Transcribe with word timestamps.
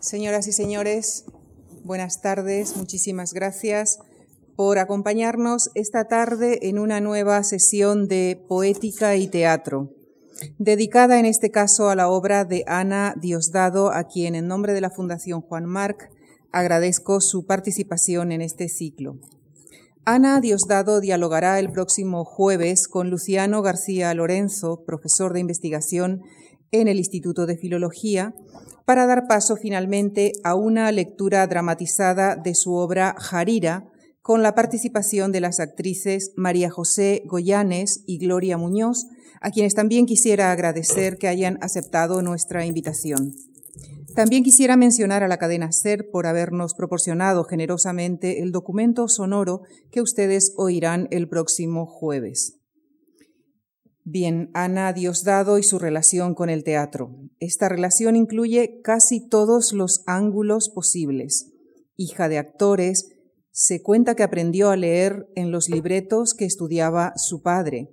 Señoras 0.00 0.46
y 0.46 0.52
señores, 0.52 1.24
buenas 1.82 2.22
tardes. 2.22 2.76
Muchísimas 2.76 3.34
gracias 3.34 3.98
por 4.54 4.78
acompañarnos 4.78 5.70
esta 5.74 6.06
tarde 6.06 6.68
en 6.68 6.78
una 6.78 7.00
nueva 7.00 7.42
sesión 7.42 8.06
de 8.06 8.40
poética 8.48 9.16
y 9.16 9.26
teatro, 9.26 9.92
dedicada 10.58 11.18
en 11.18 11.26
este 11.26 11.50
caso 11.50 11.88
a 11.88 11.96
la 11.96 12.08
obra 12.08 12.44
de 12.44 12.62
Ana 12.68 13.14
Diosdado, 13.20 13.90
a 13.90 14.04
quien 14.04 14.36
en 14.36 14.46
nombre 14.46 14.72
de 14.72 14.80
la 14.80 14.90
Fundación 14.90 15.40
Juan 15.40 15.64
Marc 15.64 16.12
agradezco 16.52 17.20
su 17.20 17.44
participación 17.44 18.30
en 18.30 18.40
este 18.40 18.68
ciclo. 18.68 19.18
Ana 20.04 20.40
Diosdado 20.40 21.00
dialogará 21.00 21.58
el 21.58 21.72
próximo 21.72 22.24
jueves 22.24 22.86
con 22.86 23.10
Luciano 23.10 23.62
García 23.62 24.14
Lorenzo, 24.14 24.84
profesor 24.86 25.32
de 25.32 25.40
investigación 25.40 26.22
en 26.72 26.88
el 26.88 26.98
Instituto 26.98 27.46
de 27.46 27.56
Filología, 27.56 28.34
para 28.84 29.06
dar 29.06 29.26
paso 29.28 29.56
finalmente 29.56 30.32
a 30.44 30.54
una 30.54 30.90
lectura 30.92 31.46
dramatizada 31.46 32.36
de 32.36 32.54
su 32.54 32.74
obra 32.74 33.14
Jarira, 33.18 33.88
con 34.22 34.42
la 34.42 34.54
participación 34.54 35.32
de 35.32 35.40
las 35.40 35.60
actrices 35.60 36.32
María 36.36 36.70
José 36.70 37.22
Goyanes 37.24 38.02
y 38.06 38.18
Gloria 38.18 38.58
Muñoz, 38.58 39.06
a 39.40 39.50
quienes 39.50 39.74
también 39.74 40.06
quisiera 40.06 40.52
agradecer 40.52 41.16
que 41.16 41.28
hayan 41.28 41.58
aceptado 41.62 42.20
nuestra 42.22 42.66
invitación. 42.66 43.32
También 44.14 44.42
quisiera 44.42 44.76
mencionar 44.76 45.22
a 45.22 45.28
la 45.28 45.38
cadena 45.38 45.70
SER 45.70 46.10
por 46.10 46.26
habernos 46.26 46.74
proporcionado 46.74 47.44
generosamente 47.44 48.42
el 48.42 48.52
documento 48.52 49.06
sonoro 49.06 49.62
que 49.92 50.00
ustedes 50.00 50.54
oirán 50.56 51.08
el 51.10 51.28
próximo 51.28 51.86
jueves. 51.86 52.57
Bien, 54.10 54.50
Ana 54.54 54.90
Diosdado 54.94 55.58
y 55.58 55.62
su 55.62 55.78
relación 55.78 56.34
con 56.34 56.48
el 56.48 56.64
teatro. 56.64 57.10
Esta 57.40 57.68
relación 57.68 58.16
incluye 58.16 58.80
casi 58.82 59.28
todos 59.28 59.74
los 59.74 60.02
ángulos 60.06 60.70
posibles. 60.70 61.52
Hija 61.94 62.30
de 62.30 62.38
actores, 62.38 63.10
se 63.50 63.82
cuenta 63.82 64.14
que 64.14 64.22
aprendió 64.22 64.70
a 64.70 64.76
leer 64.76 65.26
en 65.34 65.50
los 65.50 65.68
libretos 65.68 66.32
que 66.32 66.46
estudiaba 66.46 67.12
su 67.16 67.42
padre 67.42 67.90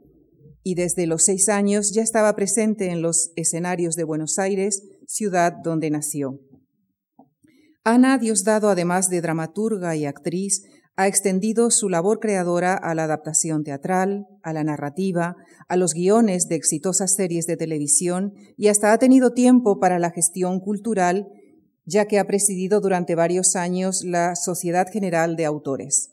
y 0.63 0.75
desde 0.75 1.05
los 1.05 1.25
seis 1.25 1.49
años 1.49 1.91
ya 1.93 2.01
estaba 2.01 2.33
presente 2.37 2.91
en 2.91 3.01
los 3.01 3.33
escenarios 3.35 3.95
de 3.95 4.05
Buenos 4.05 4.39
Aires, 4.39 4.83
ciudad 5.07 5.51
donde 5.65 5.89
nació. 5.89 6.39
Ana 7.83 8.17
Diosdado, 8.17 8.69
además 8.69 9.09
de 9.09 9.19
dramaturga 9.19 9.97
y 9.97 10.05
actriz, 10.05 10.63
ha 10.97 11.07
extendido 11.07 11.71
su 11.71 11.89
labor 11.89 12.19
creadora 12.19 12.73
a 12.73 12.95
la 12.95 13.03
adaptación 13.03 13.63
teatral, 13.63 14.27
a 14.43 14.53
la 14.53 14.63
narrativa, 14.63 15.35
a 15.67 15.75
los 15.75 15.93
guiones 15.93 16.47
de 16.47 16.55
exitosas 16.55 17.15
series 17.15 17.47
de 17.47 17.57
televisión 17.57 18.33
y 18.57 18.69
hasta 18.69 18.93
ha 18.93 18.97
tenido 18.97 19.33
tiempo 19.33 19.79
para 19.79 19.99
la 19.99 20.11
gestión 20.11 20.61
cultural, 20.61 21.27
ya 21.85 22.05
que 22.05 22.17
ha 22.17 22.25
presidido 22.25 22.79
durante 22.79 23.15
varios 23.15 23.55
años 23.57 24.03
la 24.05 24.35
Sociedad 24.35 24.87
General 24.91 25.35
de 25.35 25.45
Autores. 25.45 26.11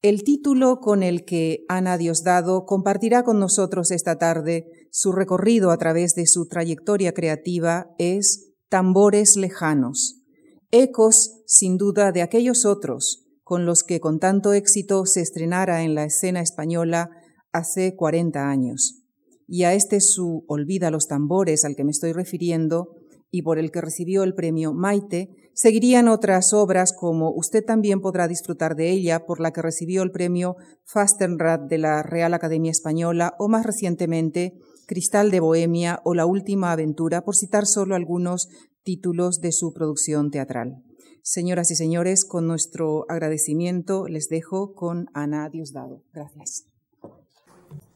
El 0.00 0.24
título 0.24 0.80
con 0.80 1.02
el 1.02 1.26
que 1.26 1.66
Ana 1.68 1.98
Diosdado 1.98 2.64
compartirá 2.64 3.22
con 3.22 3.38
nosotros 3.38 3.90
esta 3.90 4.16
tarde 4.16 4.88
su 4.90 5.12
recorrido 5.12 5.70
a 5.70 5.76
través 5.76 6.14
de 6.14 6.26
su 6.26 6.48
trayectoria 6.48 7.12
creativa 7.12 7.90
es 7.98 8.46
Tambores 8.70 9.36
lejanos, 9.36 10.22
ecos 10.70 11.42
sin 11.46 11.76
duda 11.76 12.12
de 12.12 12.22
aquellos 12.22 12.64
otros 12.64 13.26
con 13.50 13.66
los 13.66 13.82
que 13.82 13.98
con 13.98 14.20
tanto 14.20 14.52
éxito 14.52 15.06
se 15.06 15.22
estrenara 15.22 15.82
en 15.82 15.96
la 15.96 16.04
escena 16.04 16.40
española 16.40 17.10
hace 17.50 17.96
40 17.96 18.48
años. 18.48 19.02
Y 19.48 19.64
a 19.64 19.74
este 19.74 20.00
su 20.00 20.44
Olvida 20.46 20.92
los 20.92 21.08
tambores 21.08 21.64
al 21.64 21.74
que 21.74 21.82
me 21.82 21.90
estoy 21.90 22.12
refiriendo 22.12 22.90
y 23.28 23.42
por 23.42 23.58
el 23.58 23.72
que 23.72 23.80
recibió 23.80 24.22
el 24.22 24.34
premio 24.34 24.72
Maite, 24.72 25.30
seguirían 25.52 26.06
otras 26.06 26.52
obras 26.52 26.92
como 26.96 27.32
Usted 27.32 27.64
también 27.64 28.00
podrá 28.00 28.28
disfrutar 28.28 28.76
de 28.76 28.92
ella, 28.92 29.26
por 29.26 29.40
la 29.40 29.50
que 29.50 29.62
recibió 29.62 30.04
el 30.04 30.12
premio 30.12 30.54
Fastenrad 30.84 31.58
de 31.58 31.78
la 31.78 32.04
Real 32.04 32.34
Academia 32.34 32.70
Española, 32.70 33.34
o 33.40 33.48
más 33.48 33.66
recientemente 33.66 34.60
Cristal 34.86 35.32
de 35.32 35.40
Bohemia 35.40 35.98
o 36.04 36.14
La 36.14 36.24
Última 36.24 36.70
Aventura, 36.70 37.22
por 37.22 37.34
citar 37.34 37.66
solo 37.66 37.96
algunos 37.96 38.46
títulos 38.84 39.40
de 39.40 39.50
su 39.50 39.72
producción 39.72 40.30
teatral. 40.30 40.84
Señoras 41.22 41.70
y 41.70 41.76
señores, 41.76 42.24
con 42.24 42.46
nuestro 42.46 43.06
agradecimiento 43.08 44.06
les 44.08 44.28
dejo 44.28 44.74
con 44.74 45.08
Ana 45.14 45.48
Diosdado. 45.48 46.02
Gracias. 46.12 46.64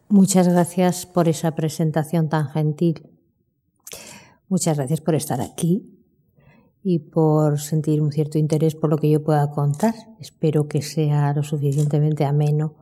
Muchas 0.09 0.47
gracias 0.49 1.07
por 1.07 1.29
esa 1.29 1.55
presentación 1.55 2.29
tan 2.29 2.49
gentil. 2.49 3.09
Muchas 4.49 4.77
gracias 4.77 5.01
por 5.01 5.15
estar 5.15 5.41
aquí 5.41 5.91
y 6.83 6.99
por 6.99 7.59
sentir 7.59 8.03
un 8.03 8.13
cierto 8.13 8.39
interés 8.39 8.75
por 8.75 8.91
lo 8.91 8.99
que 8.99 9.11
yo 9.11 9.25
pueda 9.25 9.51
contar. 9.51 9.95
Espero 10.21 10.69
que 10.69 10.83
sea 10.83 11.33
lo 11.33 11.43
suficientemente 11.43 12.25
ameno 12.25 12.75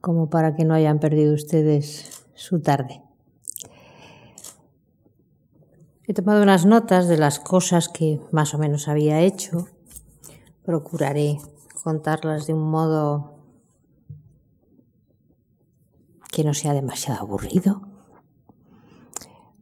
como 0.00 0.30
para 0.30 0.56
que 0.56 0.64
no 0.64 0.74
hayan 0.74 0.98
perdido 0.98 1.34
ustedes 1.34 2.24
su 2.34 2.60
tarde. 2.60 3.02
He 6.10 6.14
tomado 6.14 6.42
unas 6.42 6.64
notas 6.64 7.06
de 7.06 7.18
las 7.18 7.38
cosas 7.38 7.90
que 7.90 8.18
más 8.32 8.54
o 8.54 8.58
menos 8.58 8.88
había 8.88 9.20
hecho. 9.20 9.68
Procuraré 10.64 11.36
contarlas 11.84 12.46
de 12.46 12.54
un 12.54 12.70
modo 12.70 13.34
que 16.32 16.44
no 16.44 16.54
sea 16.54 16.72
demasiado 16.72 17.20
aburrido. 17.20 17.82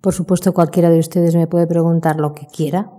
Por 0.00 0.14
supuesto, 0.14 0.54
cualquiera 0.54 0.88
de 0.88 1.00
ustedes 1.00 1.34
me 1.34 1.48
puede 1.48 1.66
preguntar 1.66 2.20
lo 2.20 2.32
que 2.32 2.46
quiera, 2.46 2.92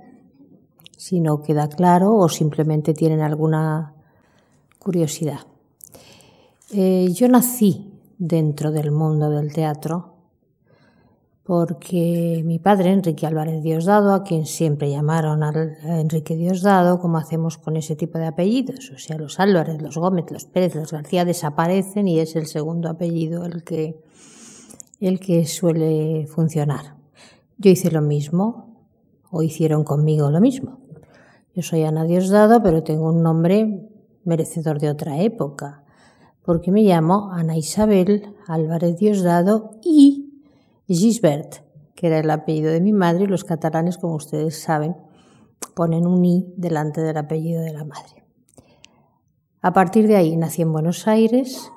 si 0.97 1.21
no 1.21 1.41
queda 1.41 1.69
claro 1.69 2.17
o 2.17 2.27
simplemente 2.27 2.93
tienen 2.93 3.21
alguna 3.21 3.93
curiosidad. 4.77 5.47
Eh, 6.71 7.13
yo 7.13 7.29
nací 7.29 7.93
dentro 8.17 8.73
del 8.73 8.91
mundo 8.91 9.29
del 9.29 9.53
teatro 9.53 10.16
porque 11.47 12.43
mi 12.45 12.59
padre, 12.59 12.91
Enrique 12.91 13.25
Álvarez 13.25 13.63
Diosdado, 13.63 14.13
a 14.13 14.25
quien 14.25 14.45
siempre 14.45 14.91
llamaron 14.91 15.43
a 15.43 15.53
Enrique 16.01 16.35
Diosdado, 16.35 16.99
como 16.99 17.17
hacemos 17.17 17.57
con 17.57 17.77
ese 17.77 17.95
tipo 17.95 18.17
de 18.17 18.25
apellidos, 18.25 18.91
o 18.93 18.99
sea, 18.99 19.17
los 19.17 19.39
Álvarez, 19.39 19.81
los 19.81 19.97
Gómez, 19.97 20.25
los 20.29 20.43
Pérez, 20.43 20.75
los 20.75 20.91
García 20.91 21.23
desaparecen 21.23 22.09
y 22.09 22.19
es 22.19 22.35
el 22.35 22.47
segundo 22.47 22.89
apellido 22.89 23.45
el 23.45 23.63
que, 23.63 24.03
el 24.99 25.21
que 25.21 25.45
suele 25.45 26.27
funcionar. 26.27 26.97
Yo 27.57 27.71
hice 27.71 27.91
lo 27.91 28.01
mismo, 28.01 28.85
o 29.31 29.41
hicieron 29.41 29.85
conmigo 29.85 30.29
lo 30.29 30.41
mismo. 30.41 30.79
Yo 31.55 31.63
soy 31.63 31.83
Ana 31.83 32.03
Diosdado, 32.03 32.61
pero 32.61 32.83
tengo 32.83 33.07
un 33.07 33.23
nombre 33.23 33.87
merecedor 34.25 34.81
de 34.81 34.89
otra 34.89 35.21
época, 35.21 35.85
porque 36.43 36.73
me 36.73 36.81
llamo 36.81 37.31
Ana 37.31 37.55
Isabel 37.55 38.35
Álvarez 38.47 38.97
Diosdado 38.97 39.79
y 39.81 40.26
Gisbert, 40.87 41.63
que 41.95 42.07
era 42.07 42.19
el 42.19 42.29
apellido 42.29 42.71
de 42.71 42.81
mi 42.81 42.93
madre, 42.93 43.25
y 43.25 43.27
los 43.27 43.43
catalanes, 43.43 43.97
como 43.97 44.15
ustedes 44.15 44.61
saben, 44.61 44.95
ponen 45.73 46.07
un 46.07 46.23
i 46.23 46.53
delante 46.55 47.01
del 47.01 47.17
apellido 47.17 47.61
de 47.61 47.73
la 47.73 47.83
madre. 47.83 48.25
A 49.61 49.73
partir 49.73 50.07
de 50.07 50.15
ahí 50.15 50.37
nací 50.37 50.61
en 50.61 50.71
Buenos 50.71 51.07
Aires. 51.07 51.71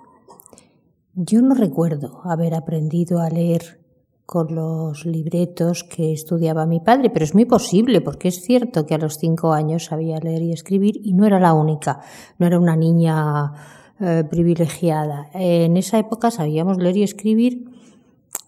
Yo 1.14 1.42
no 1.42 1.54
recuerdo 1.54 2.20
haber 2.24 2.54
aprendido 2.54 3.20
a 3.20 3.30
leer 3.30 3.80
con 4.26 4.54
los 4.54 5.06
libretos 5.06 5.82
que 5.82 6.12
estudiaba 6.12 6.64
mi 6.64 6.78
padre, 6.78 7.10
pero 7.10 7.24
es 7.24 7.34
muy 7.34 7.46
posible 7.46 8.00
porque 8.00 8.28
es 8.28 8.42
cierto 8.42 8.86
que 8.86 8.94
a 8.94 8.98
los 8.98 9.18
cinco 9.18 9.52
años 9.52 9.86
sabía 9.86 10.20
leer 10.20 10.42
y 10.42 10.52
escribir 10.52 11.00
y 11.02 11.14
no 11.14 11.26
era 11.26 11.40
la 11.40 11.52
única, 11.52 12.00
no 12.38 12.46
era 12.46 12.60
una 12.60 12.76
niña 12.76 13.52
eh, 13.98 14.22
privilegiada. 14.30 15.30
En 15.34 15.76
esa 15.76 15.98
época 15.98 16.30
sabíamos 16.30 16.78
leer 16.78 16.98
y 16.98 17.02
escribir 17.02 17.69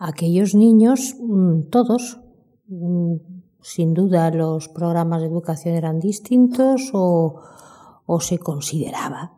aquellos 0.02 0.54
niños, 0.54 1.16
mm, 1.20 1.70
todos, 1.70 2.20
mm, 2.66 3.14
sin 3.60 3.94
duda 3.94 4.30
los 4.32 4.68
programas 4.68 5.20
de 5.20 5.28
educación 5.28 5.76
eran 5.76 6.00
distintos 6.00 6.90
o, 6.92 7.40
se 8.20 8.36
consideraba 8.36 9.32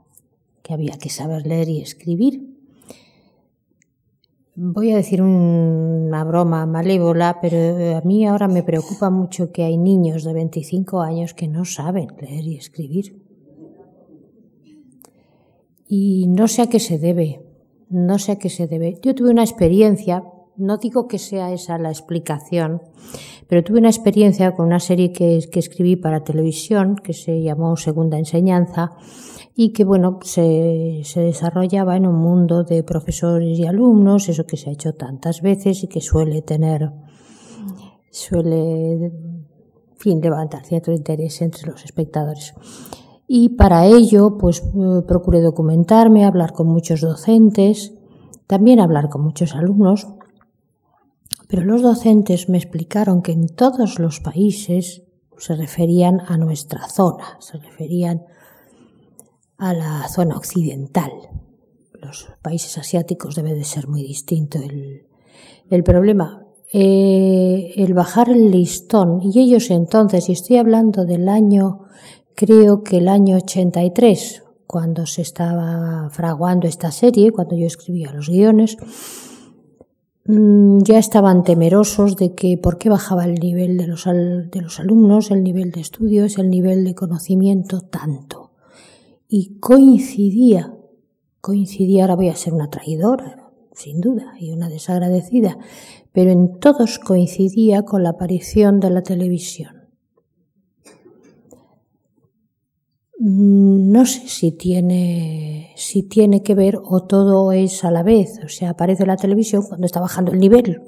que 0.63 0.75
había 0.75 0.99
que 0.99 1.09
saber 1.09 1.47
leer 1.47 1.69
y 1.69 1.81
escribir. 1.81 2.43
Voy 4.57 4.91
a 4.91 4.97
decir 4.97 5.23
una 5.23 6.25
broma 6.25 6.67
malévola, 6.67 7.39
pero 7.41 7.97
a 7.97 8.01
mí 8.01 8.27
ahora 8.27 8.49
me 8.49 8.65
preocupa 8.65 9.11
mucho 9.11 9.53
que 9.53 9.63
hay 9.63 9.77
niños 9.79 10.25
de 10.25 10.33
25 10.33 11.03
años 11.03 11.35
que 11.35 11.47
no 11.47 11.65
saben 11.65 12.09
leer 12.21 12.45
y 12.47 12.57
escribir. 12.57 13.23
Y 15.87 16.27
no 16.27 16.49
sé 16.49 16.63
a 16.63 16.67
qué 16.67 16.81
se 16.81 16.99
debe, 16.99 17.47
no 17.91 18.19
sé 18.19 18.33
a 18.33 18.39
qué 18.39 18.49
se 18.49 18.67
debe. 18.67 18.99
Yo 19.03 19.15
tuve 19.15 19.31
una 19.31 19.45
experiencia 19.45 20.25
no 20.57 20.77
digo 20.79 21.07
que 21.07 21.19
sea 21.19 21.53
esa 21.53 21.79
la 21.79 21.91
explicación, 21.91 22.83
pero 23.49 23.63
tuve 23.63 23.79
una 23.79 23.89
experiencia 23.89 24.55
con 24.55 24.67
una 24.67 24.81
serie 24.81 25.13
que, 25.13 25.37
escribí 25.53 25.97
para 25.97 26.25
televisión 26.25 26.97
que 26.97 27.13
se 27.13 27.43
llamó 27.43 27.77
Segunda 27.77 28.19
Enseñanza 28.19 28.93
y 29.55 29.73
que, 29.73 29.85
bueno, 29.85 30.19
se, 30.23 31.03
se 31.05 31.21
desarrollaba 31.21 31.97
en 31.97 32.07
un 32.07 32.17
mundo 32.17 32.65
de 32.65 32.83
profesores 32.83 33.59
y 33.59 33.67
alumnos, 33.67 34.29
eso 34.29 34.47
que 34.47 34.57
se 34.57 34.71
ha 34.71 34.73
hecho 34.73 34.95
tantas 34.95 35.43
veces 35.43 35.85
y 35.85 35.89
que 35.89 36.01
suele 36.01 36.43
tener, 36.43 36.91
suele 38.11 39.13
fin, 39.97 40.21
levantar 40.21 40.65
cierto 40.65 40.93
interés 40.93 41.41
entre 41.43 41.71
los 41.71 41.85
espectadores. 41.85 42.55
Y 43.27 43.51
para 43.51 43.87
ello, 43.87 44.37
pues 44.39 44.63
eh, 44.63 45.03
procuré 45.07 45.41
documentarme, 45.41 46.25
hablar 46.25 46.53
con 46.53 46.67
muchos 46.67 47.01
docentes, 47.01 47.95
también 48.47 48.81
hablar 48.81 49.09
con 49.09 49.23
muchos 49.23 49.55
alumnos, 49.55 50.07
pero 51.55 51.67
los 51.67 51.83
docentes 51.83 52.49
me 52.49 52.59
explicaron 52.59 53.23
que 53.23 53.31
en 53.31 53.47
todos 53.47 54.01
los 54.01 54.19
países 54.19 55.05
se 55.39 55.55
referían 55.55 56.21
a 56.27 56.37
nuestra 56.37 56.89
zona, 56.89 57.37
se 57.39 57.59
referían 57.59 58.25
a 59.57 59.73
la 59.73 60.09
zona 60.09 60.37
occidental. 60.37 61.13
Los 61.93 62.27
países 62.43 62.77
asiáticos 62.77 63.37
debe 63.37 63.55
de 63.55 63.63
ser 63.63 63.87
muy 63.87 64.03
distinto 64.03 64.59
el, 64.59 65.07
el 65.71 65.85
problema. 65.85 66.45
Eh, 66.73 67.73
el 67.77 67.95
bajar 67.95 68.31
el 68.31 68.51
listón, 68.51 69.21
y 69.23 69.39
ellos 69.39 69.71
entonces, 69.71 70.29
y 70.29 70.33
estoy 70.33 70.57
hablando 70.57 71.05
del 71.05 71.29
año, 71.29 71.83
creo 72.35 72.83
que 72.83 72.97
el 72.97 73.07
año 73.07 73.37
83, 73.37 74.43
cuando 74.67 75.07
se 75.07 75.23
estaba 75.23 76.11
fraguando 76.11 76.67
esta 76.67 76.91
serie, 76.91 77.31
cuando 77.31 77.55
yo 77.55 77.69
escribía 77.69 78.13
los 78.13 78.29
guiones, 78.29 78.77
ya 80.27 80.99
estaban 80.99 81.43
temerosos 81.43 82.17
de 82.17 82.35
que 82.35 82.57
por 82.57 82.79
qué 82.79 82.89
bajaba 82.89 83.27
el 83.27 83.35
nivel 83.35 83.77
de 83.77 83.87
los, 83.87 84.05
de 84.05 84.61
los 84.63 84.81
alumnos, 84.81 85.31
el 85.31 85.45
nivel 85.45 85.71
de 85.71 85.81
estudios, 85.81 86.39
el 86.39 86.49
nivel 86.49 86.85
de 86.85 86.95
conocimiento 86.95 87.83
tanto. 87.83 88.53
Y 89.29 89.59
coincidía, 89.59 90.75
coincidía, 91.41 92.05
ahora 92.05 92.17
voy 92.17 92.29
a 92.29 92.37
ser 92.37 92.55
una 92.55 92.71
traidora, 92.71 93.51
sin 93.75 94.01
duda, 94.01 94.35
y 94.39 94.51
una 94.51 94.69
desagradecida, 94.69 95.59
pero 96.13 96.31
en 96.31 96.59
todos 96.59 96.99
coincidía 96.99 97.83
con 97.83 98.03
la 98.03 98.11
aparición 98.11 98.81
de 98.81 98.91
la 98.91 99.03
televisión. 99.03 99.89
Mm, 103.19 103.91
no 103.91 104.07
sé 104.07 104.29
si 104.29 104.53
tiene, 104.53 105.64
si 105.75 106.03
tiene 106.03 106.43
que 106.43 106.55
ver 106.55 106.79
o 106.83 107.05
todo 107.05 107.53
es 107.53 107.85
a 107.85 107.91
la 107.91 108.03
vez, 108.03 108.41
o 108.45 108.49
sea, 108.49 108.71
aparece 108.71 109.07
la 109.07 109.17
televisión 109.17 109.65
cuando 109.67 109.87
está 109.87 110.01
bajando 110.01 110.33
el 110.33 110.39
nivel. 110.39 110.83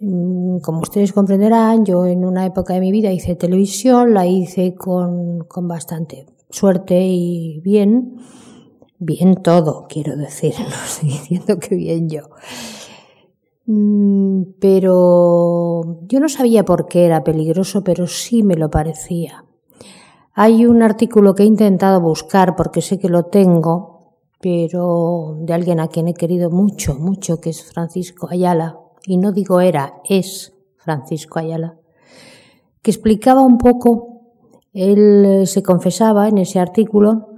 Mm, 0.00 0.58
como 0.58 0.80
ustedes 0.80 1.12
comprenderán, 1.12 1.84
yo 1.84 2.06
en 2.06 2.24
una 2.24 2.44
época 2.46 2.74
de 2.74 2.80
mi 2.80 2.90
vida 2.90 3.12
hice 3.12 3.36
televisión, 3.36 4.14
la 4.14 4.26
hice 4.26 4.74
con, 4.74 5.44
con 5.44 5.68
bastante 5.68 6.26
suerte 6.50 7.00
y 7.00 7.60
bien, 7.60 8.16
bien 8.98 9.36
todo, 9.36 9.86
quiero 9.88 10.16
decir, 10.16 10.54
no 10.58 10.84
estoy 10.84 11.08
diciendo 11.08 11.58
que 11.58 11.74
bien 11.76 12.08
yo. 12.08 12.22
Mm, 13.66 14.54
pero 14.60 16.00
yo 16.08 16.20
no 16.20 16.28
sabía 16.28 16.64
por 16.64 16.88
qué 16.88 17.06
era 17.06 17.22
peligroso, 17.22 17.84
pero 17.84 18.06
sí 18.06 18.42
me 18.42 18.56
lo 18.56 18.70
parecía. 18.70 19.44
Hay 20.34 20.64
un 20.64 20.82
artículo 20.82 21.34
que 21.34 21.42
he 21.42 21.46
intentado 21.46 22.00
buscar 22.00 22.56
porque 22.56 22.80
sé 22.80 22.98
que 22.98 23.10
lo 23.10 23.24
tengo, 23.24 24.16
pero 24.40 25.36
de 25.40 25.52
alguien 25.52 25.78
a 25.78 25.88
quien 25.88 26.08
he 26.08 26.14
querido 26.14 26.50
mucho, 26.50 26.94
mucho, 26.94 27.38
que 27.38 27.50
es 27.50 27.62
Francisco 27.70 28.28
Ayala, 28.30 28.78
y 29.06 29.18
no 29.18 29.32
digo 29.32 29.60
era, 29.60 30.00
es 30.08 30.54
Francisco 30.78 31.38
Ayala, 31.38 31.76
que 32.80 32.90
explicaba 32.90 33.42
un 33.42 33.58
poco, 33.58 34.22
él 34.72 35.42
se 35.46 35.62
confesaba 35.62 36.28
en 36.28 36.38
ese 36.38 36.58
artículo 36.58 37.31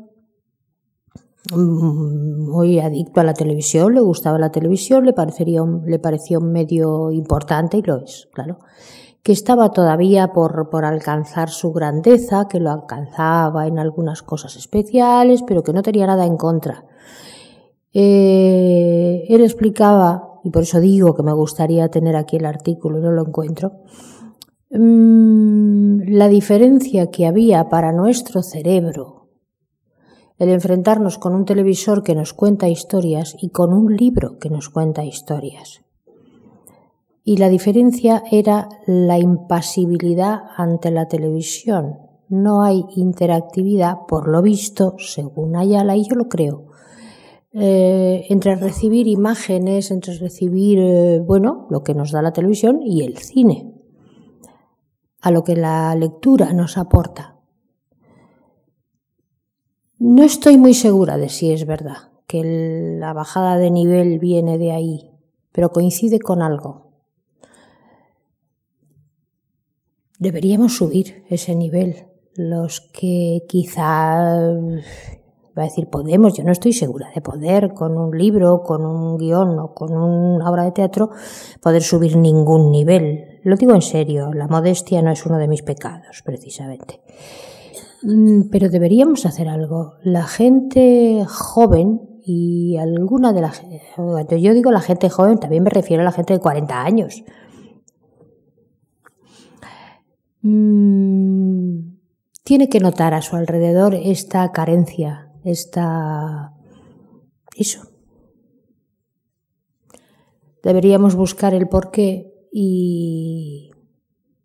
muy 1.53 2.79
adicto 2.81 3.21
a 3.21 3.25
la 3.25 3.35
televisión, 3.35 3.95
le 3.95 4.01
gustaba 4.01 4.39
la 4.39 4.51
televisión, 4.51 5.05
le, 5.05 5.13
parecería 5.13 5.63
le 5.63 5.99
parecía 5.99 6.39
un 6.39 6.53
medio 6.53 7.11
importante 7.11 7.77
y 7.77 7.83
lo 7.83 8.03
es, 8.03 8.29
claro, 8.33 8.59
que 9.23 9.33
estaba 9.33 9.71
todavía 9.71 10.33
por, 10.33 10.71
por 10.71 10.85
alcanzar 10.85 11.51
su 11.51 11.73
grandeza, 11.73 12.47
que 12.49 12.61
lo 12.61 12.71
alcanzaba 12.71 13.67
en 13.67 13.79
algunas 13.79 14.23
cosas 14.23 14.57
especiales, 14.57 15.43
pero 15.47 15.63
que 15.63 15.73
no 15.73 15.83
tenía 15.83 16.07
nada 16.07 16.27
en 16.27 16.37
contra. 16.37 16.85
Eh, 17.93 19.25
él 19.29 19.43
explicaba, 19.43 20.41
y 20.45 20.51
por 20.51 20.63
eso 20.63 20.81
digo 20.81 21.15
que 21.15 21.23
me 21.23 21.33
gustaría 21.33 21.89
tener 21.89 22.17
aquí 22.17 22.37
el 22.37 22.47
artículo 22.47 22.99
y 22.99 23.03
no 23.03 23.13
lo 23.13 23.27
encuentro, 23.27 23.73
mm, 24.71 26.03
la 26.09 26.29
diferencia 26.29 27.11
que 27.11 27.27
había 27.27 27.69
para 27.69 27.93
nuestro 27.93 28.43
cerebro 28.43 29.14
el 30.39 30.49
enfrentarnos 30.49 31.19
con 31.19 31.35
un 31.35 31.45
televisor 31.45 32.03
que 32.03 32.15
nos 32.15 32.33
cuenta 32.33 32.69
historias 32.69 33.37
y 33.41 33.51
con 33.51 33.73
un 33.73 33.97
libro 33.97 34.39
que 34.39 34.51
nos 34.51 34.69
cuenta 34.69 35.05
historias. 35.05 35.83
Y 37.23 37.39
la 37.39 37.49
diferencia 37.49 38.23
era 38.31 38.69
la 38.87 39.19
impasibilidad 39.19 40.43
ante 40.57 40.91
la 40.91 41.09
televisión. 41.09 41.99
No 42.29 42.63
hay 42.63 42.85
interactividad, 42.97 43.99
por 44.09 44.29
lo 44.29 44.43
visto, 44.43 44.97
según 44.99 45.57
Ayala, 45.57 45.97
y 45.97 46.05
yo 46.07 46.17
lo 46.17 46.29
creo, 46.29 46.67
eh, 47.53 48.27
entre 48.31 48.57
recibir 48.57 49.07
imágenes, 49.07 49.91
entre 49.91 50.19
recibir, 50.19 50.79
eh, 50.81 51.21
bueno, 51.21 51.67
lo 51.71 51.85
que 51.85 51.95
nos 51.95 52.11
da 52.11 52.21
la 52.21 52.33
televisión 52.33 52.81
y 52.83 53.05
el 53.05 53.17
cine, 53.19 53.73
a 55.21 55.31
lo 55.31 55.45
que 55.45 55.55
la 55.55 55.95
lectura 55.95 56.53
nos 56.53 56.77
aporta. 56.77 57.34
No 60.07 60.23
estoy 60.23 60.59
muy 60.59 60.75
segura 60.75 61.17
de 61.17 61.31
si 61.31 61.51
es 61.51 61.65
verdad 61.65 62.11
que 62.27 62.43
la 63.01 63.15
bajada 63.15 63.57
de 63.57 63.71
nivel 63.71 64.19
viene 64.19 64.59
de 64.59 64.71
ahí, 64.71 65.11
pero 65.51 65.71
coincide 65.71 66.19
con 66.19 66.43
algo. 66.43 66.91
Deberíamos 70.19 70.77
subir 70.77 71.25
ese 71.31 71.55
nivel. 71.55 72.09
Los 72.35 72.83
que 72.83 73.45
quizá, 73.49 74.43
va 75.57 75.63
a 75.63 75.65
decir 75.65 75.89
podemos, 75.89 76.35
yo 76.37 76.45
no 76.45 76.53
estoy 76.53 76.75
segura 76.75 77.11
de 77.15 77.23
poder 77.23 77.73
con 77.73 77.97
un 77.97 78.11
libro, 78.11 78.63
con 78.63 78.85
un 78.85 79.17
guion 79.17 79.59
o 79.59 79.73
con 79.73 79.97
una 79.97 80.51
obra 80.51 80.65
de 80.65 80.73
teatro, 80.73 81.13
poder 81.63 81.83
subir 81.83 82.19
ningún 82.19 82.71
nivel. 82.71 83.41
Lo 83.43 83.57
digo 83.57 83.75
en 83.75 83.81
serio, 83.81 84.35
la 84.35 84.49
modestia 84.49 85.01
no 85.01 85.11
es 85.11 85.25
uno 85.25 85.39
de 85.39 85.49
mis 85.49 85.63
pecados, 85.63 86.21
precisamente. 86.23 87.01
Mm, 88.05 88.51
pero 88.51 88.69
deberíamos 88.69 89.25
hacer 89.25 89.49
algo. 89.49 89.95
La 90.03 90.25
gente 90.27 91.25
joven 91.27 92.21
y 92.23 92.77
alguna 92.77 93.33
de 93.33 93.41
las... 93.41 93.63
Yo 94.41 94.55
digo 94.55 94.71
la 94.71 94.81
gente 94.81 95.09
joven, 95.09 95.39
también 95.39 95.63
me 95.63 95.71
refiero 95.71 96.03
a 96.03 96.05
la 96.05 96.13
gente 96.13 96.35
de 96.35 96.41
40 96.41 96.83
años. 96.83 97.25
Mm, 100.43 101.97
tiene 102.43 102.69
que 102.69 102.81
notar 102.81 103.15
a 103.15 103.23
su 103.23 103.37
alrededor 103.37 103.95
esta 103.95 104.53
carencia, 104.53 105.33
esta... 105.43 106.53
Eso. 107.57 107.89
Deberíamos 110.63 111.15
buscar 111.15 111.55
el 111.55 111.69
porqué 111.69 112.33
y 112.53 113.71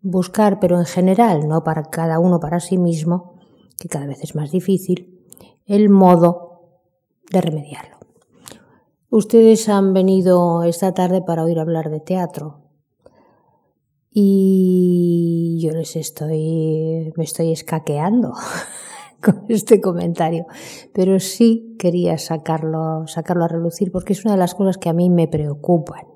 buscar, 0.00 0.60
pero 0.60 0.78
en 0.78 0.86
general, 0.86 1.48
no 1.48 1.64
para 1.64 1.84
cada 1.84 2.18
uno 2.18 2.40
para 2.40 2.60
sí 2.60 2.78
mismo, 2.78 3.39
que 3.80 3.88
cada 3.88 4.06
vez 4.06 4.22
es 4.22 4.34
más 4.34 4.52
difícil, 4.52 5.26
el 5.66 5.88
modo 5.88 6.82
de 7.32 7.40
remediarlo. 7.40 7.96
Ustedes 9.08 9.68
han 9.70 9.94
venido 9.94 10.62
esta 10.64 10.92
tarde 10.92 11.22
para 11.22 11.42
oír 11.42 11.58
hablar 11.58 11.90
de 11.90 12.00
teatro. 12.00 12.60
Y 14.12 15.58
yo 15.62 15.72
les 15.72 15.96
estoy, 15.96 17.12
me 17.16 17.24
estoy 17.24 17.52
escaqueando 17.52 18.34
con 19.22 19.46
este 19.48 19.80
comentario, 19.80 20.44
pero 20.92 21.18
sí 21.18 21.76
quería 21.78 22.18
sacarlo, 22.18 23.06
sacarlo 23.06 23.44
a 23.44 23.48
relucir 23.48 23.90
porque 23.90 24.12
es 24.12 24.24
una 24.24 24.34
de 24.34 24.40
las 24.40 24.54
cosas 24.54 24.76
que 24.76 24.90
a 24.90 24.92
mí 24.92 25.08
me 25.08 25.26
preocupan 25.26 26.09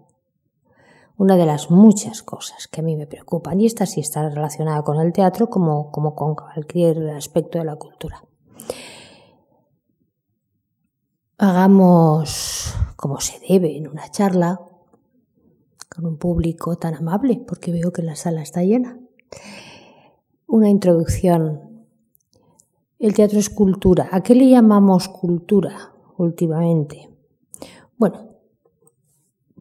una 1.17 1.37
de 1.37 1.47
las 1.47 1.71
muchas 1.71 2.23
cosas 2.23 2.67
que 2.69 2.81
a 2.81 2.85
mí 2.85 2.97
me 2.97 3.07
preocupan 3.07 3.61
y 3.61 3.67
esta 3.67 3.87
sí 3.87 4.01
está 4.01 4.29
relacionada 4.29 4.83
con 4.83 5.01
el 5.01 5.13
teatro 5.13 5.49
como, 5.49 5.91
como 5.91 6.15
con 6.15 6.35
cualquier 6.35 7.11
aspecto 7.11 7.59
de 7.59 7.65
la 7.65 7.77
cultura. 7.77 8.25
Hagamos 11.39 12.75
como 12.97 13.21
se 13.21 13.41
debe 13.49 13.77
en 13.77 13.89
una 13.89 14.11
charla 14.11 14.61
con 15.95 16.07
un 16.07 16.17
público 16.17 16.77
tan 16.77 16.95
amable, 16.95 17.45
porque 17.47 17.71
veo 17.71 17.93
que 17.93 18.03
la 18.03 18.17
sala 18.17 18.43
está 18.43 18.63
llena. 18.65 18.99
Una 20.47 20.69
introducción. 20.69 21.87
El 22.99 23.15
teatro 23.15 23.39
es 23.39 23.51
cultura. 23.51 24.09
¿A 24.11 24.23
qué 24.23 24.35
le 24.35 24.49
llamamos 24.49 25.09
cultura 25.09 25.93
últimamente? 26.17 27.11
Bueno, 27.97 28.34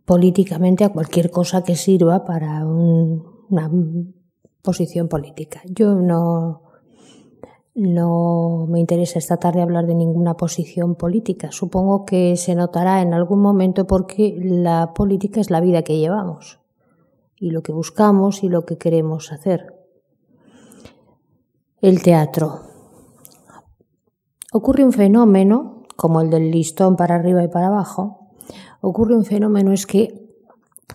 políticamente 0.06 0.84
a 0.84 0.90
cualquier 0.90 1.32
cosa 1.32 1.64
que 1.64 1.76
sirva 1.76 2.24
para 2.26 2.66
una 2.66 3.72
posición 4.62 5.08
política. 5.08 5.62
Yo 5.66 5.96
no, 5.96 6.64
no 7.76 8.68
me 8.70 8.80
interesa 8.80 9.20
esta 9.20 9.38
tarde 9.38 9.62
hablar 9.62 9.88
de 9.88 9.96
ninguna 9.96 10.36
posición 10.36 10.96
política. 10.96 11.52
Supongo 11.52 12.06
que 12.06 12.36
se 12.38 12.56
notará 12.56 13.02
en 13.02 13.14
algún 13.14 13.42
momento 13.42 13.88
porque 13.88 14.36
la 14.40 14.94
política 14.94 15.42
es 15.42 15.50
la 15.50 15.62
vida 15.62 15.84
que 15.84 15.98
llevamos 15.98 16.60
y 17.38 17.52
lo 17.52 17.62
que 17.62 17.72
buscamos 17.72 18.44
y 18.44 18.50
lo 18.50 18.66
que 18.66 18.78
queremos 18.78 19.32
hacer. 19.32 19.74
El 21.82 22.02
teatro. 22.02 22.62
Ocurre 24.54 24.86
un 24.86 24.94
fenómeno, 24.94 25.84
como 25.96 26.22
el 26.22 26.30
del 26.30 26.52
listón 26.52 26.96
para 26.96 27.16
arriba 27.16 27.44
y 27.44 27.48
para 27.48 27.68
abajo, 27.68 28.23
ocurre 28.86 29.16
un 29.16 29.24
fenómeno 29.24 29.72
es 29.72 29.88
que, 29.88 30.28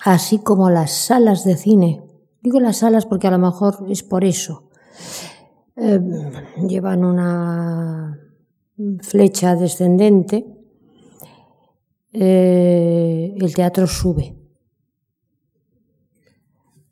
así 0.05 0.39
como 0.39 0.69
las 0.69 0.93
salas 0.93 1.43
de 1.45 1.57
cine, 1.57 2.05
digo 2.43 2.61
las 2.61 2.79
salas 2.79 3.07
porque 3.07 3.29
a 3.29 3.31
lo 3.31 3.39
mejor 3.39 3.87
es 3.89 4.03
por 4.03 4.25
eso, 4.25 4.69
eh, 5.75 5.99
llevan 6.69 7.03
una 7.03 8.21
flecha 9.01 9.57
descendente, 9.57 10.47
eh, 12.13 13.35
el 13.39 13.55
teatro 13.55 13.87
sube. 13.87 14.37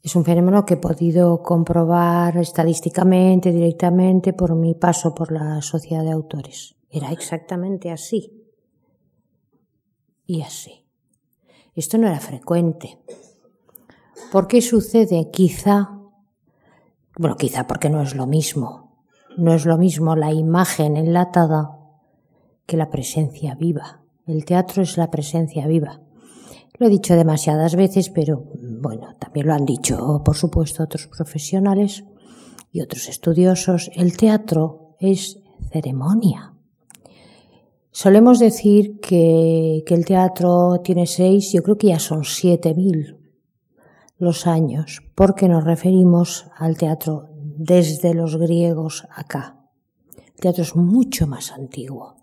Es 0.02 0.16
un 0.16 0.24
fenómeno 0.24 0.64
que 0.64 0.74
he 0.74 0.78
podido 0.78 1.42
comprobar 1.42 2.38
estadísticamente, 2.38 3.52
directamente, 3.52 4.32
por 4.32 4.54
mi 4.54 4.74
paso 4.74 5.14
por 5.14 5.30
la 5.30 5.60
sociedad 5.60 6.04
de 6.04 6.12
autores. 6.12 6.74
Era 6.88 7.12
exactamente 7.12 7.90
así. 7.90 8.48
Y 10.24 10.42
así. 10.42 10.85
Esto 11.76 11.98
no 11.98 12.08
era 12.08 12.20
frecuente. 12.20 12.98
¿Por 14.32 14.48
qué 14.48 14.62
sucede? 14.62 15.30
Quizá, 15.30 16.00
bueno, 17.18 17.36
quizá 17.36 17.66
porque 17.66 17.90
no 17.90 18.00
es 18.00 18.14
lo 18.14 18.26
mismo. 18.26 19.04
No 19.36 19.52
es 19.52 19.66
lo 19.66 19.76
mismo 19.76 20.16
la 20.16 20.32
imagen 20.32 20.96
enlatada 20.96 21.78
que 22.64 22.78
la 22.78 22.88
presencia 22.88 23.54
viva. 23.54 24.00
El 24.26 24.46
teatro 24.46 24.82
es 24.82 24.96
la 24.96 25.10
presencia 25.10 25.66
viva. 25.66 26.00
Lo 26.78 26.86
he 26.86 26.90
dicho 26.90 27.14
demasiadas 27.14 27.76
veces, 27.76 28.08
pero 28.08 28.44
bueno, 28.80 29.14
también 29.18 29.46
lo 29.46 29.52
han 29.52 29.66
dicho, 29.66 30.22
por 30.24 30.36
supuesto, 30.36 30.82
otros 30.82 31.06
profesionales 31.08 32.04
y 32.72 32.80
otros 32.80 33.08
estudiosos. 33.08 33.90
El 33.94 34.16
teatro 34.16 34.96
es 34.98 35.38
ceremonia. 35.70 36.55
Solemos 37.98 38.38
decir 38.38 39.00
que, 39.00 39.82
el 39.86 40.04
teatro 40.04 40.82
tiene 40.84 41.06
seis, 41.06 41.50
yo 41.54 41.62
creo 41.62 41.78
que 41.78 41.86
ya 41.86 41.98
son 41.98 42.24
siete 42.24 42.74
mil 42.74 43.16
los 44.18 44.46
años, 44.46 45.00
porque 45.14 45.48
nos 45.48 45.64
referimos 45.64 46.44
al 46.58 46.76
teatro 46.76 47.30
desde 47.40 48.12
los 48.12 48.36
griegos 48.36 49.06
acá. 49.10 49.66
El 50.14 50.40
teatro 50.42 50.62
es 50.62 50.76
mucho 50.76 51.26
más 51.26 51.52
antiguo. 51.52 52.16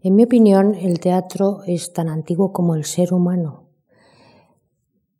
En 0.00 0.14
mi 0.14 0.22
opinión, 0.22 0.76
el 0.76 1.00
teatro 1.00 1.64
es 1.66 1.92
tan 1.92 2.08
antiguo 2.08 2.52
como 2.52 2.76
el 2.76 2.84
ser 2.84 3.12
humano 3.12 3.70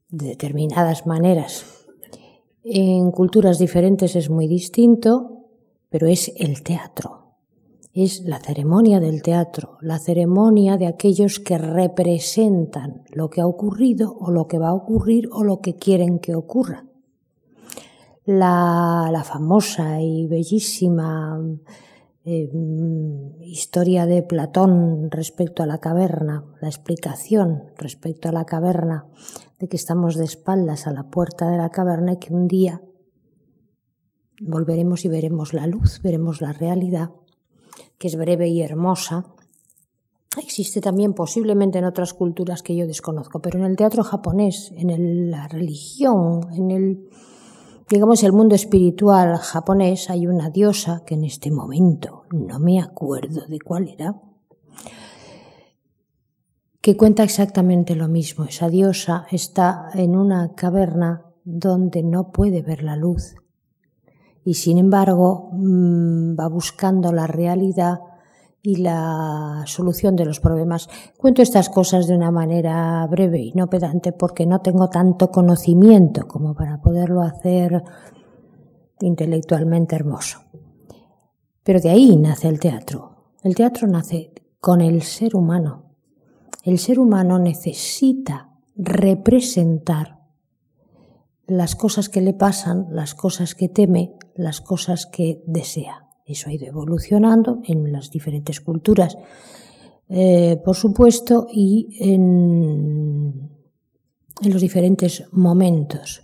de 0.09 0.29
determinadas 0.29 1.05
maneras. 1.05 1.65
En 2.63 3.11
culturas 3.11 3.59
diferentes 3.59 4.15
es 4.15 4.31
muy 4.31 4.47
distinto, 4.47 5.49
pero 5.91 6.07
es 6.07 6.33
el 6.37 6.63
teatro. 6.63 7.24
Es 7.95 8.25
la 8.25 8.41
ceremonia 8.41 8.99
del 8.99 9.23
teatro, 9.23 9.79
la 9.81 10.01
ceremonia 10.01 10.77
de 10.77 10.89
aquellos 10.89 11.39
que 11.39 11.59
representan 11.59 13.05
lo 13.13 13.31
que 13.31 13.41
ha 13.41 13.47
ocurrido 13.47 14.17
o 14.19 14.33
lo 14.33 14.49
que 14.49 14.59
va 14.59 14.71
a 14.71 14.75
ocurrir 14.75 15.29
o 15.31 15.45
lo 15.45 15.61
que 15.61 15.77
quieren 15.77 16.19
que 16.19 16.35
ocurra. 16.35 16.89
La, 18.25 19.11
la 19.13 19.23
famosa 19.23 20.01
y 20.01 20.27
bellísima 20.27 21.41
eh, 22.25 22.51
historia 23.43 24.07
de 24.07 24.25
Platón 24.25 25.09
respecto 25.13 25.63
a 25.63 25.67
la 25.67 25.79
caverna, 25.79 26.45
la 26.61 26.69
explicación 26.69 27.65
respecto 27.79 28.29
a 28.29 28.33
la 28.33 28.45
caverna, 28.45 29.07
de 29.61 29.69
que 29.69 29.77
estamos 29.77 30.17
de 30.17 30.25
espaldas 30.25 30.89
a 30.89 30.93
la 30.93 31.11
puerta 31.11 31.49
de 31.49 31.59
la 31.59 31.69
caverna 31.69 32.15
y 32.15 32.17
que 32.17 32.35
un 32.35 32.49
día 32.49 32.83
volveremos 34.41 35.05
y 35.05 35.09
veremos 35.09 35.53
la 35.53 35.69
luz, 35.69 36.01
veremos 36.03 36.41
la 36.41 36.53
realidad, 36.53 37.11
que 37.99 38.09
es 38.09 38.17
breve 38.17 38.49
y 38.49 38.63
hermosa. 38.63 39.27
Existe 40.43 40.81
también 40.81 41.15
posiblemente 41.15 41.79
en 41.79 41.85
otras 41.85 42.13
culturas 42.13 42.63
que 42.63 42.75
yo 42.75 42.87
desconozco, 42.87 43.41
pero 43.41 43.59
en 43.59 43.65
el 43.65 43.77
teatro 43.77 44.03
japonés, 44.03 44.73
en 44.77 45.31
la 45.31 45.49
religión, 45.49 46.49
en 46.53 46.71
el 46.71 47.09
digamos, 47.89 48.23
el 48.23 48.33
mundo 48.33 48.55
espiritual 48.55 49.37
japonés 49.37 50.11
hay 50.11 50.27
una 50.27 50.51
diosa 50.51 51.03
que 51.07 51.15
en 51.15 51.25
este 51.25 51.51
momento 51.51 52.25
no 52.31 52.59
me 52.59 52.81
acuerdo 52.81 53.43
de 53.47 53.59
cuál 53.61 53.89
era, 53.89 54.21
que 56.81 56.97
cuenta 56.97 57.23
exactamente 57.23 57.95
lo 57.95 58.09
mismo. 58.09 58.45
Esa 58.45 58.69
diosa 58.69 59.27
está 59.31 59.91
en 59.95 60.17
una 60.17 60.55
caverna 60.55 61.27
donde 61.45 62.03
no 62.03 62.31
puede 62.31 62.63
ver 62.63 62.83
la 62.83 62.97
luz 62.97 63.35
y 64.45 64.55
sin 64.55 64.79
embargo 64.79 65.51
mm, 65.53 66.39
va 66.39 66.49
buscando 66.49 67.13
la 67.13 67.27
realidad 67.27 68.01
y 68.63 68.77
la 68.77 69.63
solución 69.67 70.17
de 70.17 70.25
los 70.25 70.41
problemas. 70.41 70.89
Cuento 71.19 71.43
estas 71.43 71.69
cosas 71.69 72.07
de 72.07 72.15
una 72.15 72.31
manera 72.31 73.07
breve 73.11 73.41
y 73.41 73.53
no 73.53 73.69
pedante 73.69 74.13
porque 74.13 74.47
no 74.47 74.61
tengo 74.61 74.89
tanto 74.89 75.31
conocimiento 75.31 76.27
como 76.27 76.55
para 76.55 76.81
poderlo 76.81 77.21
hacer 77.21 77.85
intelectualmente 79.01 79.97
hermoso. 79.97 80.41
Pero 81.63 81.81
de 81.81 81.91
ahí 81.91 82.17
nace 82.17 82.49
el 82.49 82.59
teatro. 82.59 83.33
El 83.43 83.55
teatro 83.55 83.87
nace 83.87 84.33
con 84.61 84.81
el 84.81 85.03
ser 85.03 85.37
humano. 85.37 85.91
El 86.63 86.79
ser 86.79 86.99
humano 86.99 87.39
necesita 87.39 88.51
representar 88.77 90.24
las 91.47 91.77
cosas 91.77 92.09
que 92.09 92.21
le 92.21 92.33
pasan, 92.33 92.87
las 92.91 93.15
cosas 93.15 93.55
que 93.55 93.69
teme, 93.69 94.15
las 94.35 94.61
cosas 94.61 95.07
que 95.07 95.43
desea. 95.47 96.09
Eso 96.27 96.49
ha 96.49 96.53
ido 96.53 96.67
evolucionando 96.67 97.61
en 97.65 97.93
las 97.93 98.11
diferentes 98.11 98.61
culturas, 98.61 99.19
eh, 100.09 100.61
por 100.65 100.77
supuesto, 100.77 101.47
y 101.53 101.99
en, 102.01 103.51
los 104.43 104.61
diferentes 104.61 105.25
momentos. 105.33 106.23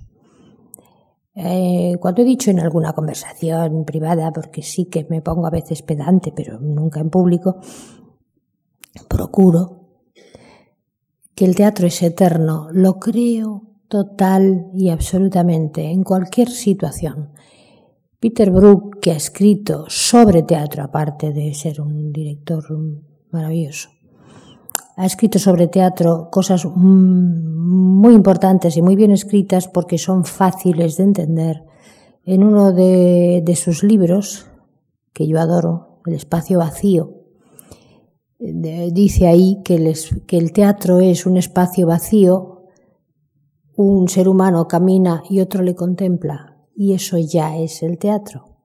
Eh, 1.34 1.96
cuando 2.00 2.22
he 2.22 2.24
dicho 2.24 2.50
en 2.50 2.60
alguna 2.60 2.92
conversación 2.92 3.84
privada, 3.84 4.32
porque 4.32 4.62
sí 4.62 4.86
que 4.86 5.06
me 5.08 5.22
pongo 5.22 5.46
a 5.46 5.50
veces 5.50 5.82
pedante, 5.82 6.32
pero 6.34 6.58
nunca 6.58 7.00
en 7.00 7.10
público, 7.10 7.60
procuro 9.08 9.80
que 11.34 11.44
el 11.44 11.54
teatro 11.54 11.86
es 11.86 12.02
eterno, 12.02 12.68
lo 12.72 12.98
creo 12.98 13.69
total 13.90 14.70
y 14.72 14.88
absolutamente 14.88 15.90
en 15.90 16.04
cualquier 16.04 16.48
situación. 16.48 17.30
Peter 18.20 18.50
Brook, 18.50 19.00
que 19.00 19.10
ha 19.10 19.16
escrito 19.16 19.86
sobre 19.88 20.44
teatro, 20.44 20.84
aparte 20.84 21.32
de 21.32 21.52
ser 21.54 21.80
un 21.80 22.12
director 22.12 22.64
maravilloso, 23.32 23.88
ha 24.96 25.06
escrito 25.06 25.40
sobre 25.40 25.66
teatro 25.66 26.28
cosas 26.30 26.64
muy 26.66 28.14
importantes 28.14 28.76
y 28.76 28.82
muy 28.82 28.94
bien 28.94 29.10
escritas 29.10 29.66
porque 29.66 29.98
son 29.98 30.24
fáciles 30.24 30.96
de 30.96 31.04
entender. 31.04 31.64
En 32.24 32.44
uno 32.44 32.72
de, 32.72 33.42
sus 33.56 33.82
libros, 33.82 34.46
que 35.12 35.26
yo 35.26 35.40
adoro, 35.40 36.00
El 36.06 36.14
espacio 36.14 36.58
vacío, 36.58 37.14
dice 38.38 39.26
ahí 39.26 39.62
que 39.64 39.94
que 40.26 40.38
el 40.38 40.52
teatro 40.52 41.00
es 41.00 41.26
un 41.26 41.36
espacio 41.36 41.86
vacío, 41.86 42.49
un 43.82 44.08
ser 44.08 44.28
humano 44.28 44.68
camina 44.68 45.22
y 45.30 45.40
otro 45.40 45.62
le 45.62 45.74
contempla, 45.74 46.58
y 46.76 46.92
eso 46.92 47.16
ya 47.16 47.56
es 47.56 47.82
el 47.82 47.96
teatro. 47.96 48.58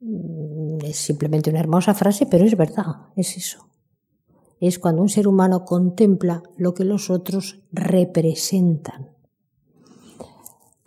Mm, 0.00 0.78
es 0.82 0.96
simplemente 0.96 1.50
una 1.50 1.60
hermosa 1.60 1.92
frase, 1.92 2.24
pero 2.24 2.46
es 2.46 2.56
verdad, 2.56 2.86
es 3.14 3.36
eso. 3.36 3.68
Es 4.58 4.78
cuando 4.78 5.02
un 5.02 5.10
ser 5.10 5.28
humano 5.28 5.66
contempla 5.66 6.42
lo 6.56 6.72
que 6.72 6.84
los 6.84 7.10
otros 7.10 7.60
representan. 7.72 9.10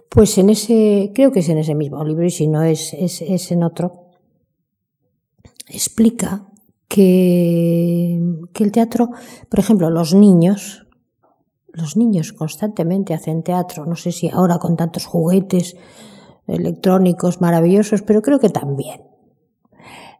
Pues 0.09 0.37
en 0.39 0.49
ese, 0.49 1.11
creo 1.13 1.31
que 1.31 1.41
es 1.41 1.49
en 1.49 1.59
ese 1.59 1.75
mismo 1.75 2.03
libro, 2.03 2.25
y 2.25 2.31
si 2.31 2.47
no 2.47 2.63
es, 2.63 2.93
es, 2.93 3.21
es 3.21 3.51
en 3.51 3.61
otro, 3.61 4.07
explica 5.67 6.47
que, 6.87 8.19
que 8.53 8.63
el 8.63 8.71
teatro, 8.71 9.11
por 9.49 9.59
ejemplo, 9.59 9.89
los 9.91 10.15
niños, 10.15 10.84
los 11.75 11.98
niños 11.98 12.34
constantemente 12.34 13.13
hacen 13.13 13.44
teatro, 13.44 13.86
no 13.86 13.96
sé 13.96 14.12
si 14.12 14.29
ahora 14.29 14.58
con 14.58 14.75
tantos 14.75 15.05
juguetes 15.05 15.75
electrónicos 16.48 17.41
maravillosos, 17.41 18.01
pero 18.01 18.22
creo 18.22 18.39
que 18.39 18.50
también. 18.50 19.01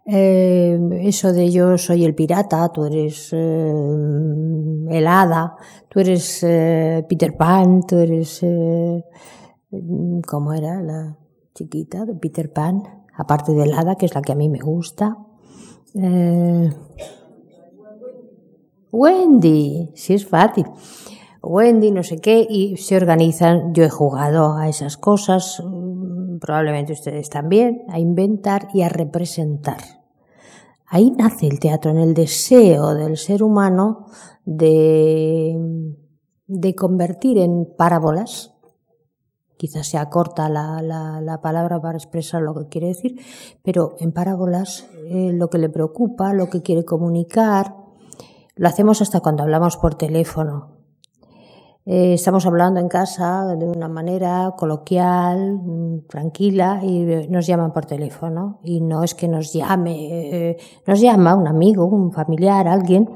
Eh, 0.08 0.78
eso 1.02 1.34
de 1.34 1.50
yo 1.52 1.78
soy 1.78 2.06
el 2.06 2.14
pirata, 2.14 2.70
tú 2.70 2.86
eres 2.86 3.30
eh, 3.34 3.74
el 4.90 5.08
hada, 5.08 5.56
tú 5.90 6.00
eres 6.00 6.44
eh, 6.44 7.06
Peter 7.08 7.36
Pan, 7.36 7.82
tú 7.88 7.98
eres... 7.98 8.46
¿Cómo 10.28 10.54
era 10.54 10.82
la 10.82 11.18
chiquita 11.54 12.06
de 12.06 12.16
Peter 12.16 12.54
Pan? 12.54 12.84
Aparte 13.18 13.52
del 13.54 13.74
hada, 13.74 13.96
que 13.96 14.06
es 14.06 14.16
la 14.16 14.22
que 14.22 14.32
a 14.32 14.36
mí 14.36 14.48
me 14.48 14.60
gusta. 14.60 15.18
Wendy, 18.92 19.92
sí 19.96 20.14
es 20.14 20.26
fácil. 20.26 20.66
Wendy, 21.46 21.92
no 21.92 22.04
sé 22.04 22.20
qué, 22.20 22.46
y 22.50 22.78
se 22.78 22.98
organizan. 22.98 23.74
Yo 23.74 23.84
he 23.84 23.90
jugado 23.90 24.56
a 24.56 24.68
esas 24.68 24.98
cosas, 24.98 25.62
mm, 25.64 26.40
probablemente 26.40 26.94
ustedes 26.94 27.30
también, 27.30 27.84
a 27.90 28.00
inventar 28.00 28.68
y 28.74 28.82
a 28.82 28.90
representar. 28.90 29.78
Ahí 30.88 31.12
nace 31.12 31.48
el 31.48 31.60
teatro, 31.60 31.92
en 31.92 31.98
el 31.98 32.14
deseo 32.14 32.94
del 32.94 33.18
ser 33.18 33.44
humano 33.44 34.06
de, 34.46 35.56
de 36.48 36.75
convertir 36.75 37.40
en 37.40 37.66
parábolas, 37.78 38.54
quizás 39.58 39.88
sea 39.88 40.10
corta 40.10 40.50
la, 40.50 40.82
la, 40.82 41.42
palabra 41.42 41.82
para 41.82 41.98
expresar 41.98 42.42
lo 42.42 42.54
que 42.54 42.68
quiere 42.68 42.88
decir, 42.88 43.20
pero 43.64 43.96
en 44.00 44.12
parábolas 44.12 44.88
eh, 45.10 45.32
lo 45.34 45.50
que 45.50 45.58
le 45.58 45.70
preocupa, 45.70 46.34
lo 46.34 46.50
que 46.50 46.62
quiere 46.62 46.86
comunicar, 46.86 47.75
lo 48.56 48.68
hacemos 48.68 49.02
hasta 49.02 49.22
cuando 49.22 49.44
hablamos 49.44 49.78
por 49.78 49.96
teléfono. 49.96 50.75
Eh, 51.88 52.15
estamos 52.15 52.48
hablando 52.48 52.80
en 52.80 52.88
casa 52.88 53.46
de 53.56 53.68
una 53.68 53.88
manera 53.88 54.56
coloquial, 54.58 55.60
mm, 55.63 56.08
tranquila, 56.08 56.80
y 56.84 57.27
nos 57.30 57.46
llaman 57.46 57.74
por 57.74 57.86
teléfono. 57.86 58.60
Y 58.63 58.82
no 58.82 59.04
es 59.04 59.13
que 59.13 59.27
nos 59.27 59.54
llame, 59.54 59.94
eh, 60.10 60.58
nos 60.88 61.00
llama 61.00 61.36
un 61.36 61.48
amigo, 61.48 61.86
un 61.86 62.12
familiar, 62.12 62.68
alguien, 62.68 63.12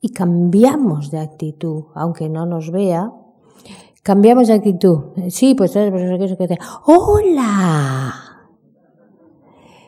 y 0.00 0.08
cambiamos 0.08 1.12
de 1.12 1.20
actitud, 1.20 1.84
aunque 1.94 2.28
no 2.28 2.44
nos 2.44 2.72
vea, 2.72 3.12
cambiamos 4.02 4.48
de 4.48 4.54
actitud. 4.54 4.98
Sí, 5.28 5.54
pues, 5.54 5.72
pues 5.72 6.58
¡Hola! 6.86 8.14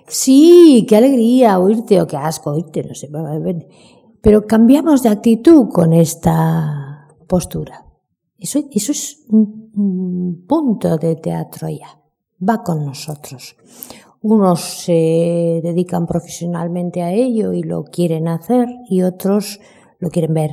Sí, 0.06 0.86
qué 0.88 0.96
alegría 0.96 1.58
oírte, 1.58 2.00
o 2.00 2.06
qué 2.06 2.16
asco 2.16 2.52
oírte, 2.52 2.84
no 2.84 2.94
sé. 2.94 3.08
Pero 4.20 4.46
cambiamos 4.46 5.02
de 5.02 5.08
actitud 5.08 5.68
con 5.68 5.92
esta 5.92 7.08
postura. 7.26 7.89
Eso, 8.40 8.60
eso 8.72 8.92
es 8.92 9.24
un, 9.28 10.44
punto 10.48 10.96
de 10.96 11.16
teatro 11.16 11.68
ya. 11.68 11.98
Va 12.42 12.62
con 12.62 12.84
nosotros. 12.84 13.56
Unos 14.22 14.84
se 14.84 15.60
dedican 15.62 16.06
profesionalmente 16.06 17.02
a 17.02 17.12
ello 17.12 17.52
y 17.52 17.62
lo 17.62 17.84
quieren 17.84 18.28
hacer 18.28 18.68
y 18.88 19.02
otros 19.02 19.60
lo 19.98 20.08
quieren 20.08 20.34
ver. 20.34 20.50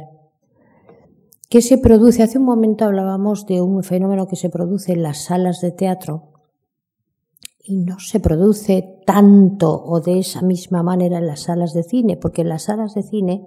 ¿Qué 1.49 1.61
se 1.61 1.77
produce? 1.77 2.23
Hace 2.23 2.37
un 2.37 2.45
momento 2.45 2.85
hablábamos 2.85 3.45
de 3.45 3.61
un 3.61 3.83
fenómeno 3.83 4.27
que 4.27 4.35
se 4.35 4.49
produce 4.49 4.91
en 4.91 5.03
las 5.03 5.23
salas 5.23 5.61
de 5.61 5.71
teatro 5.71 6.33
y 7.63 7.77
no 7.77 7.99
se 7.99 8.19
produce 8.19 9.01
tanto 9.05 9.83
o 9.83 9.99
de 9.99 10.19
esa 10.19 10.41
misma 10.41 10.83
manera 10.83 11.17
en 11.17 11.27
las 11.27 11.41
salas 11.41 11.73
de 11.73 11.83
cine, 11.83 12.17
porque 12.17 12.41
en 12.41 12.49
las 12.49 12.63
salas 12.63 12.93
de 12.93 13.03
cine, 13.03 13.45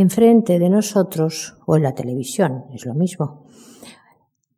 enfrente 0.00 0.58
de 0.58 0.70
nosotros, 0.70 1.56
o 1.66 1.76
en 1.76 1.82
la 1.82 1.94
televisión, 1.94 2.64
es 2.72 2.86
lo 2.86 2.94
mismo, 2.94 3.46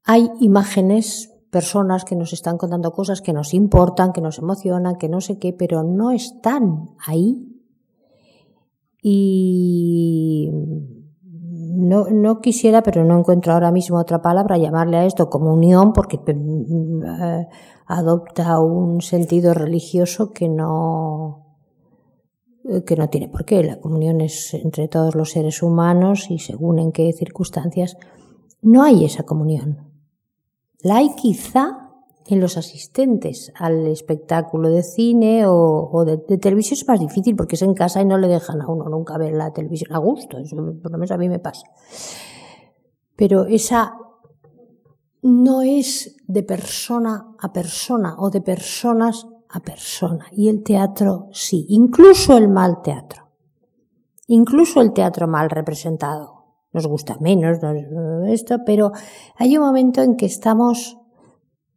hay 0.05 0.31
imágenes, 0.41 1.33
personas 1.51 2.05
que 2.05 2.17
nos 2.17 2.33
están 2.33 2.59
contando 2.59 2.93
cosas 2.93 3.23
que 3.23 3.33
nos 3.33 3.55
importan, 3.55 4.13
que 4.13 4.21
nos 4.21 4.39
emocionan, 4.39 4.97
que 4.97 5.09
no 5.09 5.21
sé 5.21 5.39
qué, 5.39 5.53
pero 5.53 5.83
no 5.83 6.11
están 6.11 6.91
ahí. 6.99 7.63
Y 9.01 10.51
no, 11.77 12.41
quisiera, 12.41 12.83
pero 12.83 13.05
no 13.05 13.19
encuentro 13.19 13.53
ahora 13.53 13.71
mismo 13.71 13.99
otra 13.99 14.21
palabra, 14.21 14.59
llamarle 14.59 14.99
a 14.99 15.07
esto 15.07 15.31
comunión, 15.31 15.93
porque 15.93 16.19
eh, 16.27 17.47
adopta 17.87 18.61
un 18.61 19.01
sentido 19.01 19.55
religioso 19.55 20.33
que 20.33 20.49
no, 20.49 21.46
que 22.85 22.97
no 22.97 23.09
tiene 23.09 23.29
por 23.29 23.45
qué. 23.45 23.63
La 23.63 23.81
comunión 23.81 24.21
es 24.21 24.55
entre 24.55 24.89
todos 24.89 25.15
los 25.15 25.31
seres 25.31 25.63
humanos 25.63 26.31
y 26.31 26.39
según 26.39 26.79
en 26.79 26.93
qué 26.93 27.13
circunstancias, 27.13 27.97
no 28.63 28.83
hay 28.83 29.05
esa 29.05 29.23
comunión. 29.25 29.93
La 30.81 30.97
hay 30.97 31.15
quizá 31.17 31.87
en 32.29 32.41
los 32.41 32.57
asistentes 32.57 33.53
al 33.55 33.87
espectáculo 33.87 34.69
de 34.71 34.83
cine 34.83 35.45
o, 35.47 36.05
de, 36.05 36.19
televisión 36.39 36.79
es 36.79 36.89
más 36.89 37.01
difícil 37.01 37.37
porque 37.37 37.55
es 37.55 37.63
en 37.63 37.75
casa 37.75 38.01
y 38.01 38.05
no 38.05 38.19
le 38.19 38.29
dejan 38.29 38.61
a 38.61 38.69
uno 38.69 38.89
nunca 38.89 39.17
ver 39.17 39.33
la 39.35 39.53
televisión 39.53 39.95
a 39.95 39.99
gusto, 39.99 40.39
eso 40.39 40.57
por 40.57 40.91
lo 40.91 40.99
menos 40.99 41.13
a 41.13 41.19
mí 41.19 41.29
me 41.29 41.39
pasa. 41.39 41.67
Pero 43.15 43.47
esa 43.47 43.97
no 45.23 45.63
es 45.63 46.17
de 46.27 46.43
persona 46.43 47.35
a 47.39 47.53
persona 47.53 48.17
o 48.19 48.31
de 48.31 48.41
personas 48.41 49.27
a 49.57 49.61
persona. 49.61 50.27
Y 50.33 50.49
el 50.49 50.63
teatro 50.63 51.29
sí, 51.33 51.67
incluso 51.69 52.37
el 52.37 52.49
mal 52.49 52.83
teatro. 52.83 53.29
Incluso 54.29 54.81
el 54.81 54.93
teatro 54.93 55.29
mal 55.29 55.51
representado 55.51 56.37
nos 56.73 56.87
gusta 56.87 57.17
menos 57.21 57.59
esto, 58.29 58.59
pero 58.67 58.93
hay 59.37 59.57
un 59.57 59.65
momento 59.65 60.03
en 60.03 60.17
que 60.17 60.27
estamos 60.27 60.99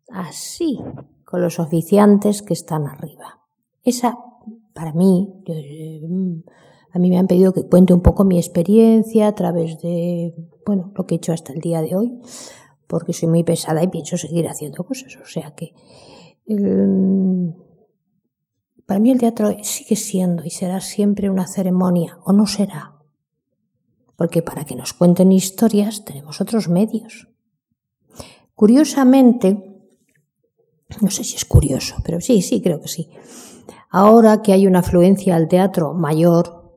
así 0.10 0.78
con 1.24 1.42
los 1.42 1.58
oficiantes 1.60 2.42
que 2.42 2.54
están 2.54 2.86
arriba. 2.86 3.39
Esa, 3.84 4.18
para 4.74 4.92
mí, 4.92 5.32
a 6.92 7.00
mí 7.00 7.10
me 7.10 7.18
han 7.18 7.28
pedido 7.28 7.54
que 7.54 7.65
cuente 7.65 7.94
un 7.94 8.02
poco 8.02 8.26
mi 8.26 8.38
experiencia 8.38 9.28
a 9.28 9.36
través 9.36 9.80
de, 9.82 10.36
bueno, 10.65 10.92
lo 10.96 11.06
que 11.06 11.15
he 11.15 11.18
hecho 11.18 11.32
hasta 11.32 11.54
el 11.54 11.62
día 11.62 11.82
de 11.82 11.96
hoy, 11.96 12.20
porque 12.88 13.13
soy 13.13 13.30
muy 13.30 13.44
pesada 13.46 13.82
y 13.82 13.88
pienso 13.88 14.18
seguir 14.18 14.50
haciendo 14.50 14.84
cosas. 14.84 15.15
O 15.22 15.26
sea 15.26 15.56
que, 15.56 15.76
para 18.89 18.99
mí 18.99 19.12
el 19.12 19.19
teatro 19.19 19.56
sigue 19.62 19.95
siendo 19.95 20.43
y 20.43 20.49
será 20.49 20.82
siempre 20.82 21.30
una 21.30 21.45
ceremonia, 21.45 22.17
o 22.23 22.34
no 22.34 22.47
será, 22.47 22.95
porque 24.15 24.41
para 24.41 24.65
que 24.65 24.75
nos 24.75 24.93
cuenten 24.93 25.32
historias 25.32 26.04
tenemos 26.06 26.41
otros 26.41 26.69
medios. 26.69 27.28
Curiosamente, 28.56 29.63
no 31.02 31.12
sé 31.12 31.23
si 31.23 31.36
es 31.36 31.45
curioso, 31.45 31.97
pero 32.04 32.19
sí, 32.19 32.41
sí, 32.41 32.63
creo 32.63 32.82
que 32.82 32.88
sí. 32.88 33.12
Ahora 33.91 34.41
que 34.41 34.54
hay 34.54 34.65
una 34.65 34.80
afluencia 34.80 35.36
al 35.36 35.47
teatro 35.47 35.93
mayor 35.93 36.73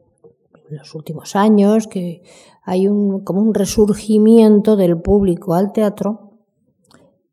en 0.68 0.76
los 0.76 0.94
últimos 0.94 1.34
años, 1.34 1.86
que 1.86 2.24
hay 2.62 2.88
un, 2.88 3.24
como 3.24 3.40
un 3.40 3.54
resurgimiento 3.54 4.76
del 4.76 5.00
público 5.00 5.54
al 5.54 5.72
teatro, 5.72 6.31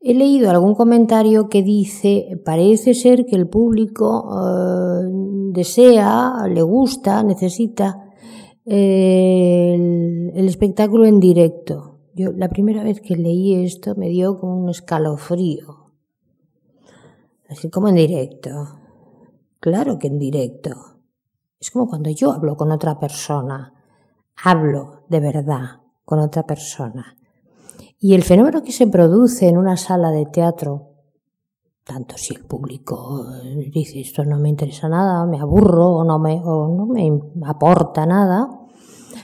he 0.01 0.13
leído 0.13 0.49
algún 0.49 0.75
comentario 0.75 1.49
que 1.49 1.61
dice, 1.61 2.39
parece 2.45 2.93
ser 2.93 3.25
que 3.25 3.35
el 3.35 3.47
público 3.47 4.29
eh, 4.31 5.07
desea, 5.51 6.47
le 6.47 6.61
gusta, 6.61 7.21
necesita 7.23 8.09
el, 8.65 10.47
espectáculo 10.47 11.05
en 11.05 11.19
directo. 11.19 11.99
Yo 12.13 12.31
la 12.31 12.49
primera 12.49 12.83
vez 12.83 13.01
que 13.01 13.15
leí 13.15 13.63
esto 13.63 13.95
me 13.95 14.09
dio 14.09 14.39
como 14.39 14.57
un 14.57 14.69
escalofrío. 14.69 15.91
Así 17.49 17.69
como 17.69 17.87
en 17.87 17.95
directo. 17.95 18.49
Claro 19.59 19.97
que 19.97 20.07
en 20.07 20.19
directo. 20.19 20.99
Es 21.59 21.71
como 21.71 21.87
cuando 21.87 22.09
yo 22.09 22.31
hablo 22.31 22.55
con 22.55 22.71
otra 22.71 22.99
persona. 22.99 23.73
Hablo 24.43 25.03
de 25.09 25.19
verdad 25.19 25.81
con 26.05 26.19
otra 26.19 26.45
persona. 26.45 27.18
Y 27.99 28.13
el 28.13 28.23
fenómeno 28.23 28.63
que 28.63 28.71
se 28.71 28.87
produce 28.87 29.47
en 29.47 29.57
una 29.57 29.77
sala 29.77 30.11
de 30.11 30.25
teatro 30.25 30.89
tanto 31.89 32.17
si 32.17 32.35
el 32.35 32.45
público 32.45 33.25
dice 33.73 33.99
esto 33.99 34.23
no 34.23 34.37
me 34.37 34.49
interesa 34.49 34.87
nada, 34.87 35.25
me 35.25 35.39
aburro 35.39 35.89
o 35.89 36.03
no 36.03 36.19
me, 36.19 36.39
o 36.43 36.67
no 36.67 36.85
me 36.85 37.09
aporta 37.47 38.05
nada, 38.05 38.47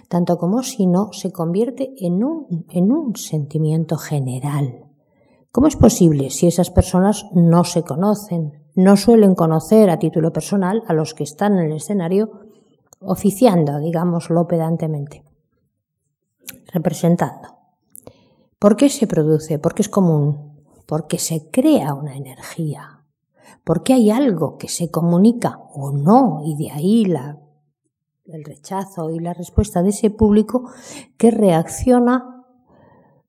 tanto 0.09 0.39
como 0.39 0.63
si 0.63 0.87
no 0.87 1.13
se 1.13 1.31
convierte 1.31 1.93
en 1.99 2.23
un, 2.23 2.65
en 2.69 2.91
un 2.91 3.15
sentimiento 3.15 3.97
general. 3.97 4.83
¿Cómo 5.51 5.67
es 5.67 5.75
posible 5.75 6.31
si 6.31 6.47
esas 6.47 6.71
personas 6.71 7.27
no 7.33 7.65
se 7.65 7.83
conocen, 7.83 8.63
no 8.73 8.97
suelen 8.97 9.35
conocer 9.35 9.91
a 9.91 9.99
título 9.99 10.33
personal 10.33 10.81
a 10.87 10.93
los 10.93 11.13
que 11.13 11.23
están 11.23 11.59
en 11.59 11.67
el 11.67 11.73
escenario 11.73 12.31
oficiando, 12.99 13.77
digámoslo 13.77 14.47
pedantemente, 14.47 15.23
representando? 16.73 17.54
¿Por 18.59 18.77
qué 18.77 18.89
se 18.89 19.07
produce? 19.07 19.59
Porque 19.59 19.81
es 19.81 19.89
común, 19.89 20.63
porque 20.85 21.19
se 21.19 21.49
crea 21.49 21.93
una 21.93 22.15
energía, 22.15 23.03
porque 23.63 23.93
hay 23.93 24.11
algo 24.11 24.57
que 24.57 24.69
se 24.69 24.89
comunica 24.89 25.59
o 25.73 25.91
no, 25.91 26.41
y 26.45 26.55
de 26.55 26.71
ahí 26.71 27.05
la, 27.05 27.39
el 28.25 28.43
rechazo 28.43 29.11
y 29.11 29.19
la 29.19 29.33
respuesta 29.33 29.83
de 29.83 29.89
ese 29.89 30.09
público 30.09 30.69
que 31.17 31.31
reacciona 31.31 32.45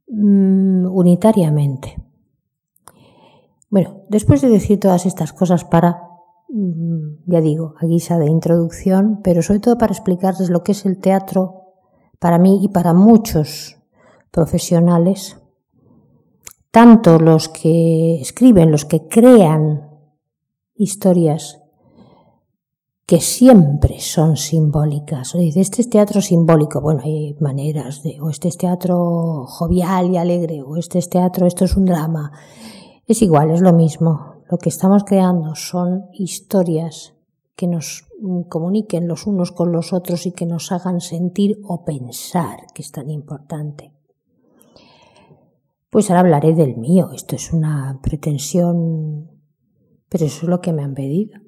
mm, 0.09 0.87
unitariamente. 0.87 2.03
Bueno, 3.69 4.03
después 4.09 4.41
de 4.43 4.49
decir 4.49 4.79
todas 4.79 5.07
estas 5.07 5.33
cosas 5.33 5.65
para, 5.65 6.03
mm, 6.49 7.31
ya 7.31 7.41
digo, 7.41 7.75
a 7.81 7.87
guisa 7.87 8.19
de 8.19 8.31
introducción, 8.31 9.21
pero 9.23 9.43
sobre 9.43 9.61
todo 9.61 9.77
para 9.77 9.93
explicarles 9.93 10.51
lo 10.51 10.63
que 10.63 10.73
es 10.73 10.87
el 10.87 10.99
teatro 10.99 11.65
para 12.21 12.39
mí 12.39 12.61
y 12.63 12.69
para 12.69 12.95
muchos 12.95 13.76
profesionales, 14.37 15.39
tanto 16.71 17.19
los 17.19 17.49
que 17.49 18.21
escriben, 18.21 18.71
los 18.71 18.85
que 18.85 19.09
crean 19.09 19.89
historias 20.75 21.63
que 23.07 23.21
siempre 23.21 23.99
son 23.99 24.37
simbólicas. 24.37 25.35
O 25.35 25.39
dice, 25.39 25.63
este 25.63 25.81
es 25.81 25.89
teatro 25.89 26.21
simbólico. 26.21 26.83
Bueno, 26.83 27.01
hay 27.03 27.35
maneras 27.41 28.03
de, 28.03 28.21
o 28.21 28.29
este 28.29 28.49
es 28.49 28.59
teatro 28.59 29.47
jovial 29.47 30.11
y 30.11 30.19
alegre, 30.19 30.61
o 30.61 30.77
este 30.77 30.99
es 30.99 31.09
teatro, 31.09 31.47
esto 31.47 31.65
es 31.65 31.75
un 31.75 31.87
drama. 31.87 32.31
Es 33.07 33.23
igual, 33.23 33.51
es 33.51 33.63
lo 33.63 33.73
mismo. 33.73 34.35
lo 34.51 34.59
que 34.59 34.69
estamos 34.69 35.05
creando 35.05 35.55
son 35.55 36.11
historias 36.13 37.15
que 37.57 37.67
nos 37.67 38.05
comuniquen 38.51 39.09
los 39.09 39.27
unos 39.27 39.51
con 39.51 39.73
los 39.73 39.95
otros 39.95 40.27
y 40.27 40.33
que 40.33 40.45
nos 40.45 40.71
hagan 40.73 41.01
sentir 41.01 41.59
o 41.65 41.87
pensar, 41.87 42.67
que 42.75 42.83
es 42.83 42.93
tan 42.93 43.09
importante. 43.11 43.96
Pues 45.91 46.11
ahora 46.11 46.21
hablaré 46.21 46.55
del 46.55 46.77
mío. 46.77 47.11
Esto 47.15 47.37
es 47.37 47.53
una 47.53 47.99
pretensión, 48.03 49.31
pero 50.09 50.27
eso 50.27 50.47
es 50.47 50.49
lo 50.49 50.61
que 50.61 50.73
me 50.73 50.83
han 50.83 50.95
pedido. 50.95 51.41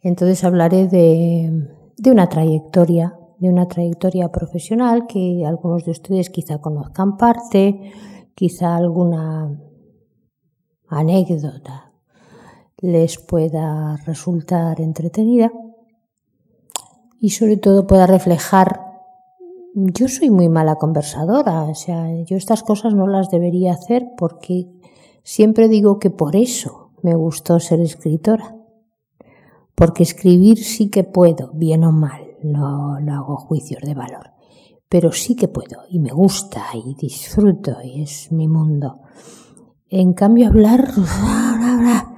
Entonces 0.00 0.44
hablaré 0.44 0.86
de, 0.86 1.68
de 1.96 2.10
una 2.10 2.28
trayectoria, 2.28 3.18
de 3.38 3.48
una 3.48 3.68
trayectoria 3.68 4.30
profesional 4.30 5.06
que 5.06 5.44
algunos 5.46 5.84
de 5.84 5.92
ustedes 5.92 6.30
quizá 6.30 6.60
conozcan 6.60 7.16
parte, 7.16 7.92
quizá 8.34 8.76
alguna 8.76 9.60
anécdota 10.88 11.92
les 12.78 13.18
pueda 13.18 13.96
resultar 14.04 14.80
entretenida 14.80 15.50
y 17.18 17.30
sobre 17.30 17.56
todo 17.56 17.86
pueda 17.86 18.06
reflejar 18.06 18.83
yo 19.74 20.08
soy 20.08 20.30
muy 20.30 20.48
mala 20.48 20.76
conversadora, 20.76 21.64
o 21.64 21.74
sea, 21.74 22.08
yo 22.22 22.36
estas 22.36 22.62
cosas 22.62 22.94
no 22.94 23.08
las 23.08 23.28
debería 23.30 23.72
hacer 23.72 24.06
porque 24.16 24.68
siempre 25.24 25.68
digo 25.68 25.98
que 25.98 26.10
por 26.10 26.36
eso 26.36 26.92
me 27.02 27.14
gustó 27.14 27.58
ser 27.58 27.80
escritora. 27.80 28.56
Porque 29.74 30.04
escribir 30.04 30.58
sí 30.58 30.88
que 30.88 31.02
puedo, 31.02 31.50
bien 31.52 31.82
o 31.82 31.90
mal, 31.90 32.22
no, 32.42 33.00
no 33.00 33.14
hago 33.14 33.36
juicios 33.36 33.82
de 33.82 33.94
valor, 33.94 34.30
pero 34.88 35.10
sí 35.10 35.34
que 35.34 35.48
puedo 35.48 35.82
y 35.90 35.98
me 35.98 36.12
gusta 36.12 36.66
y 36.74 36.94
disfruto 36.94 37.78
y 37.82 38.02
es 38.02 38.30
mi 38.30 38.46
mundo. 38.46 39.00
En 39.88 40.12
cambio, 40.12 40.46
hablar 40.46 40.88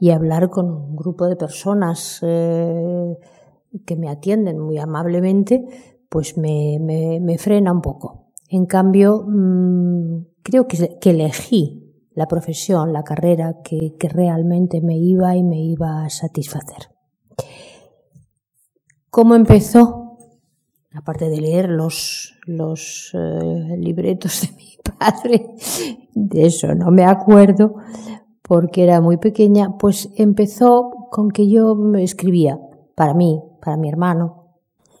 y 0.00 0.10
hablar 0.10 0.50
con 0.50 0.68
un 0.68 0.96
grupo 0.96 1.26
de 1.26 1.36
personas 1.36 2.18
eh, 2.22 3.16
que 3.84 3.94
me 3.94 4.08
atienden 4.08 4.58
muy 4.58 4.78
amablemente, 4.78 5.95
pues 6.16 6.38
me, 6.38 6.78
me, 6.80 7.36
frena 7.36 7.70
un 7.70 7.82
poco. 7.82 8.30
En 8.48 8.64
cambio, 8.64 9.22
mmm, 9.28 10.24
creo 10.42 10.66
que, 10.66 10.96
elegí 11.10 11.92
la 12.14 12.26
profesión, 12.26 12.94
la 12.94 13.02
carrera 13.02 13.56
que, 13.62 13.94
realmente 14.08 14.80
me 14.80 14.96
iba 14.96 15.36
y 15.36 15.42
me 15.42 15.60
iba 15.60 16.06
a 16.06 16.08
satisfacer. 16.08 16.88
¿Cómo 19.10 19.34
empezó? 19.34 20.16
Aparte 20.94 21.28
de 21.28 21.38
leer 21.38 21.68
los, 21.68 22.38
los 22.46 23.10
eh, 23.12 23.76
libretos 23.76 24.40
de 24.40 24.56
mi 24.56 24.78
padre, 24.98 25.50
de 26.14 26.46
eso 26.46 26.74
no 26.74 26.90
me 26.90 27.04
acuerdo 27.04 27.74
porque 28.40 28.84
era 28.84 29.02
muy 29.02 29.18
pequeña, 29.18 29.76
pues 29.78 30.08
empezó 30.16 30.92
con 31.10 31.30
que 31.30 31.50
yo 31.50 31.74
me 31.74 32.02
escribía 32.02 32.58
para 32.94 33.12
mí, 33.12 33.42
para 33.60 33.76
mi 33.76 33.90
hermano, 33.90 34.35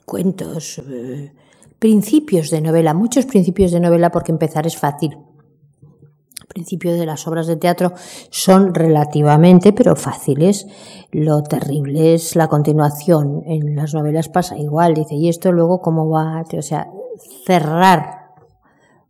cuentos, 0.06 0.78
eh, 0.88 1.34
principios 1.78 2.50
de 2.50 2.62
novela, 2.62 2.94
muchos 2.94 3.26
principios 3.26 3.72
de 3.72 3.80
novela 3.80 4.10
porque 4.10 4.32
empezar 4.32 4.66
es 4.66 4.78
fácil. 4.78 5.18
Principios 6.48 6.98
de 6.98 7.04
las 7.04 7.26
obras 7.28 7.46
de 7.46 7.56
teatro 7.56 7.92
son 8.30 8.72
relativamente, 8.72 9.74
pero 9.74 9.94
fáciles. 9.94 10.66
Lo 11.10 11.42
terrible 11.42 12.14
es 12.14 12.34
la 12.34 12.48
continuación. 12.48 13.42
En 13.44 13.76
las 13.76 13.92
novelas 13.92 14.30
pasa 14.30 14.56
igual. 14.56 14.94
Dice, 14.94 15.16
¿y 15.16 15.28
esto 15.28 15.52
luego 15.52 15.80
cómo 15.80 16.08
va? 16.08 16.42
O 16.56 16.62
sea, 16.62 16.88
cerrar 17.44 18.30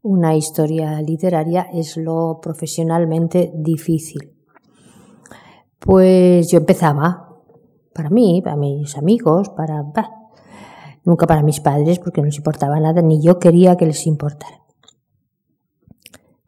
una 0.02 0.34
historia 0.34 1.00
literaria 1.02 1.68
es 1.72 1.96
lo 1.96 2.40
profesionalmente 2.42 3.52
difícil. 3.54 4.32
Pues 5.78 6.50
yo 6.50 6.58
empezaba 6.58 7.28
para 7.92 8.10
mí, 8.10 8.40
para 8.42 8.56
mis 8.56 8.96
amigos, 8.96 9.50
para 9.50 9.82
nunca 11.06 11.26
para 11.26 11.42
mis 11.42 11.60
padres 11.60 11.98
porque 11.98 12.20
no 12.20 12.26
les 12.26 12.36
importaba 12.36 12.78
nada, 12.78 13.00
ni 13.00 13.22
yo 13.22 13.38
quería 13.38 13.76
que 13.76 13.86
les 13.86 14.06
importara. 14.06 14.60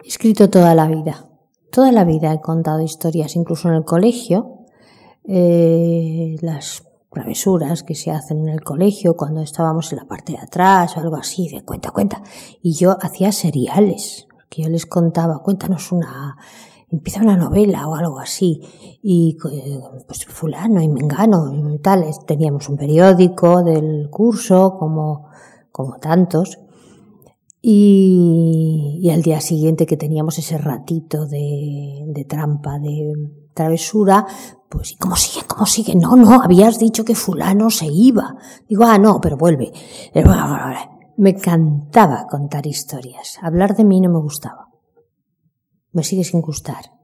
He 0.04 0.08
escrito 0.08 0.50
toda 0.50 0.74
la 0.74 0.86
vida, 0.86 1.26
toda 1.72 1.92
la 1.92 2.04
vida 2.04 2.34
he 2.34 2.40
contado 2.40 2.82
historias, 2.82 3.36
incluso 3.36 3.68
en 3.68 3.74
el 3.74 3.84
colegio, 3.84 4.66
eh, 5.24 6.36
las 6.42 6.84
travesuras 7.10 7.82
que 7.82 7.94
se 7.94 8.10
hacen 8.10 8.40
en 8.40 8.48
el 8.48 8.62
colegio 8.62 9.16
cuando 9.16 9.40
estábamos 9.40 9.92
en 9.92 9.98
la 9.98 10.06
parte 10.06 10.32
de 10.32 10.38
atrás 10.38 10.96
o 10.96 11.00
algo 11.00 11.16
así, 11.16 11.48
de 11.48 11.64
cuenta, 11.64 11.90
cuenta. 11.90 12.22
Y 12.62 12.72
yo 12.74 12.96
hacía 13.00 13.32
seriales, 13.32 14.26
que 14.50 14.62
yo 14.62 14.68
les 14.68 14.86
contaba, 14.86 15.42
cuéntanos 15.42 15.92
una, 15.92 16.36
empieza 16.90 17.20
una 17.20 17.36
novela 17.36 17.86
o 17.88 17.94
algo 17.94 18.18
así, 18.18 18.60
y 19.02 19.36
pues 20.06 20.24
fulano 20.26 20.80
y 20.80 20.88
mengano 20.88 21.74
y 21.74 21.78
tal, 21.78 22.04
teníamos 22.26 22.68
un 22.68 22.76
periódico 22.76 23.62
del 23.62 24.08
curso, 24.10 24.76
como, 24.78 25.26
como 25.70 25.98
tantos, 25.98 26.58
y, 27.60 29.10
al 29.12 29.22
día 29.22 29.40
siguiente 29.40 29.86
que 29.86 29.96
teníamos 29.96 30.38
ese 30.38 30.58
ratito 30.58 31.26
de, 31.26 32.24
trampa, 32.28 32.78
de 32.78 33.12
travesura, 33.52 34.26
pues, 34.68 34.92
¿y 34.92 34.96
cómo 34.96 35.16
sigue? 35.16 35.46
¿Cómo 35.46 35.66
sigue? 35.66 35.94
No, 35.96 36.16
no, 36.16 36.40
habías 36.40 36.78
dicho 36.78 37.04
que 37.04 37.14
fulano 37.14 37.70
se 37.70 37.86
iba. 37.86 38.36
Digo, 38.68 38.84
ah, 38.84 38.98
no, 38.98 39.20
pero 39.20 39.36
vuelve. 39.36 39.72
Me 41.16 41.30
encantaba 41.30 42.26
contar 42.30 42.66
historias. 42.66 43.38
Hablar 43.42 43.74
de 43.74 43.84
mí 43.84 44.00
no 44.00 44.10
me 44.10 44.20
gustaba 44.20 44.67
me 45.92 46.02
sigue 46.02 46.24
sin 46.24 46.40
gustar. 46.40 46.98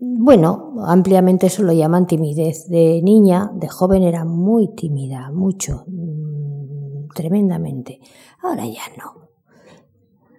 Bueno, 0.00 0.74
ampliamente 0.86 1.48
eso 1.48 1.64
lo 1.64 1.72
llaman 1.72 2.06
timidez. 2.06 2.68
De 2.68 3.02
niña, 3.02 3.50
de 3.54 3.68
joven 3.68 4.04
era 4.04 4.24
muy 4.24 4.74
tímida, 4.74 5.32
mucho, 5.32 5.84
mm, 5.88 7.08
tremendamente. 7.14 8.00
Ahora 8.42 8.64
ya 8.66 8.82
no. 8.96 9.28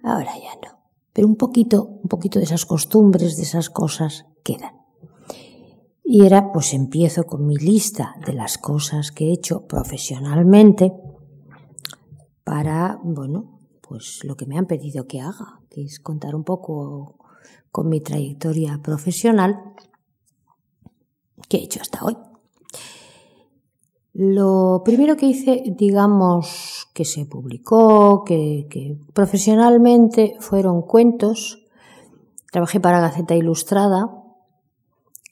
Ahora 0.02 0.32
ya 0.36 0.54
no. 0.66 0.78
Pero 1.12 1.28
un 1.28 1.36
poquito, 1.36 1.98
un 2.02 2.08
poquito 2.08 2.38
de 2.38 2.46
esas 2.46 2.64
costumbres, 2.64 3.36
de 3.36 3.42
esas 3.42 3.68
cosas 3.68 4.26
quedan. 4.42 4.80
Y 6.02 6.24
era, 6.24 6.52
pues 6.52 6.72
empiezo 6.72 7.24
con 7.24 7.46
mi 7.46 7.56
lista 7.56 8.16
de 8.26 8.32
las 8.32 8.56
cosas 8.56 9.12
que 9.12 9.28
he 9.28 9.32
hecho 9.32 9.66
profesionalmente 9.66 10.94
para, 12.44 12.98
bueno, 13.04 13.59
pues 13.90 14.22
lo 14.22 14.36
que 14.36 14.46
me 14.46 14.56
han 14.56 14.66
pedido 14.66 15.08
que 15.08 15.20
haga 15.20 15.62
que 15.68 15.82
es 15.82 15.98
contar 15.98 16.36
un 16.36 16.44
poco 16.44 17.16
con 17.72 17.88
mi 17.88 18.00
trayectoria 18.00 18.78
profesional 18.80 19.74
que 21.48 21.56
he 21.56 21.64
hecho 21.64 21.80
hasta 21.80 22.04
hoy. 22.04 22.16
Lo 24.12 24.82
primero 24.84 25.16
que 25.16 25.26
hice, 25.26 25.64
digamos, 25.76 26.86
que 26.94 27.04
se 27.04 27.26
publicó, 27.26 28.22
que, 28.22 28.96
profesionalmente 29.12 30.36
fueron 30.38 30.82
cuentos. 30.82 31.66
Trabajé 32.52 32.78
para 32.78 33.00
Gaceta 33.00 33.34
Ilustrada, 33.34 34.08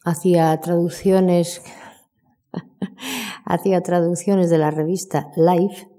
hacía 0.05 0.59
traducciones, 0.59 1.63
hacía 3.45 3.83
traducciones 3.83 4.51
de 4.51 4.59
la 4.59 4.73
revista 4.73 5.31
Life 5.37 5.98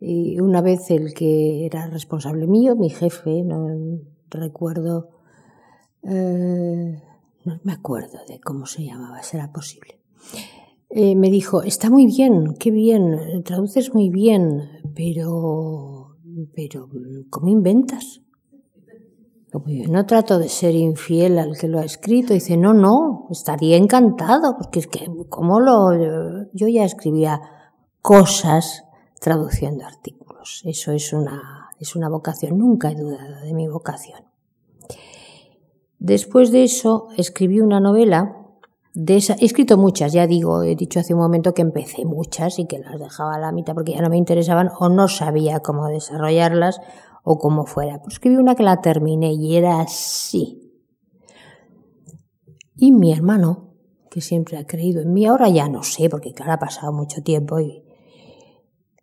y 0.00 0.38
una 0.40 0.60
vez 0.60 0.90
el 0.90 1.12
que 1.14 1.66
era 1.66 1.88
responsable 1.88 2.46
mío, 2.46 2.76
mi 2.76 2.90
jefe, 2.90 3.42
no 3.42 3.66
recuerdo, 4.30 5.10
eh, 6.04 7.02
no 7.44 7.60
me 7.64 7.72
acuerdo 7.72 8.18
de 8.28 8.40
cómo 8.40 8.66
se 8.66 8.84
llamaba, 8.84 9.22
será 9.22 9.52
posible. 9.52 10.00
Eh, 10.90 11.16
me 11.16 11.30
dijo, 11.30 11.62
está 11.62 11.90
muy 11.90 12.06
bien, 12.06 12.54
qué 12.58 12.70
bien, 12.70 13.42
traduces 13.44 13.92
muy 13.92 14.08
bien, 14.08 14.68
pero, 14.94 16.16
pero, 16.54 16.88
¿cómo 17.28 17.48
inventas? 17.48 18.22
No 19.88 20.06
trato 20.06 20.38
de 20.38 20.48
ser 20.48 20.74
infiel 20.74 21.38
al 21.38 21.56
que 21.58 21.68
lo 21.68 21.78
ha 21.78 21.84
escrito. 21.84 22.34
Dice, 22.34 22.56
no, 22.56 22.74
no, 22.74 23.26
estaría 23.30 23.76
encantado, 23.76 24.56
porque 24.58 24.78
es 24.80 24.86
que, 24.86 25.06
¿cómo 25.30 25.58
lo...? 25.58 26.46
Yo 26.52 26.68
ya 26.68 26.84
escribía 26.84 27.40
cosas 28.02 28.84
traduciendo 29.20 29.84
artículos. 29.84 30.62
Eso 30.64 30.92
es 30.92 31.12
una, 31.12 31.70
es 31.78 31.96
una 31.96 32.08
vocación, 32.08 32.58
nunca 32.58 32.90
he 32.90 32.94
dudado 32.94 33.40
de 33.42 33.54
mi 33.54 33.68
vocación. 33.68 34.24
Después 35.98 36.52
de 36.52 36.64
eso 36.64 37.08
escribí 37.16 37.60
una 37.60 37.80
novela, 37.80 38.36
he 38.94 39.16
escrito 39.16 39.76
muchas, 39.76 40.12
ya 40.12 40.26
digo, 40.26 40.62
he 40.62 40.74
dicho 40.74 41.00
hace 41.00 41.14
un 41.14 41.20
momento 41.20 41.54
que 41.54 41.62
empecé 41.62 42.04
muchas 42.04 42.58
y 42.58 42.66
que 42.66 42.78
las 42.78 42.98
dejaba 42.98 43.34
a 43.34 43.38
la 43.38 43.52
mitad 43.52 43.74
porque 43.74 43.92
ya 43.92 44.00
no 44.00 44.08
me 44.08 44.16
interesaban 44.16 44.70
o 44.78 44.88
no 44.88 45.08
sabía 45.08 45.60
cómo 45.60 45.86
desarrollarlas 45.86 46.80
o 47.24 47.38
cómo 47.38 47.66
fuera. 47.66 48.00
Pues 48.00 48.14
escribí 48.14 48.36
una 48.36 48.54
que 48.54 48.62
la 48.62 48.80
terminé 48.80 49.32
y 49.32 49.56
era 49.56 49.80
así. 49.80 50.72
Y 52.76 52.92
mi 52.92 53.12
hermano, 53.12 53.74
que 54.10 54.20
siempre 54.20 54.56
ha 54.56 54.66
creído 54.66 55.02
en 55.02 55.12
mí, 55.12 55.26
ahora 55.26 55.48
ya 55.48 55.68
no 55.68 55.82
sé, 55.82 56.08
porque 56.08 56.32
claro, 56.32 56.52
ha 56.52 56.58
pasado 56.58 56.92
mucho 56.92 57.22
tiempo 57.22 57.58
y 57.58 57.84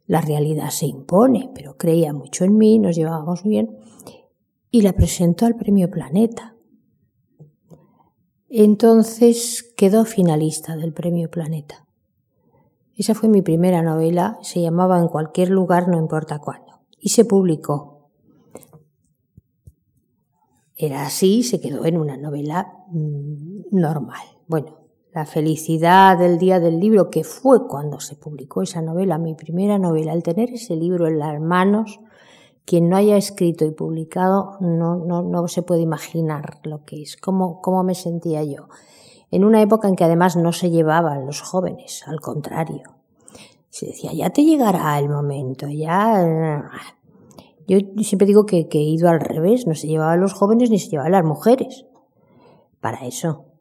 la 0.07 0.21
realidad 0.21 0.69
se 0.69 0.85
impone, 0.85 1.51
pero 1.53 1.77
creía 1.77 2.13
mucho 2.13 2.45
en 2.45 2.57
mí, 2.57 2.79
nos 2.79 2.95
llevábamos 2.95 3.43
bien, 3.43 3.77
y 4.69 4.81
la 4.81 4.93
presentó 4.93 5.45
al 5.45 5.55
Premio 5.55 5.89
Planeta. 5.89 6.55
Entonces 8.49 9.73
quedó 9.75 10.05
finalista 10.05 10.75
del 10.75 10.93
Premio 10.93 11.29
Planeta. 11.29 11.85
Esa 12.95 13.13
fue 13.13 13.27
mi 13.27 13.41
primera 13.41 13.81
novela, 13.81 14.37
se 14.41 14.61
llamaba 14.61 14.99
En 14.99 15.07
cualquier 15.07 15.49
lugar, 15.49 15.87
no 15.87 15.97
importa 15.97 16.39
cuándo, 16.39 16.81
y 16.99 17.09
se 17.09 17.25
publicó. 17.25 18.09
Era 20.77 21.05
así, 21.05 21.43
se 21.43 21.59
quedó 21.59 21.85
en 21.85 21.97
una 21.97 22.17
novela 22.17 22.85
mm, 22.89 23.63
normal. 23.71 24.25
Bueno, 24.47 24.84
la 25.15 25.25
felicidad 25.25 26.17
del 26.17 26.37
día 26.37 26.59
del 26.59 26.77
libro, 26.77 27.09
que 27.09 27.23
fue 27.23 27.69
cuando 27.69 28.01
se 28.01 28.17
publicó 28.17 28.61
esa 28.61 28.81
novela, 28.81 29.17
mi 29.17 29.33
primera 29.33 29.79
novela, 29.79 30.11
el 30.11 30.23
tener 30.23 30.49
ese 30.49 30.75
libro 30.75 31.07
en 31.07 31.19
las 31.19 31.39
manos, 31.39 32.01
quien 32.65 32.89
no 32.89 32.97
haya 32.97 33.15
escrito 33.15 33.63
y 33.63 33.71
publicado 33.71 34.57
no, 34.59 34.97
no, 34.97 35.21
no 35.21 35.47
se 35.47 35.61
puede 35.61 35.81
imaginar 35.81 36.59
lo 36.63 36.83
que 36.83 37.01
es, 37.01 37.15
cómo, 37.15 37.61
cómo 37.61 37.81
me 37.85 37.95
sentía 37.95 38.43
yo. 38.43 38.67
En 39.31 39.45
una 39.45 39.61
época 39.61 39.87
en 39.87 39.95
que 39.95 40.03
además 40.03 40.35
no 40.35 40.51
se 40.51 40.69
llevaban 40.69 41.25
los 41.25 41.41
jóvenes, 41.41 42.03
al 42.07 42.19
contrario. 42.19 42.83
Se 43.69 43.85
decía, 43.85 44.11
ya 44.11 44.31
te 44.31 44.43
llegará 44.43 44.99
el 44.99 45.07
momento, 45.07 45.69
ya... 45.69 46.71
Yo 47.67 47.77
siempre 48.03 48.27
digo 48.27 48.45
que, 48.45 48.67
que 48.67 48.79
he 48.79 48.83
ido 48.83 49.07
al 49.07 49.21
revés, 49.21 49.65
no 49.65 49.75
se 49.75 49.87
llevaban 49.87 50.19
los 50.19 50.33
jóvenes 50.33 50.69
ni 50.69 50.77
se 50.77 50.89
llevaban 50.89 51.13
las 51.13 51.23
mujeres. 51.23 51.85
Para 52.81 53.07
eso. 53.07 53.54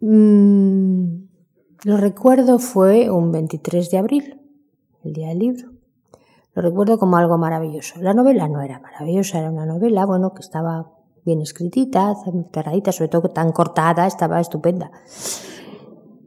Mm, 0.00 1.28
lo 1.84 1.96
recuerdo 1.96 2.58
fue 2.58 3.10
un 3.10 3.32
23 3.32 3.90
de 3.90 3.98
abril, 3.98 4.40
el 5.04 5.12
día 5.12 5.28
del 5.28 5.38
libro. 5.38 5.70
Lo 6.54 6.62
recuerdo 6.62 6.98
como 6.98 7.16
algo 7.16 7.38
maravilloso. 7.38 8.00
La 8.00 8.14
novela 8.14 8.48
no 8.48 8.60
era 8.60 8.80
maravillosa, 8.80 9.38
era 9.38 9.50
una 9.50 9.66
novela, 9.66 10.06
bueno, 10.06 10.34
que 10.34 10.40
estaba 10.40 10.92
bien 11.24 11.40
escritita, 11.40 12.14
cerradita, 12.52 12.90
sobre 12.90 13.08
todo 13.08 13.28
tan 13.30 13.52
cortada, 13.52 14.06
estaba 14.06 14.40
estupenda. 14.40 14.90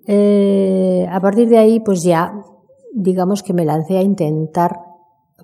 Eh, 0.05 1.07
a 1.09 1.19
partir 1.19 1.49
de 1.49 1.57
ahí, 1.57 1.79
pues 1.79 2.03
ya, 2.03 2.33
digamos 2.93 3.43
que 3.43 3.53
me 3.53 3.65
lancé 3.65 3.97
a 3.97 4.03
intentar 4.03 4.79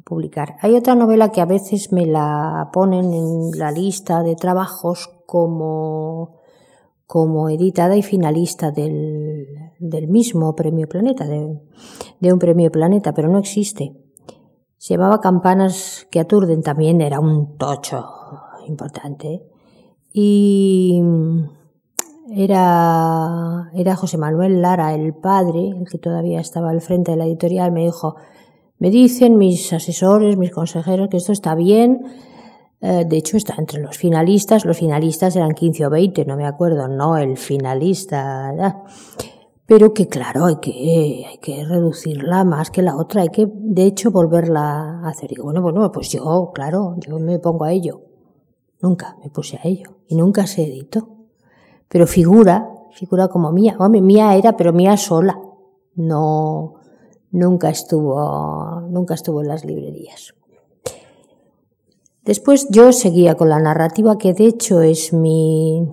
publicar. 0.05 0.55
Hay 0.61 0.75
otra 0.75 0.95
novela 0.95 1.31
que 1.31 1.41
a 1.41 1.45
veces 1.45 1.91
me 1.91 2.05
la 2.05 2.69
ponen 2.71 3.13
en 3.13 3.51
la 3.57 3.71
lista 3.71 4.23
de 4.23 4.35
trabajos 4.35 5.09
como 5.25 6.36
como 7.07 7.49
editada 7.49 7.95
y 7.95 8.03
finalista 8.03 8.71
del, 8.71 9.47
del 9.79 10.07
mismo 10.09 10.55
Premio 10.55 10.87
Planeta, 10.87 11.25
de, 11.25 11.57
de, 12.19 12.33
un 12.33 12.37
Premio 12.37 12.69
Planeta, 12.69 13.13
pero 13.13 13.29
no 13.29 13.39
existe. 13.39 13.95
Se 14.77 14.93
llamaba 14.93 15.21
Campanas 15.21 16.05
que 16.11 16.19
aturden, 16.19 16.61
también 16.61 16.99
era 16.99 17.21
un 17.21 17.57
tocho 17.57 18.05
importante. 18.67 19.41
Y 20.11 21.01
era, 22.29 23.71
era 23.73 23.95
José 23.95 24.17
Manuel 24.17 24.61
Lara, 24.61 24.93
el 24.93 25.13
padre, 25.13 25.69
el 25.69 25.87
que 25.89 25.97
todavía 25.97 26.41
estaba 26.41 26.71
al 26.71 26.81
frente 26.81 27.11
de 27.11 27.17
la 27.17 27.25
editorial, 27.25 27.71
me 27.71 27.85
dijo, 27.85 28.17
me 28.79 28.89
dicen 28.89 29.37
mis 29.37 29.71
asesores, 29.71 30.37
mis 30.37 30.51
consejeros, 30.51 31.07
que 31.07 31.17
esto 31.17 31.31
está 31.31 31.55
bien, 31.55 32.05
eh, 32.79 33.05
de 33.05 33.17
hecho, 33.17 33.37
está 33.37 33.55
entre 33.57 33.81
los 33.81 33.97
finalistas. 33.97 34.65
Los 34.65 34.77
finalistas 34.77 35.35
eran 35.35 35.53
15 35.53 35.85
o 35.85 35.89
20, 35.89 36.25
no 36.25 36.37
me 36.37 36.45
acuerdo, 36.45 36.87
no 36.87 37.17
el 37.17 37.37
finalista. 37.37 38.53
Pero 39.65 39.93
que 39.93 40.07
claro, 40.07 40.45
hay 40.45 40.57
que, 40.57 41.25
hay 41.27 41.37
que 41.39 41.65
reducirla 41.65 42.43
más 42.43 42.71
que 42.71 42.81
la 42.81 42.95
otra, 42.95 43.23
hay 43.23 43.29
que, 43.29 43.47
de 43.51 43.83
hecho, 43.83 44.11
volverla 44.11 45.01
a 45.01 45.09
hacer. 45.09 45.31
Y 45.33 45.41
bueno, 45.41 45.61
bueno, 45.61 45.91
pues 45.91 46.09
yo, 46.09 46.51
claro, 46.53 46.95
yo 46.99 47.19
me 47.19 47.39
pongo 47.39 47.65
a 47.65 47.71
ello. 47.71 48.01
Nunca 48.81 49.17
me 49.23 49.29
puse 49.29 49.57
a 49.57 49.67
ello. 49.67 49.97
Y 50.07 50.15
nunca 50.15 50.45
se 50.47 50.63
editó. 50.63 51.09
Pero 51.89 52.05
figura, 52.05 52.69
figura 52.91 53.27
como 53.27 53.51
mía. 53.51 53.75
Hombre, 53.79 54.01
mía 54.01 54.35
era, 54.35 54.55
pero 54.55 54.71
mía 54.71 54.95
sola. 54.97 55.39
No, 55.95 56.75
nunca 57.31 57.69
estuvo, 57.69 58.81
nunca 58.89 59.15
estuvo 59.15 59.41
en 59.41 59.47
las 59.47 59.65
librerías. 59.65 60.33
Después 62.27 62.67
yo 62.69 62.91
seguía 62.91 63.35
con 63.35 63.47
la 63.47 63.57
narrativa 63.57 64.17
que 64.17 64.33
de 64.33 64.47
hecho 64.47 64.81
es 64.81 65.13
mi, 65.13 65.89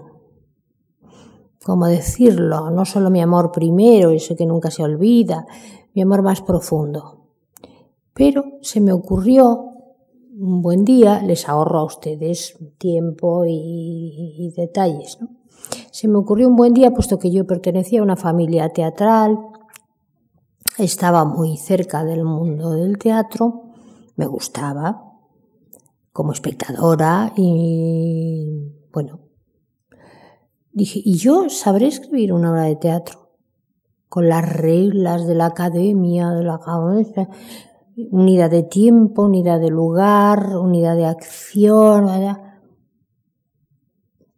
¿cómo 1.65 1.87
decirlo? 1.87 2.71
No 2.71 2.85
solo 2.85 3.09
mi 3.09 3.21
amor 3.21 3.53
primero, 3.53 4.11
ese 4.11 4.35
que 4.35 4.45
nunca 4.45 4.73
se 4.73 4.83
olvida, 4.83 5.47
mi 5.95 6.03
amor 6.03 6.23
más 6.23 6.43
profundo. 6.43 7.29
Pero 8.15 8.59
se 8.63 8.81
me 8.81 8.93
ocurrió 8.93 9.75
un 10.37 10.61
buen 10.61 10.85
día, 10.85 11.23
les 11.23 11.49
ahorro 11.49 11.79
a 11.79 11.85
ustedes 11.85 12.59
tiempo 12.79 13.45
y, 13.47 14.35
y 14.37 14.51
detalles, 14.57 15.19
¿no? 15.21 15.29
Se 15.93 16.09
me 16.09 16.19
ocurrió 16.19 16.49
un 16.49 16.57
buen 16.57 16.75
día, 16.75 16.91
puesto 16.91 17.17
que 17.17 17.31
yo 17.31 17.47
pertenecía 17.47 18.01
a 18.01 18.03
una 18.03 18.17
familia 18.17 18.71
teatral, 18.71 19.39
estaba 20.79 21.25
muy 21.25 21.57
cerca 21.59 22.03
del 22.03 22.25
mundo 22.25 22.73
del 22.73 22.99
teatro, 22.99 23.71
me 24.17 24.27
gustaba, 24.27 25.04
como 26.15 26.31
espectadora 26.31 27.33
y 27.37 28.73
bueno, 28.93 29.19
dije, 30.71 31.01
¿y 31.05 31.17
yo 31.17 31.51
sabré 31.51 31.89
escribir 31.89 32.33
una 32.33 32.53
obra 32.53 32.63
de 32.63 32.77
teatro? 32.77 33.33
Con 34.09 34.29
las 34.29 34.49
reglas 34.49 35.27
de 35.27 35.35
la 35.35 35.47
academia, 35.47 36.31
de 36.31 36.45
la 36.45 36.61
cabeza, 36.61 37.29
unidad 38.13 38.49
de 38.49 38.63
tiempo, 38.63 39.25
unidad 39.25 39.59
de 39.59 39.71
lugar, 39.71 40.57
unidad 40.57 40.95
de 40.95 41.07
acción, 41.07 42.07
¿verdad? 42.07 42.61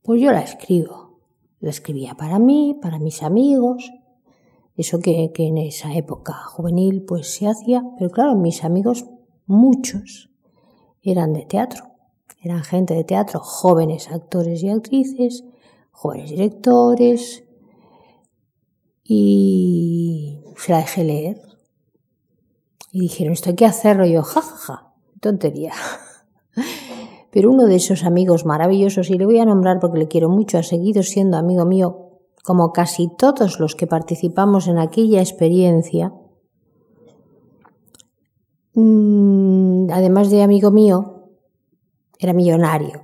Pues 0.00 0.22
yo 0.22 0.32
la 0.32 0.40
escribo. 0.40 1.20
La 1.60 1.68
escribía 1.68 2.14
para 2.14 2.38
mí, 2.38 2.78
para 2.80 2.98
mis 2.98 3.22
amigos, 3.22 3.92
eso 4.76 4.98
que, 5.00 5.30
que 5.34 5.48
en 5.48 5.58
esa 5.58 5.94
época 5.94 6.32
juvenil 6.32 7.04
pues 7.04 7.34
se 7.34 7.48
hacía, 7.48 7.84
pero 7.98 8.10
claro, 8.10 8.34
mis 8.34 8.64
amigos, 8.64 9.04
muchos, 9.44 10.30
eran 11.10 11.32
de 11.32 11.44
teatro, 11.44 11.84
eran 12.42 12.62
gente 12.62 12.94
de 12.94 13.04
teatro, 13.04 13.40
jóvenes 13.40 14.10
actores 14.10 14.62
y 14.62 14.70
actrices, 14.70 15.44
jóvenes 15.90 16.30
directores, 16.30 17.44
y 19.04 20.40
se 20.56 20.72
la 20.72 20.78
dejé 20.78 21.04
leer. 21.04 21.40
Y 22.92 23.00
dijeron, 23.00 23.32
esto 23.34 23.50
hay 23.50 23.56
que 23.56 23.66
hacerlo. 23.66 24.06
Yo, 24.06 24.22
jajaja, 24.22 24.56
ja, 24.56 24.74
ja, 24.74 24.94
tontería. 25.20 25.72
Pero 27.30 27.50
uno 27.50 27.66
de 27.66 27.76
esos 27.76 28.04
amigos 28.04 28.46
maravillosos, 28.46 29.10
y 29.10 29.18
le 29.18 29.26
voy 29.26 29.38
a 29.38 29.44
nombrar 29.44 29.78
porque 29.80 29.98
le 29.98 30.08
quiero 30.08 30.28
mucho, 30.28 30.58
ha 30.58 30.62
seguido 30.62 31.02
siendo 31.02 31.36
amigo 31.36 31.66
mío, 31.66 32.20
como 32.42 32.72
casi 32.72 33.08
todos 33.16 33.60
los 33.60 33.74
que 33.74 33.86
participamos 33.86 34.68
en 34.68 34.78
aquella 34.78 35.20
experiencia, 35.20 36.12
Mm, 38.78 39.55
además 39.90 40.30
de 40.30 40.42
amigo 40.42 40.70
mío, 40.70 41.30
era 42.18 42.32
millonario. 42.32 43.02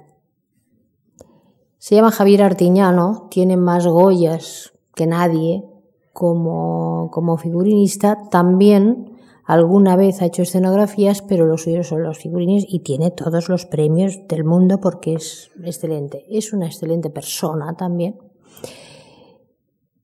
Se 1.79 1.95
llama 1.95 2.13
Javier 2.13 2.43
Artiñano, 2.43 3.29
tiene 3.31 3.57
más 3.57 3.87
Goyas 3.87 4.73
que 4.95 5.07
nadie 5.07 5.65
como, 6.13 7.11
como 7.13 7.37
figurinista. 7.37 8.29
También 8.31 9.19
alguna 9.45 9.97
vez 9.97 10.23
ha 10.23 10.27
hecho 10.27 10.43
escenografías, 10.43 11.23
pero 11.23 11.45
los 11.45 11.63
suyos 11.63 11.89
son 11.89 12.03
los 12.05 12.19
figurines 12.19 12.65
y 12.69 12.81
tiene 12.81 13.11
todos 13.11 13.49
los 13.49 13.67
premios 13.67 14.21
del 14.29 14.45
mundo 14.45 14.81
porque 14.81 15.15
es 15.15 15.51
excelente. 15.65 16.25
Es 16.31 16.53
una 16.53 16.67
excelente 16.67 17.11
persona 17.11 17.75
también. 17.77 18.32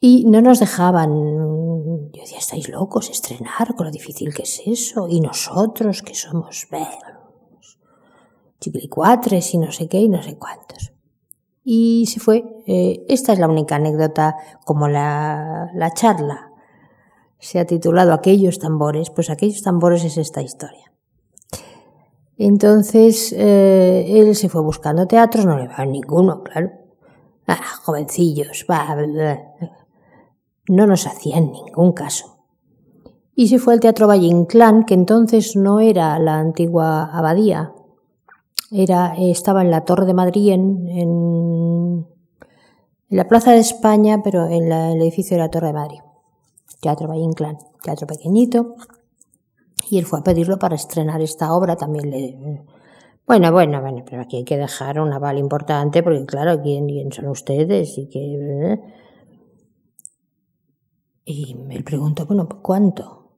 Y 0.00 0.24
no 0.26 0.40
nos 0.40 0.60
dejaban. 0.60 1.10
Yo 2.12 2.20
decía, 2.20 2.38
estáis 2.38 2.68
locos, 2.68 3.10
estrenar, 3.10 3.74
con 3.74 3.86
lo 3.86 3.92
difícil 3.92 4.32
que 4.32 4.42
es 4.42 4.62
eso. 4.66 5.08
Y 5.08 5.20
nosotros, 5.20 6.02
que 6.02 6.14
somos 6.14 6.68
chiquilicuatres 8.60 9.54
y 9.54 9.58
no 9.58 9.70
sé 9.70 9.88
qué 9.88 9.98
y 9.98 10.08
no 10.08 10.22
sé 10.22 10.36
cuántos. 10.36 10.92
Y 11.64 12.06
se 12.06 12.20
fue. 12.20 12.44
Eh, 12.66 13.04
esta 13.08 13.32
es 13.32 13.38
la 13.38 13.48
única 13.48 13.76
anécdota, 13.76 14.36
como 14.64 14.88
la, 14.88 15.70
la 15.74 15.92
charla 15.92 16.48
se 17.38 17.58
ha 17.58 17.66
titulado 17.66 18.12
Aquellos 18.12 18.58
tambores, 18.58 19.10
pues 19.10 19.30
aquellos 19.30 19.62
tambores 19.62 20.04
es 20.04 20.16
esta 20.16 20.42
historia. 20.42 20.92
Entonces, 22.36 23.32
eh, 23.36 24.06
él 24.08 24.34
se 24.36 24.48
fue 24.48 24.62
buscando 24.62 25.06
teatros, 25.06 25.44
no 25.46 25.58
le 25.58 25.68
va 25.68 25.84
ninguno, 25.84 26.42
claro. 26.42 26.70
Ah, 27.46 27.62
jovencillos, 27.82 28.66
va, 28.70 28.94
no 30.68 30.86
nos 30.86 31.06
hacían 31.06 31.52
ningún 31.52 31.92
caso. 31.92 32.38
Y 33.34 33.48
se 33.48 33.58
fue 33.58 33.74
al 33.74 33.80
Teatro 33.80 34.08
Valle 34.08 34.26
Inclán, 34.26 34.84
que 34.84 34.94
entonces 34.94 35.54
no 35.56 35.80
era 35.80 36.18
la 36.18 36.38
antigua 36.38 37.04
abadía, 37.04 37.72
era, 38.70 39.14
estaba 39.16 39.62
en 39.62 39.70
la 39.70 39.84
Torre 39.84 40.06
de 40.06 40.14
Madrid, 40.14 40.50
en, 40.52 40.88
en, 40.88 42.06
la 43.08 43.26
Plaza 43.26 43.52
de 43.52 43.58
España, 43.58 44.20
pero 44.22 44.46
en 44.46 44.70
el 44.70 45.00
edificio 45.00 45.36
de 45.36 45.42
la 45.42 45.50
Torre 45.50 45.68
de 45.68 45.72
Madrid. 45.72 46.00
Teatro 46.80 47.08
Valle 47.08 47.22
Inclán, 47.22 47.58
teatro 47.82 48.06
pequeñito. 48.06 48.74
Y 49.90 49.98
él 49.98 50.04
fue 50.04 50.18
a 50.18 50.22
pedirlo 50.22 50.58
para 50.58 50.74
estrenar 50.74 51.20
esta 51.20 51.52
obra, 51.54 51.76
también 51.76 52.66
Bueno, 53.26 53.52
bueno, 53.52 53.80
bueno, 53.80 54.04
pero 54.08 54.22
aquí 54.22 54.38
hay 54.38 54.44
que 54.44 54.58
dejar 54.58 55.00
un 55.00 55.12
aval 55.12 55.38
importante 55.38 56.02
porque 56.02 56.26
claro, 56.26 56.60
¿quién, 56.60 56.86
quién 56.88 57.12
son 57.12 57.28
ustedes? 57.28 57.96
Y 57.96 58.08
que... 58.08 58.80
Y 61.30 61.54
me 61.56 61.82
pregunto, 61.82 62.24
bueno, 62.24 62.48
¿cuánto? 62.62 63.34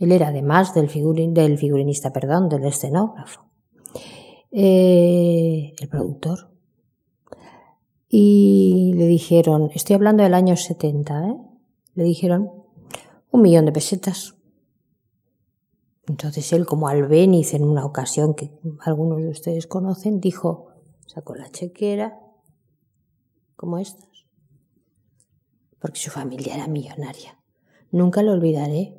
Él 0.00 0.10
era 0.10 0.28
además 0.28 0.74
del, 0.74 0.88
figurin, 0.88 1.32
del 1.32 1.56
figurinista, 1.56 2.12
perdón, 2.12 2.48
del 2.48 2.64
escenógrafo. 2.64 3.44
Eh, 4.50 5.72
el 5.78 5.88
productor. 5.88 6.50
Y 8.08 8.92
le 8.96 9.06
dijeron, 9.06 9.70
estoy 9.72 9.94
hablando 9.94 10.24
del 10.24 10.34
año 10.34 10.56
70, 10.56 11.28
¿eh? 11.28 11.36
Le 11.94 12.02
dijeron 12.02 12.50
un 13.30 13.40
millón 13.40 13.66
de 13.66 13.72
pesetas. 13.72 14.34
Entonces 16.08 16.52
él, 16.52 16.66
como 16.66 16.88
albéniz 16.88 17.54
en 17.54 17.62
una 17.62 17.84
ocasión 17.84 18.34
que 18.34 18.50
algunos 18.80 19.20
de 19.20 19.28
ustedes 19.28 19.68
conocen, 19.68 20.18
dijo, 20.18 20.72
sacó 21.06 21.36
la 21.36 21.48
chequera, 21.52 22.18
como 23.54 23.78
estas, 23.78 24.11
porque 25.82 25.98
su 25.98 26.10
familia 26.10 26.54
era 26.54 26.68
millonaria. 26.68 27.36
Nunca 27.90 28.22
lo 28.22 28.32
olvidaré, 28.32 28.96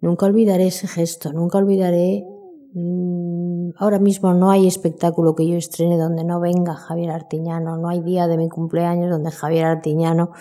nunca 0.00 0.24
olvidaré 0.24 0.68
ese 0.68 0.88
gesto, 0.88 1.32
nunca 1.32 1.58
olvidaré... 1.58 2.26
Mmm, 2.72 3.70
ahora 3.78 3.98
mismo 3.98 4.34
no 4.34 4.50
hay 4.50 4.66
espectáculo 4.66 5.34
que 5.34 5.46
yo 5.46 5.56
estrene 5.56 5.96
donde 5.96 6.24
no 6.24 6.40
venga 6.40 6.74
Javier 6.74 7.10
Artiñano, 7.10 7.76
no 7.76 7.88
hay 7.88 8.00
día 8.00 8.26
de 8.26 8.36
mi 8.36 8.48
cumpleaños 8.48 9.10
donde 9.10 9.30
Javier 9.30 9.66
Artiñano 9.66 10.32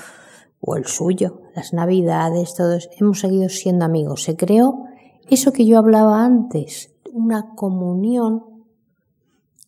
o 0.60 0.76
el 0.76 0.86
suyo, 0.86 1.42
las 1.56 1.74
navidades, 1.74 2.56
todos, 2.56 2.90
hemos 3.00 3.20
seguido 3.20 3.50
siendo 3.50 3.86
amigos. 3.86 4.24
Se 4.24 4.36
creó 4.36 4.86
eso 5.30 5.54
que 5.54 5.66
yo 5.66 5.78
hablaba 5.78 6.24
antes, 6.24 6.94
una 7.14 7.56
comunión 7.56 8.44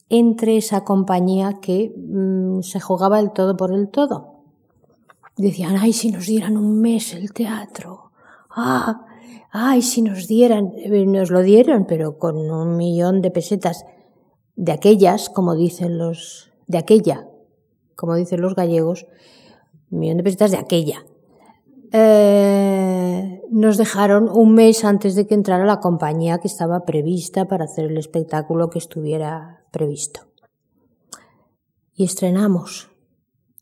entre 0.10 0.58
esa 0.58 0.84
compañía 0.84 1.60
que 1.62 1.93
mmm, 1.96 2.62
se 2.62 2.80
jugaba 2.80 3.20
el 3.20 3.32
todo 3.32 3.58
por 3.58 3.74
el 3.74 3.89
todo. 3.89 4.37
Decían, 5.38 5.78
ay, 5.80 5.93
si 5.93 6.12
nos 6.12 6.26
dieran 6.26 6.58
un 6.58 6.82
mes 6.82 7.13
el 7.13 7.32
teatro. 7.32 8.12
Ah, 8.50 9.06
ay, 9.52 9.84
si 9.84 10.02
nos 10.02 10.28
dieran, 10.28 10.73
eh, 10.78 11.06
nos 11.06 11.30
lo 11.30 11.41
dieron, 11.41 11.86
pero 11.86 12.17
con 12.17 12.38
un 12.38 12.76
millón 12.76 13.21
de 13.21 13.30
pesetas 13.30 13.86
de 14.56 14.71
aquellas, 14.71 15.30
como 15.30 15.56
dicen 15.56 16.00
los, 16.00 16.52
de 16.65 16.80
aquella, 16.80 17.28
como 17.95 18.15
dicen 18.15 18.41
los 18.41 18.56
gallegos, 18.56 19.06
un 19.91 20.00
millón 20.00 20.17
de 20.17 20.23
pesetas 20.23 20.52
de 20.52 20.58
aquella. 20.58 21.06
Eh, 21.91 23.41
nos 23.50 23.78
dejaron 23.78 24.30
un 24.30 24.54
mes 24.54 24.84
antes 24.84 25.15
de 25.15 25.26
que 25.26 25.36
entrara 25.36 25.65
la 25.65 25.80
compañía 25.80 26.39
que 26.39 26.47
estaba 26.47 26.84
prevista 26.84 27.47
para 27.47 27.65
hacer 27.65 27.86
el 27.86 27.97
espectáculo 27.97 28.69
que 28.69 28.80
estuviera 28.80 29.63
previsto. 29.71 30.21
Y 31.93 32.04
estrenamos 32.04 32.89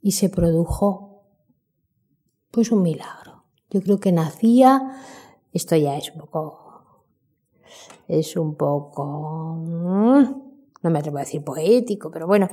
y 0.01 0.13
se 0.13 0.29
produjo 0.29 1.04
pues 2.55 2.71
un 2.71 2.81
milagro. 2.81 3.43
Yo 3.69 3.81
creo 3.81 3.99
que 3.99 4.13
nacía, 4.13 4.95
esto 5.51 5.75
ya 5.75 5.97
es 5.97 6.09
un 6.15 6.21
poco, 6.21 7.05
es 8.07 8.37
un 8.37 8.55
poco, 8.55 9.57
no 9.59 10.89
me 10.89 10.99
atrevo 10.99 11.17
a 11.17 11.21
decir 11.21 11.43
poético, 11.43 12.09
pero 12.09 12.27
bueno, 12.27 12.47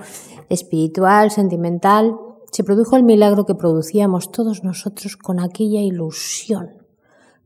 espiritual, 0.49 1.31
sentimental, 1.31 2.19
se 2.51 2.65
produjo 2.65 2.97
el 2.97 3.05
milagro 3.05 3.47
que 3.47 3.55
producíamos 3.55 4.33
todos 4.33 4.65
nosotros 4.65 5.17
con 5.17 5.39
aquella 5.39 5.81
ilusión, 5.81 6.83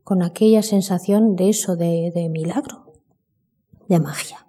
con 0.03 0.23
aquella 0.23 0.63
sensación 0.63 1.35
de 1.35 1.49
eso, 1.49 1.75
de, 1.75 2.11
de 2.11 2.27
milagro, 2.27 2.91
de 3.87 3.99
magia. 3.99 4.47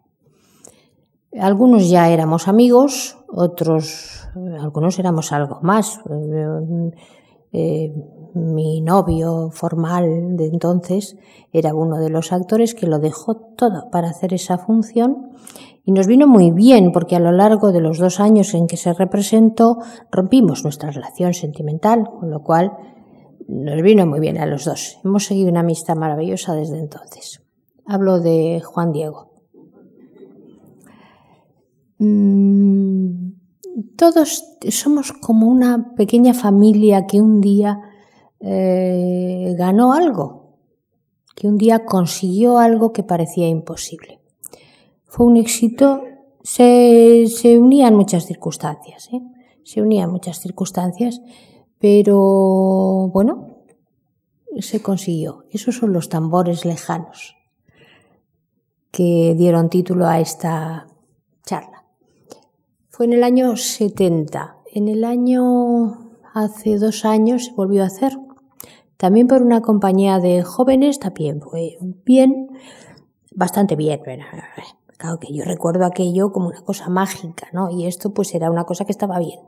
Algunos 1.39 1.91
ya 1.91 2.09
éramos 2.09 2.49
amigos, 2.49 3.19
otros, 3.29 4.27
algunos 4.59 4.99
éramos 4.99 5.31
algo 5.31 5.61
más. 5.61 6.01
Eh, 7.53 7.93
mi 8.35 8.81
novio 8.81 9.51
formal 9.51 10.37
de 10.37 10.47
entonces 10.47 11.17
era 11.53 11.75
uno 11.75 11.99
de 11.99 12.11
los 12.11 12.33
actores 12.33 12.75
que 12.75 12.87
lo 12.87 12.99
dejó 12.99 13.37
todo 13.37 13.91
para 13.91 14.11
hacer 14.11 14.35
esa 14.35 14.59
función 14.59 15.31
y 15.85 15.93
nos 15.93 16.07
vino 16.07 16.27
muy 16.27 16.51
bien 16.51 16.93
porque 16.93 17.17
a 17.17 17.21
lo 17.21 17.33
largo 17.33 17.73
de 17.73 17.81
los 17.81 17.99
dos 17.99 18.21
años 18.21 18.53
en 18.53 18.67
que 18.67 18.77
se 18.77 18.93
representó 18.93 19.79
rompimos 20.11 20.63
nuestra 20.63 20.91
relación 20.91 21.33
sentimental, 21.33 22.05
con 22.21 22.31
lo 22.31 22.43
cual 22.43 22.77
nos 23.49 23.81
vino 23.81 24.07
muy 24.07 24.21
bien 24.21 24.37
a 24.37 24.45
los 24.45 24.67
dos. 24.67 24.99
Hemos 25.03 25.25
seguido 25.25 25.51
una 25.51 25.61
amistad 25.61 25.97
maravillosa 25.97 26.55
desde 26.55 26.79
entonces. 26.79 27.43
Hablo 27.87 28.21
de 28.21 28.61
Juan 28.63 28.93
Diego. 28.93 29.33
Mm, 31.99 33.28
todos 33.97 34.45
somos 34.71 35.13
como 35.13 35.49
una 35.49 35.95
pequeña 35.95 36.35
familia 36.35 37.07
que 37.07 37.21
un 37.21 37.41
día 37.41 37.81
eh, 38.41 39.55
ganó 39.59 39.93
algo, 39.93 40.57
que 41.35 41.49
un 41.49 41.59
día 41.59 41.85
consiguió 41.85 42.59
algo 42.59 42.93
que 42.93 43.03
parecía 43.03 43.49
imposible 43.49 44.19
fue 45.09 45.27
un 45.27 45.37
éxito, 45.37 46.03
se, 46.43 47.27
se 47.27 47.59
unían 47.59 47.95
muchas 47.95 48.27
circunstancias, 48.27 49.09
¿eh? 49.13 49.21
se 49.65 49.83
unían 49.83 50.11
muchas 50.11 50.39
circunstancias, 50.39 51.21
pero 51.79 53.11
bueno, 53.13 53.65
se 54.59 54.83
consiguió. 54.83 55.45
Esos 55.51 55.77
son 55.77 55.93
los 55.93 56.09
tambores 56.09 56.65
lejanos 56.65 57.37
que 58.91 59.35
dieron 59.37 59.71
título 59.71 60.07
a 60.07 60.21
esta 60.21 60.87
charla. 61.45 61.78
Fue 62.99 63.07
en 63.07 63.13
el 63.13 63.23
año 63.23 63.57
70. 63.57 64.57
En 64.75 64.89
el 64.89 65.05
año, 65.05 66.17
hace 66.35 66.79
dos 66.79 67.05
años, 67.05 67.45
se 67.45 67.53
volvió 67.53 67.85
a 67.85 67.87
hacer. 67.87 68.19
También 68.97 69.29
por 69.29 69.41
una 69.41 69.63
compañía 69.63 70.19
de 70.19 70.43
jóvenes, 70.43 70.99
también 70.99 71.41
fue 71.41 71.79
bien, 72.05 72.49
bastante 73.33 73.77
bien. 73.77 74.01
Claro 74.97 75.21
que 75.21 75.33
yo 75.33 75.45
recuerdo 75.45 75.85
aquello 75.85 76.33
como 76.33 76.49
una 76.49 76.61
cosa 76.63 76.89
mágica, 76.89 77.47
¿no? 77.53 77.71
Y 77.71 77.87
esto 77.87 78.13
pues 78.13 78.35
era 78.35 78.51
una 78.51 78.65
cosa 78.65 78.85
que 78.85 78.91
estaba 78.91 79.21
bien. 79.21 79.39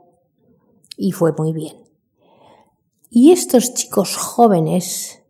Y 0.95 1.11
fue 1.11 1.33
muy 1.33 1.51
bien. 1.51 1.75
Y 3.09 3.33
estos 3.33 3.73
chicos 3.73 4.15
jóvenes 4.15 5.23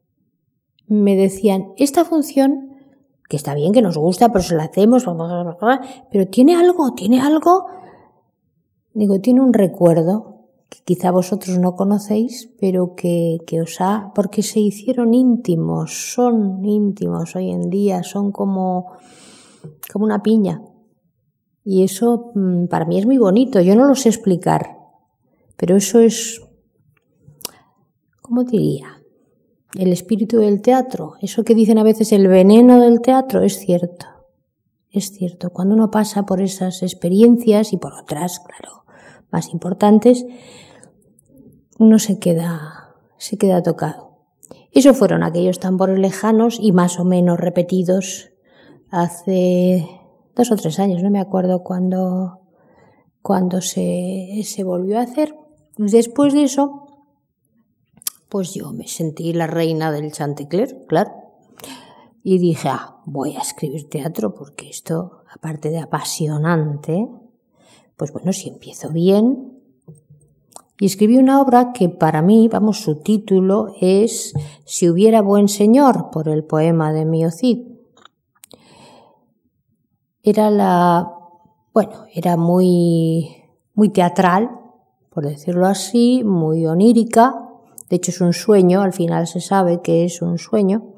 me 0.86 1.16
decían, 1.16 1.74
esta 1.76 2.06
función, 2.06 2.76
que 3.28 3.38
está 3.38 3.56
bien, 3.56 3.74
que 3.74 3.82
nos 3.82 3.98
gusta, 3.98 4.32
pero 4.32 4.44
se 4.44 4.54
la 4.54 4.66
hacemos, 4.66 5.06
pero 6.12 6.28
tiene 6.28 6.56
algo, 6.56 6.94
tiene 6.94 7.20
algo. 7.20 7.81
Digo, 8.94 9.22
tiene 9.22 9.42
un 9.42 9.54
recuerdo 9.54 10.48
que 10.70 10.80
quizá 10.84 11.12
vosotros 11.12 11.60
no 11.60 11.76
conocéis, 11.76 12.50
pero 12.60 12.96
que, 12.96 13.40
que 13.46 13.62
os 13.62 13.80
ha, 13.80 14.12
porque 14.16 14.42
se 14.42 14.60
hicieron 14.60 15.14
íntimos, 15.14 16.14
son 16.14 16.64
íntimos 16.64 17.36
hoy 17.36 17.52
en 17.52 17.70
día, 17.70 18.04
son 18.04 18.32
como, 18.32 18.94
como 19.92 20.06
una 20.06 20.24
piña. 20.24 20.62
Y 21.64 21.84
eso 21.84 22.32
mm, 22.36 22.68
para 22.68 22.86
mí 22.86 22.98
es 22.98 23.06
muy 23.06 23.18
bonito, 23.18 23.60
yo 23.62 23.76
no 23.76 23.86
lo 23.86 23.96
sé 23.96 24.10
explicar, 24.10 24.78
pero 25.58 25.76
eso 25.76 26.00
es, 26.00 26.42
¿cómo 28.22 28.44
diría? 28.44 29.04
El 29.78 29.92
espíritu 29.92 30.38
del 30.38 30.62
teatro, 30.62 31.14
eso 31.22 31.44
que 31.44 31.56
dicen 31.56 31.78
a 31.78 31.84
veces 31.84 32.12
el 32.12 32.28
veneno 32.28 32.80
del 32.80 33.02
teatro, 33.02 33.42
es 33.42 33.60
cierto, 33.60 34.06
es 34.92 35.12
cierto. 35.12 35.52
Cuando 35.52 35.76
uno 35.76 35.92
pasa 35.92 36.26
por 36.26 36.42
esas 36.42 36.84
experiencias 36.84 37.74
y 37.74 37.78
por 37.78 37.94
otras, 37.94 38.40
claro, 38.40 38.84
más 39.32 39.50
importantes, 39.54 40.26
uno 41.80 41.98
se 42.00 42.20
queda, 42.20 42.96
se 43.18 43.38
queda 43.38 43.64
tocado. 43.64 44.12
Eso 44.72 44.94
fueron 44.94 45.24
aquellos 45.24 45.60
tambores 45.60 46.00
lejanos 46.00 46.58
y 46.60 46.72
más 46.72 47.00
o 47.00 47.06
menos 47.06 47.40
repetidos 47.40 48.32
hace 48.90 49.88
dos 50.36 50.52
o 50.52 50.56
tres 50.56 50.80
años, 50.80 51.02
no 51.04 51.10
me 51.10 51.20
acuerdo 51.20 51.64
cuándo, 51.64 52.42
cuando 53.22 53.62
se, 53.62 54.42
se 54.44 54.64
volvió 54.64 55.00
a 55.00 55.04
hacer. 55.04 55.36
Después 55.78 56.34
de 56.34 56.44
eso, 56.44 56.88
pues 58.30 58.54
yo 58.54 58.72
me 58.72 58.88
sentí 58.88 59.34
la 59.34 59.48
reina 59.48 59.92
del 59.92 60.12
Chantecler, 60.12 60.86
claro. 60.88 61.21
Y 62.24 62.38
dije, 62.38 62.70
ah, 62.70 63.02
voy 63.06 63.36
a 63.36 63.40
escribir 63.40 63.90
teatro 63.90 64.34
porque 64.34 64.70
esto, 64.70 65.24
aparte 65.34 65.70
de 65.70 65.80
apasionante, 65.80 67.08
pues 67.98 68.12
bueno, 68.14 68.34
si 68.34 68.50
empiezo 68.50 68.90
bien. 68.90 69.60
Y 70.80 70.86
escribí 70.86 71.18
una 71.18 71.42
obra 71.42 71.74
que 71.74 71.90
para 71.90 72.22
mí, 72.22 72.48
vamos, 72.48 72.80
su 72.80 72.96
título 72.98 73.74
es 73.80 74.34
Si 74.66 74.90
hubiera 74.90 75.22
buen 75.22 75.48
señor, 75.48 76.10
por 76.12 76.28
el 76.28 76.44
poema 76.44 76.92
de 76.94 77.06
Miocid 77.06 77.72
era 80.24 80.52
la, 80.52 81.14
bueno, 81.74 82.06
era 82.14 82.38
muy, 82.38 83.36
muy 83.74 83.90
teatral, 83.90 84.52
por 85.10 85.26
decirlo 85.26 85.66
así, 85.66 86.24
muy 86.24 86.66
onírica. 86.66 87.50
De 87.90 87.98
hecho, 87.98 88.12
es 88.12 88.22
un 88.22 88.34
sueño, 88.34 88.82
al 88.82 88.94
final 88.94 89.28
se 89.28 89.42
sabe 89.42 89.82
que 89.82 90.06
es 90.06 90.22
un 90.22 90.38
sueño, 90.38 90.94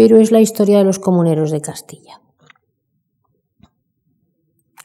pero 0.00 0.16
es 0.16 0.32
la 0.32 0.40
historia 0.40 0.78
de 0.78 0.84
los 0.84 0.98
comuneros 0.98 1.50
de 1.50 1.60
Castilla. 1.60 2.22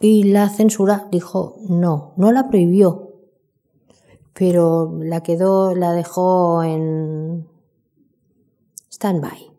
Y 0.02 0.26
la 0.26 0.50
censura 0.50 1.08
dijo 1.10 1.56
no, 1.70 2.12
no 2.18 2.34
la 2.34 2.50
prohibió, 2.50 3.14
pero 4.34 4.92
la 5.00 5.24
quedó, 5.24 5.74
la 5.74 5.94
dejó 5.94 6.64
en 6.64 7.48
stand-by. 8.92 9.54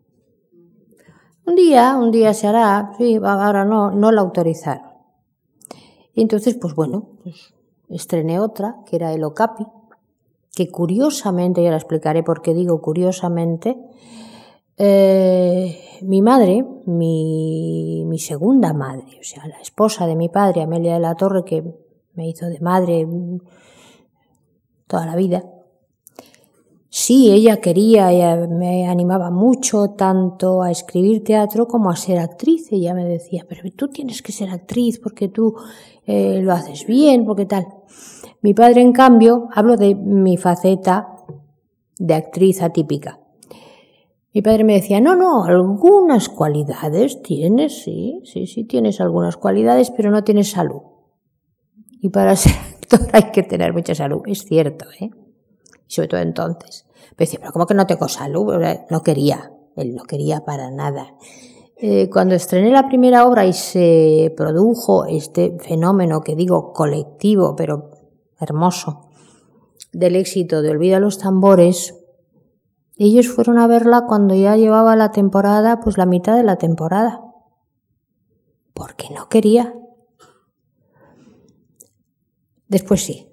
Un 1.47 1.55
día, 1.55 1.97
un 1.97 2.11
día 2.11 2.35
se 2.35 2.45
hará, 2.45 2.91
sí, 2.99 3.15
ahora 3.15 3.65
no, 3.65 3.89
no 3.89 4.11
la 4.11 4.21
autorizaron. 4.21 4.91
Y 6.13 6.21
entonces, 6.21 6.53
pues 6.53 6.75
bueno, 6.75 7.17
pues 7.23 7.55
estrené 7.89 8.39
otra, 8.39 8.83
que 8.85 8.97
era 8.97 9.11
el 9.11 9.23
Okapi, 9.23 9.65
que 10.53 10.69
curiosamente, 10.69 11.63
ya 11.63 11.71
la 11.71 11.77
explicaré 11.77 12.21
por 12.21 12.43
qué 12.43 12.53
digo 12.53 12.79
curiosamente, 12.79 13.75
eh, 14.77 15.99
mi 16.03 16.21
madre, 16.21 16.63
mi, 16.85 18.05
segunda 18.19 18.73
madre, 18.73 19.19
o 19.19 19.23
sea, 19.23 19.45
la 19.47 19.59
esposa 19.59 20.07
de 20.07 20.15
mi 20.15 20.29
padre, 20.29 20.61
Amelia 20.61 20.95
de 20.95 20.99
la 20.99 21.15
Torre, 21.15 21.43
que 21.43 21.63
me 22.13 22.27
hizo 22.27 22.47
de 22.47 22.59
madre 22.59 23.07
toda 24.87 25.05
la 25.05 25.15
vida, 25.15 25.43
sí, 26.89 27.31
ella 27.31 27.57
quería, 27.57 28.11
ella 28.11 28.47
me 28.47 28.87
animaba 28.87 29.29
mucho 29.29 29.89
tanto 29.91 30.63
a 30.63 30.71
escribir 30.71 31.23
teatro 31.23 31.67
como 31.67 31.91
a 31.91 31.95
ser 31.95 32.17
actriz. 32.17 32.71
Ella 32.71 32.93
me 32.93 33.05
decía, 33.05 33.45
pero 33.47 33.61
tú 33.75 33.89
tienes 33.89 34.21
que 34.21 34.31
ser 34.31 34.49
actriz 34.49 34.99
porque 34.99 35.27
tú 35.27 35.55
eh, 36.05 36.41
lo 36.41 36.53
haces 36.53 36.87
bien, 36.87 37.25
porque 37.25 37.45
tal. 37.45 37.67
Mi 38.41 38.53
padre, 38.53 38.81
en 38.81 38.93
cambio, 38.93 39.47
hablo 39.53 39.77
de 39.77 39.93
mi 39.93 40.37
faceta 40.37 41.15
de 41.99 42.13
actriz 42.15 42.61
atípica. 42.61 43.19
Mi 44.33 44.41
padre 44.41 44.63
me 44.63 44.73
decía, 44.73 45.01
no, 45.01 45.15
no, 45.15 45.45
algunas 45.45 46.29
cualidades 46.29 47.21
tienes, 47.21 47.83
sí, 47.83 48.21
sí, 48.25 48.45
sí, 48.45 48.65
tienes 48.65 49.01
algunas 49.01 49.37
cualidades, 49.37 49.91
pero 49.91 50.11
no 50.11 50.23
tienes 50.23 50.51
salud. 50.51 50.81
Y 52.01 52.09
para 52.09 52.35
ser 52.35 52.53
actor 52.53 53.07
hay 53.13 53.31
que 53.31 53.43
tener 53.43 53.73
mucha 53.73 53.95
salud, 53.95 54.21
es 54.25 54.45
cierto, 54.45 54.85
¿eh? 54.99 55.09
Sobre 55.87 56.07
todo 56.09 56.21
entonces. 56.21 56.85
Me 57.11 57.25
decía, 57.25 57.39
pero 57.39 57.53
¿cómo 57.53 57.65
que 57.65 57.73
no 57.73 57.87
tengo 57.87 58.07
salud? 58.07 58.53
No 58.89 59.01
quería, 59.01 59.51
él 59.75 59.95
no 59.95 60.03
quería 60.03 60.45
para 60.45 60.69
nada. 60.69 61.15
Eh, 61.79 62.09
cuando 62.09 62.35
estrené 62.35 62.71
la 62.71 62.87
primera 62.87 63.25
obra 63.27 63.45
y 63.45 63.53
se 63.53 64.33
produjo 64.35 65.05
este 65.05 65.57
fenómeno 65.59 66.21
que 66.21 66.35
digo 66.35 66.73
colectivo, 66.73 67.55
pero 67.55 67.91
hermoso, 68.39 69.09
del 69.93 70.15
éxito 70.15 70.61
de 70.61 70.71
Olvida 70.71 70.99
los 70.99 71.19
tambores, 71.19 71.95
ellos 73.05 73.27
fueron 73.27 73.59
a 73.59 73.67
verla 73.67 74.05
cuando 74.07 74.33
ya 74.33 74.55
llevaba 74.55 74.95
la 74.95 75.11
temporada, 75.11 75.79
pues 75.79 75.97
la 75.97 76.05
mitad 76.05 76.35
de 76.35 76.43
la 76.43 76.57
temporada. 76.57 77.21
Porque 78.73 79.09
no 79.13 79.29
quería. 79.29 79.75
Después 82.67 83.03
sí. 83.03 83.29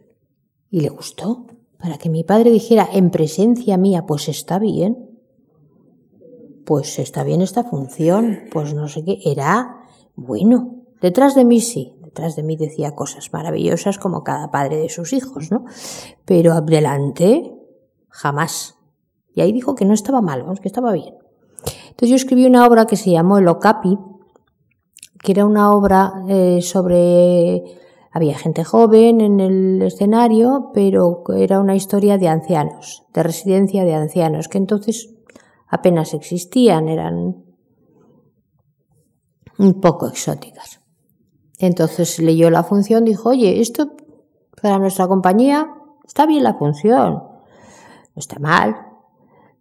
Y 0.71 0.81
le 0.81 0.91
gustó. 0.91 1.47
Para 1.79 1.99
que 1.99 2.09
mi 2.09 2.25
padre 2.25 2.51
dijera 2.51 2.89
en 2.93 3.11
presencia 3.11 3.77
mía, 3.77 4.07
pues 4.07 4.29
está 4.29 4.59
bien. 4.59 5.19
Pues 6.65 6.99
está 6.99 7.25
bien 7.25 7.41
esta 7.41 7.65
función. 7.65 8.45
Pues 8.53 8.75
no 8.75 8.89
sé 8.89 9.05
qué. 9.05 9.19
Era 9.25 9.77
bueno. 10.15 10.83
Detrás 11.01 11.35
de 11.35 11.45
mí 11.45 11.61
sí. 11.61 11.95
Detrás 12.01 12.37
de 12.37 12.43
mí 12.43 12.57
decía 12.57 12.95
cosas 12.95 13.33
maravillosas 13.33 13.99
como 13.99 14.23
cada 14.25 14.51
padre 14.51 14.77
de 14.77 14.89
sus 14.89 15.13
hijos, 15.13 15.51
¿no? 15.51 15.65
Pero 16.25 16.53
adelante, 16.53 17.53
jamás. 18.09 18.77
Y 19.35 19.41
ahí 19.41 19.53
dijo 19.53 19.75
que 19.75 19.85
no 19.85 19.95
estaba 19.95 20.21
mal, 20.21 20.43
vamos, 20.43 20.61
que 20.61 20.69
estaba 20.69 20.93
bien. 20.93 21.15
Entonces 21.89 22.11
yo 22.11 22.17
escribí 22.17 22.47
una 22.47 22.67
obra 22.67 22.87
que 22.87 22.97
se 22.97 23.11
llamó 23.11 23.39
El 23.39 23.49
Okapi, 23.49 23.99
que 25.23 25.33
era 25.33 25.45
una 25.45 25.73
obra 25.73 26.13
eh, 26.29 26.61
sobre... 26.63 27.63
Había 28.11 28.39
gente 28.39 28.63
joven 28.63 29.21
en 29.21 29.41
el 29.41 29.83
escenario, 29.83 30.71
pero 30.73 31.25
era 31.37 31.59
una 31.59 31.75
historia 31.75 32.17
de 32.17 32.29
ancianos, 32.29 33.03
de 33.13 33.25
residencia 33.25 33.85
de 33.85 33.95
ancianos, 33.95 34.47
que 34.47 34.59
entonces 34.59 35.13
apenas 35.69 36.15
existían, 36.15 36.89
eran 36.89 37.43
un 39.59 39.81
poco 39.81 40.07
exóticas. 40.07 40.81
Entonces 41.59 42.21
leyó 42.21 42.51
la 42.51 42.63
función, 42.63 43.05
dijo, 43.05 43.31
oye, 43.31 43.61
esto 43.61 43.91
para 44.61 44.79
nuestra 44.79 45.09
compañía 45.09 45.67
está 46.07 46.27
bien 46.27 46.45
la 46.45 46.55
función, 46.55 47.15
no 47.15 48.17
está 48.17 48.39
mal, 48.39 48.77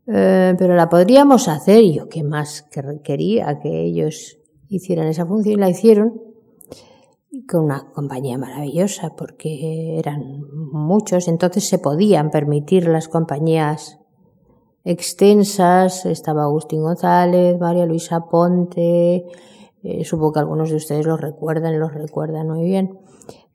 eh, 0.08 0.56
pero 0.58 0.76
la 0.76 0.90
podríamos 0.90 1.48
hacer. 1.48 1.84
Y 1.84 1.96
yo, 1.96 2.10
¿qué 2.10 2.24
más 2.24 2.68
quería 3.04 3.60
que 3.60 3.82
ellos 3.82 4.38
hicieran 4.68 5.08
esa 5.08 5.26
función? 5.26 5.56
Y 5.56 5.62
la 5.62 5.70
hicieron 5.70 6.22
con 7.48 7.66
una 7.66 7.92
compañía 7.94 8.38
maravillosa, 8.38 9.16
porque 9.16 9.98
eran 9.98 10.44
muchos, 10.72 11.28
entonces 11.28 11.68
se 11.68 11.80
podían 11.80 12.30
permitir 12.30 12.88
las 12.88 13.08
compañías 13.08 14.00
extensas. 14.84 16.06
Estaba 16.06 16.44
Agustín 16.44 16.82
González, 16.82 17.60
María 17.60 17.86
Luisa 17.86 18.22
Ponte, 18.30 19.26
eh, 19.84 20.06
supongo 20.06 20.34
que 20.34 20.40
algunos 20.40 20.70
de 20.70 20.78
ustedes 20.78 21.06
los 21.06 21.20
recuerdan, 21.20 21.80
los 21.80 21.94
recuerdan 21.94 22.48
muy 22.48 22.64
bien. 22.64 23.00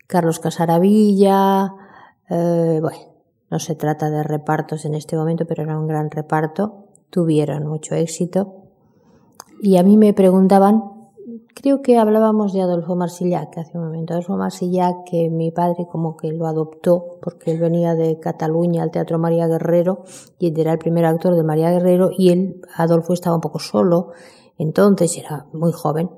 Carlos 0.06 0.40
Casaravilla, 0.40 1.72
eh, 2.30 2.78
bueno, 2.80 2.98
no 3.50 3.58
se 3.58 3.74
trata 3.74 4.10
de 4.10 4.22
repartos 4.22 4.84
en 4.84 4.94
este 4.94 5.16
momento, 5.16 5.46
pero 5.46 5.62
era 5.62 5.78
un 5.78 5.86
gran 5.86 6.10
reparto. 6.10 6.84
Tuvieron 7.10 7.66
mucho 7.66 7.94
éxito. 7.94 8.56
Y 9.60 9.76
a 9.76 9.82
mí 9.82 9.96
me 9.96 10.12
preguntaban, 10.12 10.84
creo 11.54 11.82
que 11.82 11.98
hablábamos 11.98 12.52
de 12.52 12.60
Adolfo 12.60 12.94
Marsillac 12.94 13.56
hace 13.58 13.76
un 13.78 13.84
momento. 13.84 14.12
Adolfo 14.12 14.36
Marsillac, 14.36 15.04
que 15.04 15.30
mi 15.30 15.50
padre 15.50 15.86
como 15.90 16.16
que 16.16 16.32
lo 16.32 16.46
adoptó, 16.46 17.18
porque 17.22 17.52
él 17.52 17.60
venía 17.60 17.94
de 17.94 18.20
Cataluña 18.20 18.82
al 18.82 18.90
Teatro 18.90 19.18
María 19.18 19.48
Guerrero 19.48 20.04
y 20.38 20.58
era 20.60 20.72
el 20.72 20.78
primer 20.78 21.04
actor 21.06 21.34
de 21.34 21.42
María 21.42 21.70
Guerrero 21.70 22.10
y 22.16 22.28
él, 22.30 22.60
Adolfo, 22.76 23.12
estaba 23.12 23.36
un 23.36 23.40
poco 23.40 23.58
solo, 23.58 24.12
entonces 24.58 25.16
era 25.16 25.46
muy 25.52 25.72
joven. 25.72 26.10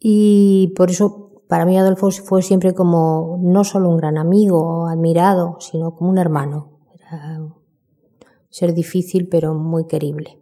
Y 0.00 0.72
por 0.76 0.90
eso 0.90 1.25
para 1.48 1.64
mí 1.64 1.78
Adolfo 1.78 2.10
fue 2.10 2.42
siempre 2.42 2.74
como 2.74 3.38
no 3.40 3.64
solo 3.64 3.88
un 3.88 3.96
gran 3.96 4.18
amigo, 4.18 4.86
admirado, 4.86 5.58
sino 5.60 5.94
como 5.94 6.10
un 6.10 6.18
hermano. 6.18 6.80
Era 6.98 7.40
ser 8.50 8.72
difícil 8.74 9.28
pero 9.28 9.54
muy 9.54 9.86
querible. 9.86 10.38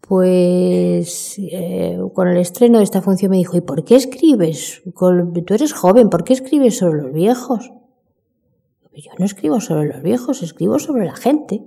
Pues 0.00 1.36
eh, 1.38 1.98
con 2.14 2.28
el 2.28 2.36
estreno 2.36 2.78
de 2.78 2.84
esta 2.84 3.02
función 3.02 3.30
me 3.32 3.38
dijo, 3.38 3.56
¿y 3.56 3.60
por 3.60 3.84
qué 3.84 3.96
escribes? 3.96 4.82
Tú 4.94 5.54
eres 5.54 5.72
joven, 5.72 6.10
¿por 6.10 6.22
qué 6.22 6.34
escribes 6.34 6.78
sobre 6.78 7.02
los 7.02 7.12
viejos? 7.12 7.72
Yo 8.94 9.10
no 9.18 9.24
escribo 9.24 9.60
sobre 9.60 9.88
los 9.88 10.02
viejos, 10.02 10.42
escribo 10.42 10.78
sobre 10.78 11.04
la 11.04 11.16
gente. 11.16 11.62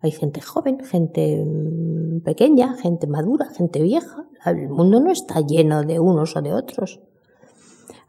Hay 0.00 0.10
gente 0.10 0.40
joven, 0.40 0.84
gente 0.84 1.44
mm, 1.44 2.20
pequeña, 2.20 2.74
gente 2.74 3.06
madura, 3.06 3.46
gente 3.56 3.82
vieja. 3.82 4.26
El 4.46 4.68
mundo 4.68 5.00
no 5.00 5.10
está 5.10 5.40
lleno 5.40 5.82
de 5.82 5.98
unos 5.98 6.36
o 6.36 6.42
de 6.42 6.52
otros. 6.52 7.00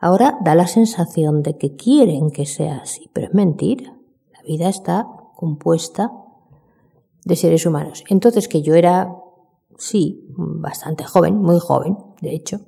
Ahora 0.05 0.37
da 0.39 0.53
la 0.53 0.67
sensación 0.67 1.41
de 1.41 1.57
que 1.57 1.75
quieren 1.75 2.29
que 2.29 2.45
sea 2.45 2.77
así, 2.77 3.09
pero 3.11 3.25
es 3.25 3.33
mentira. 3.33 3.97
La 4.31 4.43
vida 4.43 4.69
está 4.69 5.07
compuesta 5.35 6.11
de 7.23 7.35
seres 7.35 7.65
humanos. 7.65 8.03
Entonces 8.07 8.47
que 8.47 8.61
yo 8.61 8.75
era, 8.75 9.15
sí, 9.79 10.27
bastante 10.37 11.05
joven, 11.05 11.41
muy 11.41 11.57
joven, 11.57 11.97
de 12.21 12.35
hecho, 12.35 12.59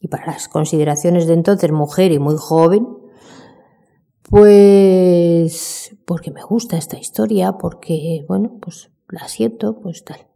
y 0.00 0.08
para 0.08 0.24
las 0.24 0.48
consideraciones 0.48 1.26
de 1.26 1.34
entonces 1.34 1.70
mujer 1.72 2.10
y 2.10 2.18
muy 2.18 2.36
joven, 2.38 2.88
pues 4.22 5.94
porque 6.06 6.30
me 6.30 6.42
gusta 6.42 6.78
esta 6.78 6.98
historia, 6.98 7.52
porque, 7.58 8.24
bueno, 8.26 8.50
pues 8.62 8.90
la 9.10 9.28
siento, 9.28 9.78
pues 9.78 10.04
tal. 10.04 10.26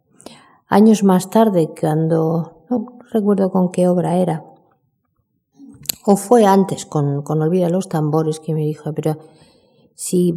Años 0.67 1.03
más 1.03 1.31
tarde, 1.31 1.71
cuando, 1.81 2.67
no 2.69 2.99
recuerdo 3.11 3.51
con 3.51 3.73
qué 3.73 3.89
obra 3.89 4.19
era, 4.19 4.45
o 6.07 6.17
fue 6.17 6.47
antes 6.47 6.87
con, 6.87 7.23
con 7.23 7.43
Olvida 7.43 7.69
los 7.69 7.89
tambores 7.89 8.39
que 8.39 8.55
me 8.55 8.61
dijo, 8.61 8.93
pero 8.95 9.19
sí, 9.95 10.33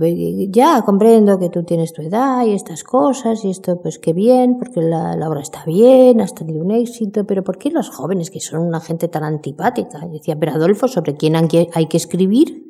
ya 0.49 0.81
comprendo 0.81 1.37
que 1.37 1.49
tú 1.49 1.63
tienes 1.63 1.93
tu 1.93 2.01
edad 2.01 2.43
y 2.43 2.53
estas 2.53 2.83
cosas 2.83 3.45
y 3.45 3.51
esto 3.51 3.79
pues 3.79 3.99
qué 3.99 4.13
bien, 4.13 4.57
porque 4.57 4.81
la, 4.81 5.15
obra 5.29 5.41
está 5.41 5.63
bien, 5.65 6.21
has 6.21 6.33
tenido 6.33 6.63
un 6.63 6.71
éxito, 6.71 7.23
pero 7.25 7.43
¿por 7.43 7.59
qué 7.59 7.69
los 7.69 7.91
jóvenes 7.91 8.31
que 8.31 8.39
son 8.39 8.61
una 8.61 8.79
gente 8.79 9.07
tan 9.09 9.23
antipática? 9.23 9.99
Decía, 10.07 10.35
pero 10.39 10.53
Adolfo, 10.53 10.87
¿sobre 10.87 11.15
quién 11.15 11.35
hay 11.35 11.47
que 11.47 11.97
escribir? 11.97 12.67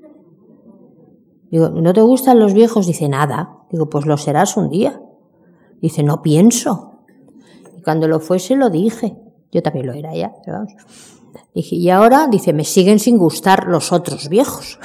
Digo, 1.49 1.69
¿no 1.69 1.93
te 1.93 2.01
gustan 2.01 2.37
los 2.37 2.53
viejos? 2.53 2.85
Dice, 2.85 3.09
nada. 3.09 3.57
Digo, 3.71 3.89
pues 3.89 4.05
lo 4.05 4.17
serás 4.17 4.55
un 4.55 4.69
día. 4.69 5.01
Dice, 5.81 6.03
no 6.03 6.21
pienso. 6.21 6.91
Y 7.75 7.81
cuando 7.81 8.07
lo 8.07 8.19
fuese 8.19 8.55
lo 8.55 8.69
dije. 8.69 9.17
Yo 9.51 9.63
también 9.63 9.87
lo 9.87 9.93
era 9.93 10.13
ya, 10.13 10.31
vamos. 10.45 10.73
Dije, 11.53 11.75
y 11.75 11.89
ahora, 11.89 12.27
dice, 12.27 12.53
me 12.53 12.63
siguen 12.63 12.99
sin 12.99 13.17
gustar 13.17 13.67
los 13.67 13.91
otros 13.91 14.29
viejos. 14.29 14.79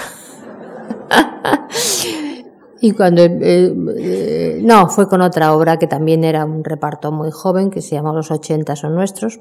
y 2.80 2.92
cuando, 2.92 3.22
eh, 3.22 3.74
eh, 3.98 4.60
no, 4.62 4.88
fue 4.88 5.08
con 5.08 5.20
otra 5.20 5.54
obra 5.54 5.78
que 5.78 5.86
también 5.86 6.24
era 6.24 6.44
un 6.44 6.64
reparto 6.64 7.12
muy 7.12 7.30
joven, 7.30 7.70
que 7.70 7.82
se 7.82 7.94
llama 7.94 8.12
Los 8.12 8.30
80 8.30 8.76
son 8.76 8.94
nuestros, 8.94 9.40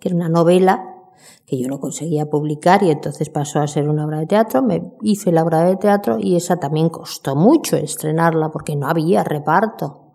que 0.00 0.08
era 0.08 0.16
una 0.16 0.28
novela 0.28 0.94
que 1.46 1.58
yo 1.58 1.68
no 1.68 1.80
conseguía 1.80 2.26
publicar 2.26 2.82
y 2.82 2.90
entonces 2.90 3.30
pasó 3.30 3.60
a 3.60 3.66
ser 3.66 3.88
una 3.88 4.04
obra 4.04 4.20
de 4.20 4.26
teatro. 4.26 4.62
Me 4.62 4.92
hice 5.02 5.32
la 5.32 5.42
obra 5.42 5.64
de 5.64 5.76
teatro 5.76 6.18
y 6.18 6.36
esa 6.36 6.58
también 6.58 6.90
costó 6.90 7.34
mucho 7.36 7.76
estrenarla 7.76 8.50
porque 8.50 8.76
no 8.76 8.86
había 8.86 9.24
reparto. 9.24 10.07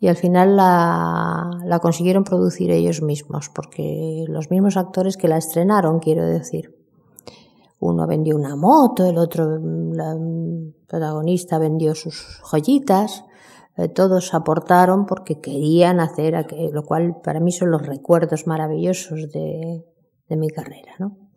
Y 0.00 0.08
al 0.08 0.16
final 0.16 0.56
la, 0.56 1.50
la 1.64 1.78
consiguieron 1.80 2.24
producir 2.24 2.70
ellos 2.70 3.02
mismos, 3.02 3.48
porque 3.48 4.24
los 4.28 4.50
mismos 4.50 4.76
actores 4.76 5.16
que 5.16 5.28
la 5.28 5.36
estrenaron, 5.36 5.98
quiero 5.98 6.24
decir. 6.24 6.74
Uno 7.80 8.06
vendió 8.06 8.36
una 8.36 8.56
moto, 8.56 9.06
el 9.06 9.18
otro, 9.18 9.58
la 9.58 10.16
protagonista 10.88 11.58
vendió 11.58 11.94
sus 11.94 12.40
joyitas, 12.42 13.24
eh, 13.76 13.88
todos 13.88 14.34
aportaron 14.34 15.06
porque 15.06 15.40
querían 15.40 16.00
hacer 16.00 16.34
lo 16.72 16.82
cual 16.82 17.20
para 17.22 17.38
mí 17.38 17.52
son 17.52 17.70
los 17.70 17.86
recuerdos 17.86 18.48
maravillosos 18.48 19.30
de, 19.30 19.84
de 20.28 20.36
mi 20.36 20.48
carrera, 20.48 20.92
¿no? 20.98 21.27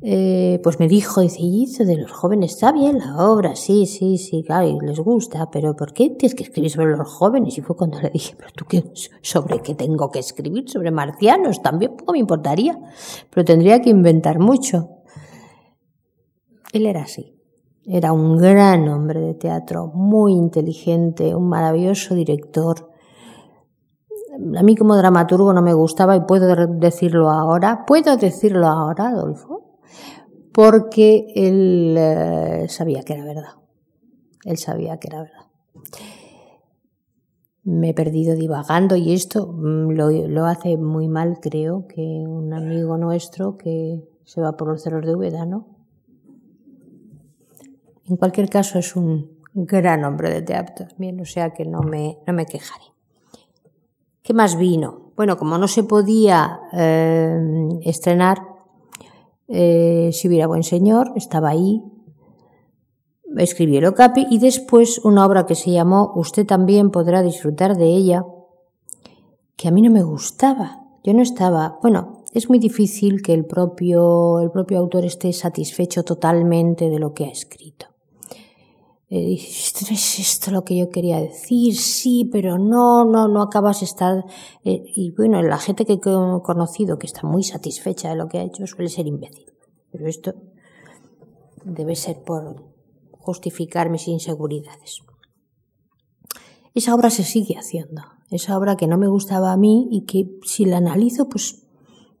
Eh, 0.00 0.60
pues 0.62 0.80
me 0.80 0.88
dijo, 0.88 1.20
dice, 1.20 1.84
de 1.84 1.96
los 1.96 2.10
jóvenes 2.10 2.52
está 2.52 2.72
bien 2.72 2.98
la 2.98 3.28
obra, 3.28 3.54
sí, 3.54 3.84
sí, 3.86 4.16
sí, 4.16 4.42
claro, 4.42 4.66
y 4.66 4.78
les 4.86 4.98
gusta, 4.98 5.50
pero 5.50 5.76
¿por 5.76 5.92
qué 5.92 6.08
tienes 6.10 6.34
que 6.34 6.44
escribir 6.44 6.70
sobre 6.70 6.96
los 6.96 7.08
jóvenes? 7.08 7.58
Y 7.58 7.60
fue 7.60 7.76
cuando 7.76 8.00
le 8.00 8.08
dije, 8.08 8.34
pero 8.36 8.50
tú 8.54 8.64
qué, 8.66 8.82
sobre 9.20 9.60
qué 9.60 9.74
tengo 9.74 10.10
que 10.10 10.20
escribir, 10.20 10.70
sobre 10.70 10.90
marcianos, 10.90 11.60
también 11.60 11.96
poco 11.96 12.12
me 12.12 12.18
importaría, 12.18 12.78
pero 13.30 13.44
tendría 13.44 13.82
que 13.82 13.90
inventar 13.90 14.38
mucho. 14.38 14.88
Él 16.72 16.86
era 16.86 17.02
así. 17.02 17.34
Era 17.86 18.12
un 18.12 18.38
gran 18.38 18.88
hombre 18.88 19.20
de 19.20 19.34
teatro, 19.34 19.88
muy 19.88 20.32
inteligente, 20.32 21.34
un 21.34 21.48
maravilloso 21.48 22.14
director. 22.14 22.90
A 24.56 24.62
mí 24.62 24.74
como 24.74 24.96
dramaturgo 24.96 25.52
no 25.52 25.60
me 25.60 25.74
gustaba 25.74 26.16
y 26.16 26.20
puedo 26.20 26.66
decirlo 26.66 27.30
ahora. 27.30 27.84
Puedo 27.86 28.16
decirlo 28.16 28.66
ahora, 28.66 29.08
Adolfo, 29.08 29.63
porque 30.54 31.26
él 31.34 31.96
eh, 31.98 32.66
sabía 32.68 33.02
que 33.02 33.14
era 33.14 33.24
verdad. 33.24 33.54
Él 34.44 34.56
sabía 34.56 34.98
que 34.98 35.08
era 35.08 35.22
verdad. 35.22 35.46
Me 37.64 37.90
he 37.90 37.94
perdido 37.94 38.36
divagando 38.36 38.94
y 38.94 39.12
esto 39.12 39.48
mm, 39.48 39.90
lo, 39.90 40.10
lo 40.10 40.46
hace 40.46 40.76
muy 40.76 41.08
mal, 41.08 41.38
creo, 41.42 41.88
que 41.88 42.00
un 42.00 42.54
amigo 42.54 42.96
nuestro 42.96 43.56
que 43.56 44.08
se 44.24 44.40
va 44.40 44.56
por 44.56 44.68
los 44.68 44.82
cerros 44.82 45.04
de 45.04 45.16
Úbeda, 45.16 45.44
¿no? 45.44 45.66
En 48.06 48.16
cualquier 48.16 48.48
caso, 48.48 48.78
es 48.78 48.94
un 48.94 49.40
gran 49.54 50.04
hombre 50.04 50.30
de 50.30 50.42
teatro 50.42 50.86
también, 50.86 51.20
o 51.20 51.24
sea 51.24 51.50
que 51.50 51.64
no 51.64 51.80
me, 51.80 52.18
no 52.26 52.32
me 52.32 52.46
quejaré. 52.46 52.84
¿Qué 54.22 54.34
más 54.34 54.56
vino? 54.56 55.12
Bueno, 55.16 55.36
como 55.36 55.58
no 55.58 55.66
se 55.66 55.82
podía 55.82 56.60
eh, 56.72 57.68
estrenar, 57.82 58.53
eh, 59.48 60.10
si 60.12 60.28
hubiera 60.28 60.46
buen 60.46 60.62
señor, 60.62 61.12
estaba 61.16 61.50
ahí, 61.50 61.82
escribí 63.36 63.76
el 63.76 63.86
Ocapi 63.86 64.26
y 64.30 64.38
después 64.38 65.00
una 65.04 65.26
obra 65.26 65.46
que 65.46 65.54
se 65.54 65.70
llamó 65.70 66.12
Usted 66.14 66.46
también 66.46 66.90
podrá 66.90 67.22
disfrutar 67.22 67.76
de 67.76 67.86
ella, 67.86 68.24
que 69.56 69.68
a 69.68 69.70
mí 69.70 69.82
no 69.82 69.90
me 69.90 70.02
gustaba. 70.02 70.80
Yo 71.02 71.12
no 71.12 71.22
estaba, 71.22 71.78
bueno, 71.82 72.24
es 72.32 72.48
muy 72.48 72.58
difícil 72.58 73.22
que 73.22 73.34
el 73.34 73.44
propio, 73.44 74.40
el 74.40 74.50
propio 74.50 74.78
autor 74.78 75.04
esté 75.04 75.32
satisfecho 75.32 76.02
totalmente 76.02 76.88
de 76.88 76.98
lo 76.98 77.12
que 77.12 77.26
ha 77.26 77.30
escrito. 77.30 77.93
Eh, 79.16 79.34
es 79.34 80.18
esto 80.18 80.50
lo 80.50 80.64
que 80.64 80.76
yo 80.76 80.90
quería 80.90 81.20
decir, 81.20 81.76
sí, 81.76 82.28
pero 82.32 82.58
no, 82.58 83.04
no, 83.04 83.28
no 83.28 83.42
acabas 83.42 83.78
de 83.78 83.86
estar. 83.86 84.24
Eh, 84.64 84.82
y 84.96 85.12
bueno, 85.12 85.40
la 85.40 85.58
gente 85.58 85.86
que 85.86 85.92
he 85.92 86.00
conocido 86.00 86.98
que 86.98 87.06
está 87.06 87.24
muy 87.24 87.44
satisfecha 87.44 88.08
de 88.08 88.16
lo 88.16 88.26
que 88.26 88.38
ha 88.38 88.42
hecho 88.42 88.66
suele 88.66 88.88
ser 88.88 89.06
imbécil. 89.06 89.46
Pero 89.92 90.08
esto 90.08 90.34
debe 91.64 91.94
ser 91.94 92.24
por 92.24 92.64
justificar 93.12 93.88
mis 93.88 94.08
inseguridades. 94.08 94.98
Esa 96.74 96.92
obra 96.92 97.08
se 97.08 97.22
sigue 97.22 97.56
haciendo. 97.56 98.02
Esa 98.32 98.58
obra 98.58 98.74
que 98.74 98.88
no 98.88 98.98
me 98.98 99.06
gustaba 99.06 99.52
a 99.52 99.56
mí 99.56 99.86
y 99.92 100.06
que 100.06 100.40
si 100.42 100.64
la 100.64 100.78
analizo, 100.78 101.28
pues 101.28 101.62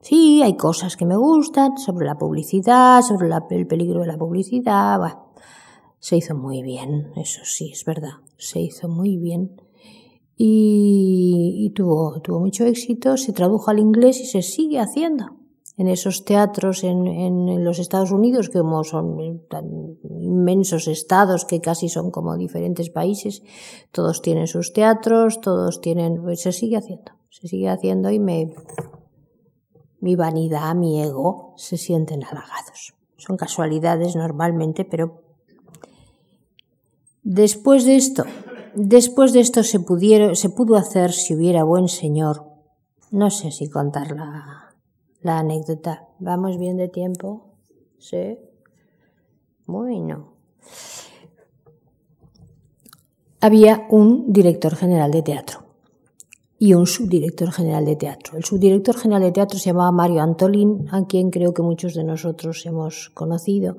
sí, 0.00 0.42
hay 0.44 0.56
cosas 0.56 0.96
que 0.96 1.06
me 1.06 1.16
gustan 1.16 1.76
sobre 1.76 2.06
la 2.06 2.16
publicidad, 2.16 3.02
sobre 3.02 3.28
el 3.50 3.66
peligro 3.66 4.02
de 4.02 4.06
la 4.06 4.16
publicidad. 4.16 5.00
Bah, 5.00 5.23
se 6.04 6.18
hizo 6.18 6.34
muy 6.34 6.62
bien, 6.62 7.12
eso 7.16 7.40
sí, 7.44 7.70
es 7.72 7.86
verdad, 7.86 8.18
se 8.36 8.60
hizo 8.60 8.90
muy 8.90 9.16
bien 9.16 9.58
y, 10.36 11.72
tuvo, 11.74 12.20
tuvo 12.20 12.40
mucho 12.40 12.66
éxito, 12.66 13.16
se 13.16 13.32
tradujo 13.32 13.70
al 13.70 13.78
inglés 13.78 14.20
y 14.20 14.26
se 14.26 14.42
sigue 14.42 14.80
haciendo 14.80 15.38
en 15.78 15.88
esos 15.88 16.26
teatros 16.26 16.84
en, 16.84 17.06
en, 17.06 17.64
los 17.64 17.78
Estados 17.78 18.12
Unidos, 18.12 18.50
que 18.50 18.58
como 18.58 18.84
son 18.84 19.46
tan 19.48 19.96
inmensos 20.20 20.88
estados 20.88 21.46
que 21.46 21.62
casi 21.62 21.88
son 21.88 22.10
como 22.10 22.36
diferentes 22.36 22.90
países, 22.90 23.42
todos 23.90 24.20
tienen 24.20 24.46
sus 24.46 24.74
teatros, 24.74 25.40
todos 25.40 25.80
tienen, 25.80 26.22
pues 26.22 26.42
se 26.42 26.52
sigue 26.52 26.76
haciendo, 26.76 27.12
se 27.30 27.48
sigue 27.48 27.70
haciendo 27.70 28.10
y 28.10 28.18
me, 28.18 28.54
mi 30.00 30.16
vanidad, 30.16 30.74
mi 30.74 31.00
ego 31.00 31.54
se 31.56 31.78
sienten 31.78 32.24
halagados. 32.24 32.92
Son 33.16 33.38
casualidades 33.38 34.16
normalmente, 34.16 34.84
pero 34.84 35.23
Después 37.24 37.86
de 37.86 37.96
esto, 37.96 38.24
después 38.74 39.32
de 39.32 39.40
esto 39.40 39.62
se, 39.62 39.80
pudieron, 39.80 40.36
se 40.36 40.50
pudo 40.50 40.76
hacer 40.76 41.12
si 41.12 41.34
hubiera 41.34 41.64
buen 41.64 41.88
señor. 41.88 42.44
No 43.10 43.30
sé 43.30 43.50
si 43.50 43.70
contar 43.70 44.12
la, 44.14 44.74
la 45.22 45.38
anécdota. 45.38 46.06
¿Vamos 46.18 46.58
bien 46.58 46.76
de 46.76 46.88
tiempo? 46.88 47.54
Sí. 47.98 48.38
Bueno. 49.66 50.34
Había 53.40 53.86
un 53.88 54.30
director 54.30 54.76
general 54.76 55.10
de 55.10 55.22
teatro 55.22 55.64
y 56.58 56.74
un 56.74 56.86
subdirector 56.86 57.52
general 57.52 57.86
de 57.86 57.96
teatro. 57.96 58.36
El 58.36 58.44
subdirector 58.44 58.98
general 58.98 59.22
de 59.22 59.32
teatro 59.32 59.58
se 59.58 59.66
llamaba 59.70 59.92
Mario 59.92 60.22
Antolín, 60.22 60.88
a 60.92 61.06
quien 61.06 61.30
creo 61.30 61.54
que 61.54 61.62
muchos 61.62 61.94
de 61.94 62.04
nosotros 62.04 62.64
hemos 62.66 63.10
conocido 63.10 63.76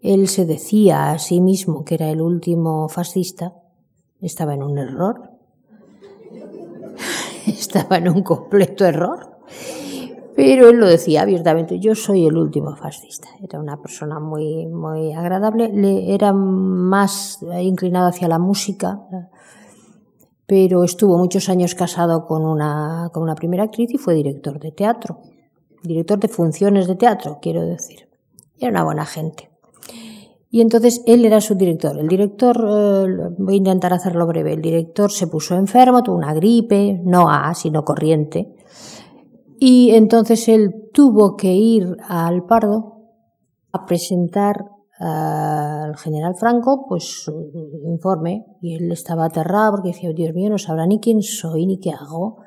él 0.00 0.28
se 0.28 0.46
decía 0.46 1.10
a 1.10 1.18
sí 1.18 1.40
mismo 1.40 1.84
que 1.84 1.94
era 1.94 2.10
el 2.10 2.20
último 2.20 2.88
fascista, 2.88 3.54
estaba 4.20 4.54
en 4.54 4.62
un 4.62 4.78
error, 4.78 5.30
estaba 7.46 7.96
en 7.96 8.08
un 8.08 8.22
completo 8.22 8.84
error, 8.84 9.38
pero 10.36 10.68
él 10.68 10.76
lo 10.76 10.86
decía 10.86 11.22
abiertamente, 11.22 11.80
yo 11.80 11.96
soy 11.96 12.24
el 12.24 12.36
último 12.36 12.76
fascista. 12.76 13.26
Era 13.42 13.58
una 13.58 13.82
persona 13.82 14.20
muy, 14.20 14.68
muy 14.68 15.12
agradable, 15.12 15.68
le 15.72 16.14
era 16.14 16.32
más 16.32 17.40
inclinado 17.60 18.06
hacia 18.06 18.28
la 18.28 18.38
música, 18.38 19.00
pero 20.46 20.84
estuvo 20.84 21.18
muchos 21.18 21.48
años 21.48 21.74
casado 21.74 22.24
con 22.24 22.44
una, 22.44 23.10
con 23.12 23.24
una 23.24 23.34
primera 23.34 23.64
actriz 23.64 23.90
y 23.92 23.98
fue 23.98 24.14
director 24.14 24.60
de 24.60 24.70
teatro, 24.70 25.18
director 25.82 26.20
de 26.20 26.28
funciones 26.28 26.86
de 26.86 26.94
teatro, 26.94 27.40
quiero 27.42 27.62
decir. 27.66 28.08
Era 28.60 28.70
una 28.70 28.84
buena 28.84 29.06
gente. 29.06 29.50
Y 30.50 30.62
entonces 30.62 31.02
él 31.06 31.24
era 31.24 31.40
su 31.40 31.54
director. 31.54 31.98
El 31.98 32.08
director, 32.08 32.56
eh, 32.56 33.34
voy 33.38 33.54
a 33.54 33.58
intentar 33.58 33.92
hacerlo 33.92 34.26
breve, 34.26 34.54
el 34.54 34.62
director 34.62 35.10
se 35.10 35.26
puso 35.26 35.54
enfermo, 35.56 36.02
tuvo 36.02 36.16
una 36.16 36.32
gripe, 36.32 37.00
no 37.04 37.28
A, 37.28 37.54
sino 37.54 37.84
corriente. 37.84 38.54
Y 39.58 39.90
entonces 39.90 40.48
él 40.48 40.88
tuvo 40.92 41.36
que 41.36 41.52
ir 41.52 41.96
al 42.08 42.44
Pardo 42.44 42.98
a 43.72 43.84
presentar 43.84 44.64
al 45.00 45.96
general 45.96 46.34
Franco 46.34 46.86
pues 46.88 47.22
su 47.22 47.52
informe 47.84 48.46
y 48.60 48.74
él 48.74 48.90
estaba 48.90 49.26
aterrado 49.26 49.72
porque 49.72 49.90
decía, 49.90 50.10
Dios 50.12 50.34
mío, 50.34 50.50
no 50.50 50.58
sabrá 50.58 50.86
ni 50.86 50.98
quién 50.98 51.22
soy 51.22 51.66
ni 51.66 51.78
qué 51.78 51.92
hago. 51.92 52.38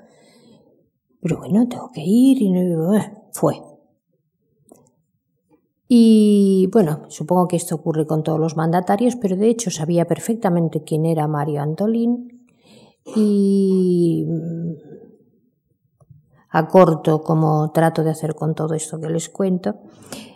Pero 1.22 1.38
bueno, 1.38 1.68
tengo 1.68 1.90
que 1.94 2.02
ir 2.04 2.42
y 2.42 2.52
no, 2.52 2.96
eh, 2.96 3.14
fue. 3.32 3.56
Y 5.94 6.70
bueno, 6.72 7.02
supongo 7.10 7.50
que 7.50 7.58
esto 7.58 7.76
ocurre 7.76 8.08
con 8.08 8.24
todos 8.24 8.40
los 8.40 8.56
mandatarios, 8.56 9.18
pero 9.18 9.36
de 9.36 9.50
hecho 9.50 9.70
sabía 9.70 10.06
perfectamente 10.06 10.86
quién 10.86 11.06
era 11.06 11.28
Mario 11.28 11.62
Antolín 11.62 12.48
y 13.14 14.26
mm, 14.26 14.72
a 16.52 16.68
corto, 16.70 17.22
como 17.22 17.74
trato 17.74 18.06
de 18.06 18.12
hacer 18.12 18.36
con 18.36 18.56
todo 18.56 18.74
esto 18.74 19.02
que 19.02 19.10
les 19.10 19.28
cuento. 19.28 19.82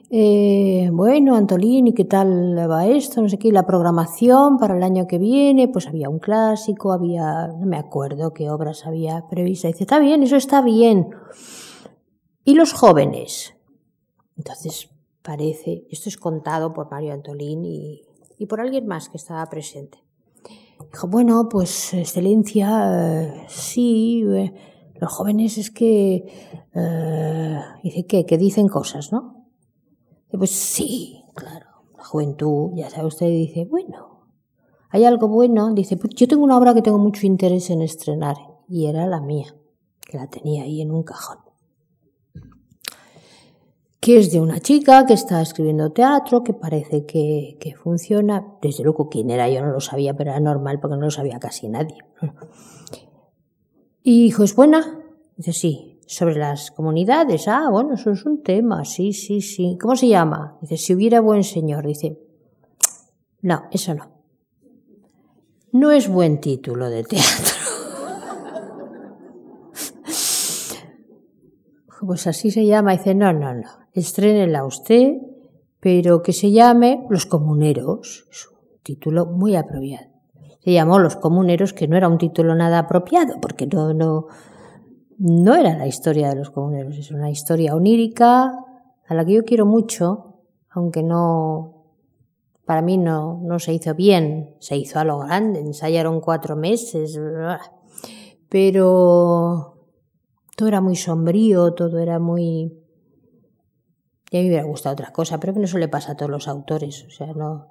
Eh, 0.10 0.90
bueno, 0.92 1.38
Antolín, 1.38 1.88
¿y 1.88 1.94
qué 1.94 2.04
tal 2.04 2.70
va 2.70 2.86
esto? 2.88 3.22
No 3.22 3.30
sé 3.30 3.40
qué, 3.40 3.50
la 3.54 3.66
programación 3.66 4.58
para 4.58 4.76
el 4.76 4.84
año 4.84 5.08
que 5.08 5.20
viene, 5.20 5.70
pues 5.70 5.88
había 5.88 6.10
un 6.10 6.20
clásico, 6.20 6.92
había, 6.92 7.48
no 7.48 7.66
me 7.66 7.78
acuerdo 7.78 8.34
qué 8.34 8.50
obras 8.50 8.86
había 8.86 9.26
previstas. 9.30 9.72
Dice, 9.72 9.86
está 9.86 10.00
bien, 10.00 10.22
eso 10.22 10.36
está 10.36 10.62
bien. 10.62 11.12
¿Y 12.44 12.56
los 12.56 12.74
jóvenes? 12.74 13.54
Entonces, 14.36 14.90
parece, 15.26 15.86
esto 15.90 16.08
es 16.08 16.18
contado 16.18 16.72
por 16.72 16.90
Mario 16.90 17.14
Antolín 17.14 17.66
y, 17.66 18.04
y 18.38 18.46
por 18.46 18.62
alguien 18.62 18.86
más 18.86 19.10
que 19.10 19.18
estaba 19.18 19.46
presente. 19.48 19.98
Dijo, 20.92 21.08
bueno, 21.08 21.50
pues 21.50 21.94
excelencia, 21.94 23.24
eh, 23.24 23.46
sí, 23.50 24.24
eh, 24.28 24.54
los 24.96 25.12
jóvenes 25.12 25.58
es 25.58 25.72
que, 25.72 26.26
eh, 26.74 27.60
dice 27.84 28.06
que, 28.06 28.26
que 28.26 28.38
dicen 28.38 28.68
cosas, 28.68 29.12
¿no? 29.12 29.34
pues 30.38 30.52
sí, 30.52 31.24
claro, 31.34 31.68
la 31.98 32.04
juventud, 32.04 32.72
ya 32.76 32.90
sabe 32.90 33.08
usted, 33.08 33.28
dice, 33.28 33.64
bueno, 33.64 34.28
hay 34.90 35.06
algo 35.06 35.30
bueno, 35.30 35.74
dice, 35.74 35.96
pues 35.96 36.14
yo 36.14 36.28
tengo 36.28 36.44
una 36.44 36.58
obra 36.58 36.74
que 36.74 36.82
tengo 36.82 36.98
mucho 36.98 37.26
interés 37.26 37.70
en 37.70 37.82
estrenar, 37.82 38.36
y 38.68 38.88
era 38.88 39.08
la 39.08 39.22
mía, 39.22 39.56
que 40.02 40.18
la 40.18 40.28
tenía 40.28 40.64
ahí 40.64 40.82
en 40.82 40.92
un 40.92 41.04
cajón 41.04 41.45
que 44.06 44.20
es 44.20 44.32
de 44.32 44.40
una 44.40 44.60
chica 44.60 45.04
que 45.08 45.16
está 45.16 45.42
escribiendo 45.42 45.92
teatro, 45.92 46.44
que 46.44 46.54
parece 46.54 47.08
que, 47.08 47.58
que, 47.60 47.74
funciona. 47.74 48.46
Desde 48.62 48.84
luego, 48.84 49.10
quién 49.10 49.32
era 49.32 49.50
yo 49.50 49.62
no 49.62 49.72
lo 49.72 49.80
sabía, 49.80 50.16
pero 50.16 50.30
era 50.30 50.40
normal 50.40 50.80
porque 50.80 50.96
no 50.96 51.06
lo 51.06 51.10
sabía 51.10 51.40
casi 51.40 51.68
nadie. 51.68 51.98
Y 54.08 54.26
dijo, 54.26 54.44
¿es 54.44 54.56
buena? 54.56 55.00
Dice, 55.36 55.52
sí. 55.52 56.00
Sobre 56.06 56.36
las 56.36 56.70
comunidades. 56.70 57.48
Ah, 57.48 57.70
bueno, 57.72 57.96
eso 57.96 58.12
es 58.12 58.24
un 58.24 58.44
tema. 58.44 58.86
Sí, 58.86 59.14
sí, 59.14 59.42
sí. 59.42 59.80
¿Cómo 59.82 59.96
se 59.96 60.08
llama? 60.08 60.60
Dice, 60.62 60.78
si 60.78 60.94
hubiera 60.94 61.22
buen 61.22 61.44
señor. 61.44 61.88
Dice, 61.88 62.20
no, 63.42 63.64
eso 63.72 63.96
no. 63.96 64.12
No 65.72 65.90
es 65.90 66.08
buen 66.08 66.40
título 66.40 66.92
de 66.92 67.04
teatro. 67.04 67.65
Pues 72.06 72.28
así 72.28 72.52
se 72.52 72.66
llama. 72.66 72.92
Dice, 72.94 73.16
no, 73.16 73.34
no, 73.34 73.54
no 73.54 73.86
estrénela 73.96 74.66
usted, 74.66 75.18
pero 75.80 76.22
que 76.22 76.34
se 76.34 76.52
llame 76.52 77.06
Los 77.10 77.26
Comuneros. 77.26 78.28
Es 78.30 78.48
un 78.48 78.82
título 78.84 79.26
muy 79.26 79.56
apropiado. 79.56 80.08
Se 80.64 80.74
llamó 80.74 81.00
Los 81.00 81.16
Comuneros, 81.16 81.74
que 81.74 81.88
no 81.88 81.96
era 81.96 82.08
un 82.08 82.18
título 82.18 82.56
nada 82.56 82.80
apropiado, 82.80 83.40
porque 83.40 83.68
no, 83.68 83.94
no, 83.94 84.28
no 85.18 85.56
era 85.56 85.78
la 85.78 85.88
historia 85.88 86.30
de 86.30 86.36
los 86.36 86.50
comuneros, 86.50 86.98
es 86.98 87.12
una 87.12 87.30
historia 87.30 87.76
onírica 87.76 88.52
a 89.08 89.14
la 89.14 89.24
que 89.24 89.34
yo 89.34 89.46
quiero 89.46 89.68
mucho, 89.68 90.40
aunque 90.72 91.04
no, 91.04 91.86
para 92.66 92.82
mí 92.82 92.98
no, 92.98 93.40
no 93.44 93.60
se 93.60 93.74
hizo 93.74 93.94
bien, 93.94 94.56
se 94.60 94.76
hizo 94.76 95.00
a 95.00 95.04
lo 95.04 95.20
grande, 95.20 95.60
ensayaron 95.60 96.20
cuatro 96.20 96.56
meses, 96.56 97.20
pero 98.50 99.75
todo 100.56 100.68
era 100.68 100.82
muy 100.82 100.96
sombrío, 100.96 101.74
todo 101.74 102.00
era 102.00 102.20
muy 102.20 102.86
ya 104.32 104.42
me 104.42 104.48
hubiera 104.48 104.66
gustado 104.66 104.94
otra 104.94 105.12
cosa, 105.12 105.40
pero 105.40 105.54
que 105.54 105.60
no 105.60 105.78
le 105.78 105.88
pasa 105.88 106.14
a 106.14 106.16
todos 106.16 106.32
los 106.32 106.48
autores, 106.48 107.06
o 107.08 107.10
sea, 107.10 107.34
no. 107.34 107.68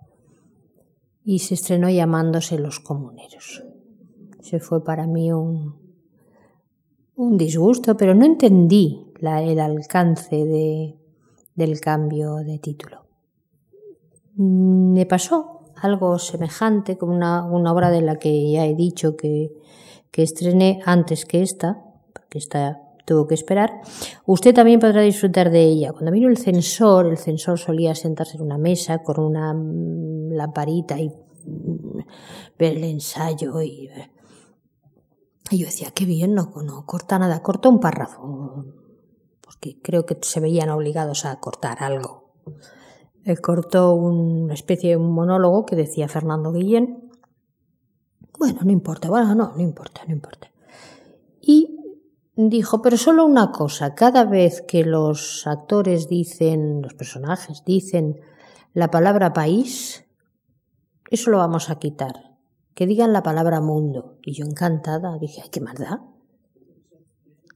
Y 1.24 1.40
se 1.40 1.54
estrenó 1.54 1.90
llamándose 1.90 2.58
Los 2.58 2.80
Comuneros. 2.80 3.64
Se 4.40 4.60
fue 4.60 4.84
para 4.84 5.06
mí 5.06 5.32
un, 5.32 5.76
un 7.16 7.36
disgusto, 7.36 7.96
pero 7.96 8.14
no 8.14 8.24
entendí 8.24 9.12
la, 9.18 9.42
el 9.42 9.58
alcance 9.58 10.36
de, 10.36 10.96
del 11.54 11.80
cambio 11.80 12.36
de 12.36 12.58
título. 12.58 13.06
Me 14.36 15.06
pasó 15.06 15.72
algo 15.76 16.18
semejante 16.18 16.96
con 16.96 17.10
una, 17.10 17.44
una 17.44 17.72
obra 17.72 17.90
de 17.90 18.00
la 18.00 18.16
que 18.16 18.52
ya 18.52 18.66
he 18.66 18.74
dicho 18.74 19.16
que, 19.16 19.52
que 20.10 20.22
estrené 20.22 20.80
antes 20.84 21.24
que 21.26 21.42
esta, 21.42 21.83
porque 22.34 22.38
esta 22.38 22.80
tuvo 23.04 23.26
que 23.26 23.34
esperar, 23.34 23.80
usted 24.26 24.54
también 24.54 24.80
podrá 24.80 25.02
disfrutar 25.02 25.50
de 25.50 25.62
ella. 25.62 25.92
Cuando 25.92 26.10
vino 26.10 26.28
el 26.28 26.38
censor, 26.38 27.06
el 27.06 27.18
censor 27.18 27.58
solía 27.58 27.94
sentarse 27.94 28.36
en 28.36 28.42
una 28.42 28.58
mesa 28.58 29.02
con 29.02 29.20
una 29.20 29.52
mm, 29.52 30.32
lamparita 30.32 30.98
y 30.98 31.08
mm, 31.08 31.98
ver 32.58 32.76
el 32.76 32.84
ensayo 32.84 33.60
y, 33.62 33.90
y 35.50 35.58
yo 35.58 35.66
decía, 35.66 35.90
qué 35.94 36.06
bien, 36.06 36.34
no, 36.34 36.52
no 36.64 36.86
corta 36.86 37.18
nada, 37.18 37.42
corta 37.42 37.68
un 37.68 37.78
párrafo, 37.78 38.64
porque 39.42 39.80
creo 39.82 40.06
que 40.06 40.18
se 40.22 40.40
veían 40.40 40.70
obligados 40.70 41.24
a 41.26 41.38
cortar 41.40 41.82
algo. 41.82 42.32
Él 43.24 43.40
cortó 43.40 43.94
una 43.94 44.54
especie 44.54 44.90
de 44.90 44.98
monólogo 44.98 45.66
que 45.66 45.76
decía 45.76 46.08
Fernando 46.08 46.52
Guillén. 46.52 47.10
Bueno, 48.38 48.60
no 48.64 48.72
importa, 48.72 49.08
bueno, 49.08 49.34
no, 49.34 49.52
no 49.54 49.62
importa, 49.62 50.02
no 50.06 50.12
importa. 50.14 50.50
Y 51.40 51.73
Dijo, 52.36 52.82
pero 52.82 52.96
solo 52.96 53.24
una 53.24 53.52
cosa, 53.52 53.94
cada 53.94 54.24
vez 54.24 54.60
que 54.60 54.84
los 54.84 55.46
actores 55.46 56.08
dicen, 56.08 56.82
los 56.82 56.94
personajes 56.94 57.62
dicen 57.64 58.20
la 58.72 58.90
palabra 58.90 59.32
país, 59.32 60.04
eso 61.10 61.30
lo 61.30 61.38
vamos 61.38 61.70
a 61.70 61.78
quitar. 61.78 62.34
Que 62.74 62.88
digan 62.88 63.12
la 63.12 63.22
palabra 63.22 63.60
mundo. 63.60 64.18
Y 64.24 64.32
yo 64.32 64.44
encantada 64.46 65.16
dije, 65.18 65.42
ay, 65.44 65.50
qué 65.50 65.60
maldad. 65.60 66.00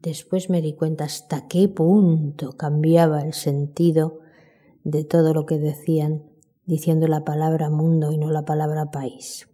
Después 0.01 0.49
me 0.49 0.63
di 0.63 0.75
cuenta 0.75 1.05
hasta 1.05 1.49
qué 1.49 1.69
punto 1.69 2.53
cambiaba 2.53 3.23
el 3.23 3.35
sentido 3.35 4.21
de 4.85 5.03
todo 5.03 5.35
lo 5.35 5.45
que 5.45 5.59
decían 5.59 6.23
diciendo 6.67 7.09
la 7.09 7.25
palabra 7.25 7.69
mundo 7.69 8.13
y 8.13 8.19
no 8.19 8.31
la 8.31 8.45
palabra 8.45 8.93
país. 8.93 9.49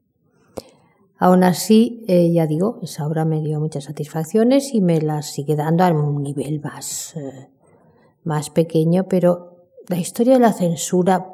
Aún 1.18 1.44
así, 1.44 2.04
eh, 2.08 2.32
ya 2.32 2.46
digo, 2.46 2.80
esa 2.82 3.06
obra 3.06 3.24
me 3.24 3.40
dio 3.40 3.60
muchas 3.60 3.84
satisfacciones 3.84 4.74
y 4.74 4.80
me 4.80 5.00
las 5.00 5.32
sigue 5.32 5.54
dando 5.54 5.84
a 5.84 5.90
un 5.92 6.22
nivel 6.22 6.60
más, 6.60 7.14
eh, 7.16 7.48
más 8.24 8.50
pequeño, 8.50 9.04
pero 9.08 9.68
la 9.88 9.96
historia 9.96 10.34
de 10.34 10.40
la 10.40 10.52
censura 10.52 11.26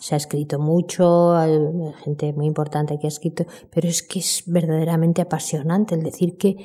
se 0.00 0.14
ha 0.14 0.18
escrito 0.18 0.58
mucho, 0.58 1.36
hay 1.36 1.56
gente 2.02 2.32
muy 2.32 2.46
importante 2.46 2.98
que 2.98 3.06
ha 3.06 3.08
escrito, 3.08 3.46
pero 3.70 3.88
es 3.88 4.02
que 4.02 4.18
es 4.18 4.42
verdaderamente 4.46 5.22
apasionante 5.22 5.94
el 5.94 6.02
decir 6.02 6.36
que, 6.36 6.56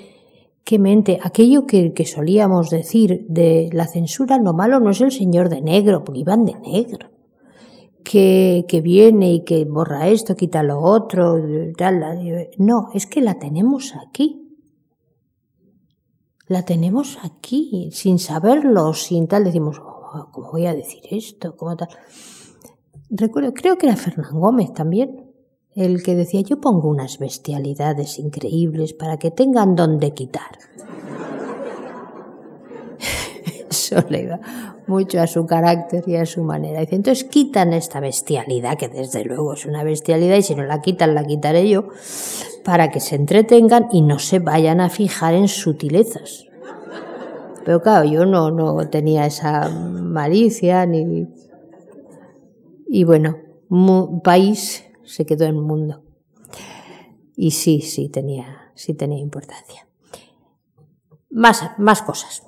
que 0.63 0.79
mente, 0.79 1.19
aquello 1.21 1.67
que, 1.67 1.93
que 1.93 2.05
solíamos 2.05 2.71
decir 2.71 3.27
de 3.29 3.69
la 3.71 3.85
censura, 3.85 4.39
lo 4.39 4.53
malo 4.53 4.79
no 4.79 4.89
es 4.89 5.01
el 5.01 5.11
señor 5.11 5.49
de 5.49 5.61
negro, 5.61 6.03
porque 6.03 6.21
iban 6.21 6.45
de 6.45 6.55
negro 6.55 7.09
que, 8.09 8.65
que 8.69 8.79
viene 8.79 9.33
y 9.33 9.43
que 9.43 9.65
borra 9.65 10.07
esto, 10.07 10.37
quita 10.37 10.63
lo 10.63 10.79
otro, 10.79 11.37
tal. 11.77 12.01
No, 12.57 12.87
es 12.93 13.05
que 13.05 13.19
la 13.21 13.37
tenemos 13.37 13.93
aquí. 13.95 14.57
La 16.47 16.63
tenemos 16.63 17.17
aquí, 17.23 17.89
sin 17.91 18.19
saberlo, 18.19 18.93
sin 18.93 19.27
tal. 19.27 19.43
Decimos, 19.43 19.81
oh, 19.83 20.29
¿cómo 20.31 20.51
voy 20.51 20.67
a 20.67 20.73
decir 20.73 21.01
esto? 21.11 21.57
¿Cómo 21.57 21.75
tal? 21.75 21.89
Recuerdo, 23.09 23.53
creo 23.53 23.77
que 23.77 23.87
era 23.87 23.97
Fernán 23.97 24.39
Gómez 24.39 24.71
también, 24.73 25.33
el 25.75 26.01
que 26.01 26.15
decía, 26.15 26.39
yo 26.41 26.61
pongo 26.61 26.87
unas 26.87 27.19
bestialidades 27.19 28.19
increíbles 28.19 28.93
para 28.93 29.17
que 29.17 29.31
tengan 29.31 29.75
donde 29.75 30.13
quitar. 30.13 30.57
Eso 33.78 34.03
le 34.09 34.23
iba 34.23 34.39
mucho 34.88 35.21
a 35.21 35.28
su 35.28 35.45
carácter 35.45 36.03
y 36.07 36.15
a 36.15 36.25
su 36.25 36.43
manera. 36.43 36.80
Dice, 36.80 36.95
entonces 36.95 37.25
quitan 37.25 37.73
esta 37.73 37.99
bestialidad, 37.99 38.78
que 38.78 38.88
desde 38.88 39.23
luego 39.23 39.53
es 39.53 39.65
una 39.65 39.84
bestialidad, 39.84 40.38
y 40.38 40.41
si 40.41 40.55
no 40.55 40.63
la 40.63 40.82
quitan, 40.82 41.13
la 41.13 41.25
quitaré 41.25 41.69
yo, 41.69 41.89
para 42.63 42.89
que 42.89 42.99
se 42.99 43.15
entretengan 43.15 43.88
y 43.91 44.01
no 44.01 44.19
se 44.19 44.39
vayan 44.39 44.82
a 44.82 44.89
fijar 44.89 45.34
en 45.34 45.47
sutilezas. 45.47 46.45
Pero 47.65 47.82
claro, 47.82 48.05
yo 48.09 48.25
no, 48.25 48.49
no 48.49 48.89
tenía 48.89 49.25
esa 49.25 49.69
malicia 49.69 50.86
ni... 50.86 51.28
Y 52.89 53.03
bueno, 53.03 53.38
país 54.23 54.86
se 55.03 55.25
quedó 55.25 55.45
en 55.45 55.59
mundo. 55.59 56.01
Y 57.36 57.51
sí, 57.51 57.82
sí 57.82 58.07
tenía, 58.09 58.71
sí 58.73 58.93
tenía 58.93 59.19
importancia. 59.19 59.86
Más, 61.30 61.61
más 61.78 62.01
cosas. 62.01 62.46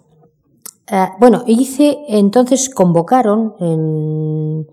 Eh, 0.91 1.07
bueno, 1.19 1.43
hice, 1.45 1.99
entonces 2.07 2.69
convocaron 2.69 3.55
en, 3.59 4.67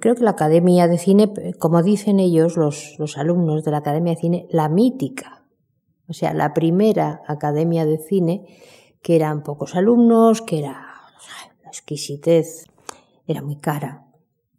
creo 0.00 0.14
que 0.14 0.24
la 0.24 0.30
Academia 0.30 0.88
de 0.88 0.98
Cine, 0.98 1.32
como 1.58 1.82
dicen 1.82 2.20
ellos, 2.20 2.56
los, 2.56 2.96
los 2.98 3.18
alumnos 3.18 3.64
de 3.64 3.70
la 3.70 3.78
Academia 3.78 4.14
de 4.14 4.20
Cine, 4.20 4.46
la 4.50 4.68
mítica, 4.68 5.44
o 6.08 6.14
sea, 6.14 6.32
la 6.32 6.54
primera 6.54 7.20
Academia 7.26 7.84
de 7.84 7.98
Cine, 7.98 8.46
que 9.02 9.16
eran 9.16 9.42
pocos 9.42 9.76
alumnos, 9.76 10.40
que 10.40 10.60
era 10.60 10.72
la 11.62 11.68
exquisitez, 11.68 12.64
era 13.26 13.42
muy 13.42 13.56
cara, 13.56 14.06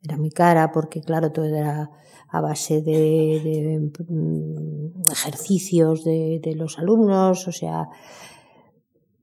era 0.04 0.16
muy 0.18 0.30
cara 0.30 0.72
porque, 0.72 1.02
claro, 1.02 1.32
todo 1.32 1.46
era 1.46 1.90
a 2.32 2.42
base 2.42 2.84
de, 2.84 3.42
de 3.44 4.04
mm, 4.08 5.10
ejercicios 5.10 6.04
de, 6.04 6.40
de, 6.44 6.54
los 6.54 6.78
alumnos, 6.78 7.48
o 7.48 7.52
sea, 7.52 7.90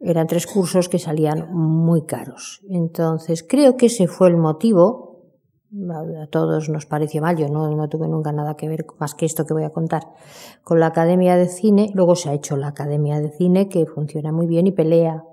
eran 0.01 0.27
tres 0.27 0.47
cursos 0.47 0.89
que 0.89 0.99
salían 0.99 1.53
muy 1.53 2.05
caros. 2.05 2.61
Entonces, 2.69 3.43
creo 3.43 3.77
que 3.77 3.87
ese 3.87 4.07
fue 4.09 4.29
el 4.29 4.37
motivo. 4.37 5.07
A 6.23 6.27
todos 6.29 6.69
nos 6.69 6.87
pareció 6.87 7.21
mal, 7.21 7.37
yo 7.37 7.49
no, 7.49 7.69
no 7.69 7.89
tuve 7.89 8.09
nunca 8.09 8.33
nada 8.33 8.57
que 8.57 8.69
ver 8.69 8.87
más 8.99 9.15
que 9.15 9.27
esto 9.27 9.45
que 9.45 9.53
voy 9.53 9.65
a 9.65 9.71
contar 9.71 10.03
con 10.63 10.81
la 10.81 10.87
Academia 10.87 11.37
de 11.37 11.49
Cine. 11.49 11.91
Luego 11.93 12.15
se 12.15 12.31
ha 12.31 12.35
hecho 12.35 12.57
la 12.57 12.69
Academia 12.69 13.21
de 13.21 13.31
Cine 13.31 13.69
que 13.69 13.85
funciona 13.85 14.33
muy 14.33 14.47
bien 14.47 14.67
y 14.67 14.73
pelea 14.73 15.25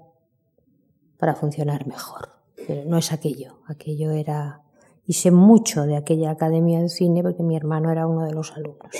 para 1.18 1.36
funcionar 1.36 1.88
mejor. 1.88 2.30
Pero 2.68 2.84
no 2.86 2.98
es 2.98 3.12
aquello, 3.12 3.60
aquello 3.68 4.12
era... 4.12 4.62
Y 5.06 5.14
sé 5.14 5.32
mucho 5.32 5.84
de 5.84 5.98
aquella 5.98 6.32
Academia 6.32 6.82
de 6.82 6.90
Cine 6.90 7.22
porque 7.22 7.44
mi 7.44 7.58
hermano 7.58 7.92
era 7.92 8.08
uno 8.08 8.26
de 8.26 8.34
los 8.34 8.54
alumnos. 8.54 8.96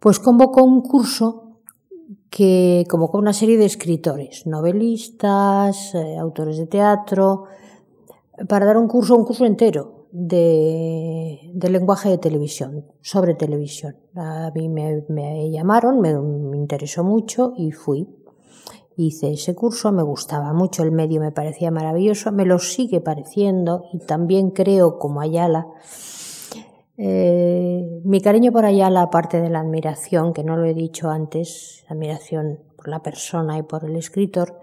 Pues 0.00 0.18
convocó 0.18 0.64
un 0.64 0.80
curso 0.80 1.51
que 2.32 2.86
como 2.88 3.10
con 3.10 3.20
una 3.20 3.34
serie 3.34 3.58
de 3.58 3.66
escritores, 3.66 4.46
novelistas, 4.46 5.94
eh, 5.94 6.16
autores 6.16 6.56
de 6.56 6.66
teatro, 6.66 7.44
para 8.48 8.64
dar 8.64 8.78
un 8.78 8.88
curso, 8.88 9.14
un 9.14 9.26
curso 9.26 9.44
entero 9.44 10.06
de, 10.12 11.52
lenguaje 11.54 12.08
de 12.08 12.16
televisión, 12.16 12.86
sobre 13.02 13.34
televisión. 13.34 13.98
A 14.14 14.50
mí 14.54 14.70
me, 14.70 15.50
llamaron, 15.50 16.00
me, 16.00 16.18
me, 16.18 16.56
interesó 16.56 17.04
mucho 17.04 17.52
y 17.58 17.70
fui. 17.72 18.08
Hice 18.96 19.32
ese 19.32 19.54
curso, 19.54 19.92
me 19.92 20.02
gustaba 20.02 20.54
mucho, 20.54 20.84
el 20.84 20.90
medio 20.90 21.20
me 21.20 21.32
parecía 21.32 21.70
maravilloso, 21.70 22.32
me 22.32 22.46
lo 22.46 22.58
sigue 22.58 23.02
pareciendo 23.02 23.84
y 23.92 23.98
también 23.98 24.52
creo, 24.52 24.98
como 24.98 25.20
Ayala, 25.20 25.66
eh, 26.98 28.00
mi 28.04 28.20
cariño 28.20 28.52
por 28.52 28.64
allá, 28.64 28.90
la 28.90 29.10
parte 29.10 29.40
de 29.40 29.48
la 29.48 29.60
admiración, 29.60 30.32
que 30.32 30.44
no 30.44 30.56
lo 30.56 30.64
he 30.66 30.74
dicho 30.74 31.10
antes, 31.10 31.84
admiración 31.88 32.60
por 32.76 32.88
la 32.88 33.02
persona 33.02 33.58
y 33.58 33.62
por 33.62 33.84
el 33.84 33.96
escritor, 33.96 34.60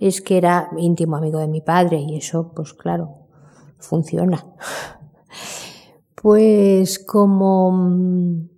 es 0.00 0.20
que 0.20 0.36
era 0.36 0.70
íntimo 0.76 1.16
amigo 1.16 1.38
de 1.38 1.48
mi 1.48 1.60
padre 1.60 1.98
y 1.98 2.16
eso, 2.16 2.52
pues 2.54 2.74
claro, 2.74 3.18
funciona. 3.78 4.46
Pues 6.22 7.00
como 7.00 7.70
mm, 7.70 8.48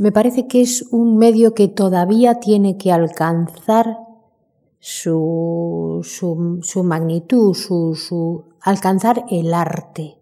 me 0.00 0.10
parece 0.10 0.48
que 0.48 0.60
es 0.60 0.82
un 0.90 1.18
medio 1.18 1.54
que 1.54 1.68
todavía 1.68 2.40
tiene 2.40 2.76
que 2.76 2.90
alcanzar 2.90 3.96
su, 4.80 6.00
su, 6.02 6.58
su 6.62 6.82
magnitud, 6.82 7.54
su, 7.54 7.94
su, 7.94 8.46
alcanzar 8.60 9.24
el 9.30 9.54
arte 9.54 10.21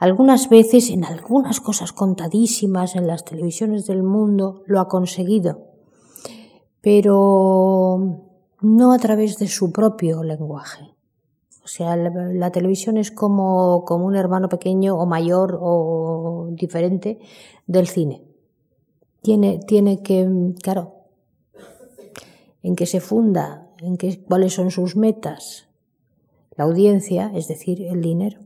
algunas 0.00 0.48
veces, 0.48 0.88
en 0.88 1.04
algunas 1.04 1.60
cosas 1.60 1.92
contadísimas 1.92 2.96
en 2.96 3.06
las 3.06 3.26
televisiones 3.26 3.86
del 3.86 4.02
mundo, 4.02 4.62
lo 4.64 4.80
ha 4.80 4.88
conseguido, 4.88 5.66
pero 6.80 8.22
no 8.62 8.92
a 8.92 8.98
través 8.98 9.36
de 9.38 9.46
su 9.46 9.70
propio 9.72 10.22
lenguaje. 10.22 10.94
O 11.62 11.68
sea, 11.68 11.96
la, 11.96 12.50
televisión 12.50 12.96
es 12.96 13.10
como, 13.10 13.84
como 13.84 14.06
un 14.06 14.16
hermano 14.16 14.48
pequeño 14.48 14.96
o 14.96 15.04
mayor 15.04 15.58
o 15.60 16.48
diferente 16.52 17.18
del 17.66 17.86
cine. 17.86 18.22
Tiene, 19.20 19.58
tiene 19.58 20.02
que, 20.02 20.54
claro, 20.62 20.94
en 22.62 22.74
que 22.74 22.86
se 22.86 23.00
funda, 23.00 23.68
en 23.82 23.98
que, 23.98 24.24
cuáles 24.24 24.54
son 24.54 24.70
sus 24.70 24.96
metas, 24.96 25.68
la 26.56 26.64
audiencia, 26.64 27.30
es 27.34 27.48
decir, 27.48 27.82
el 27.82 28.00
dinero. 28.00 28.40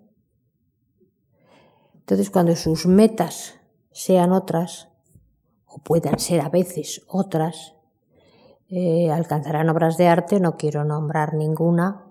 Entonces, 2.05 2.29
cuando 2.29 2.55
sus 2.55 2.85
metas 2.85 3.55
sean 3.91 4.33
otras, 4.33 4.89
o 5.67 5.79
puedan 5.79 6.19
ser 6.19 6.43
a 6.43 6.51
veces 6.51 7.01
otras, 7.09 7.77
eh, 8.69 9.11
alcanzarán 9.11 9.71
obras 9.71 9.97
de 9.97 10.09
arte, 10.09 10.39
no 10.39 10.59
quiero 10.59 10.85
nombrar 10.85 11.33
ninguna, 11.33 12.05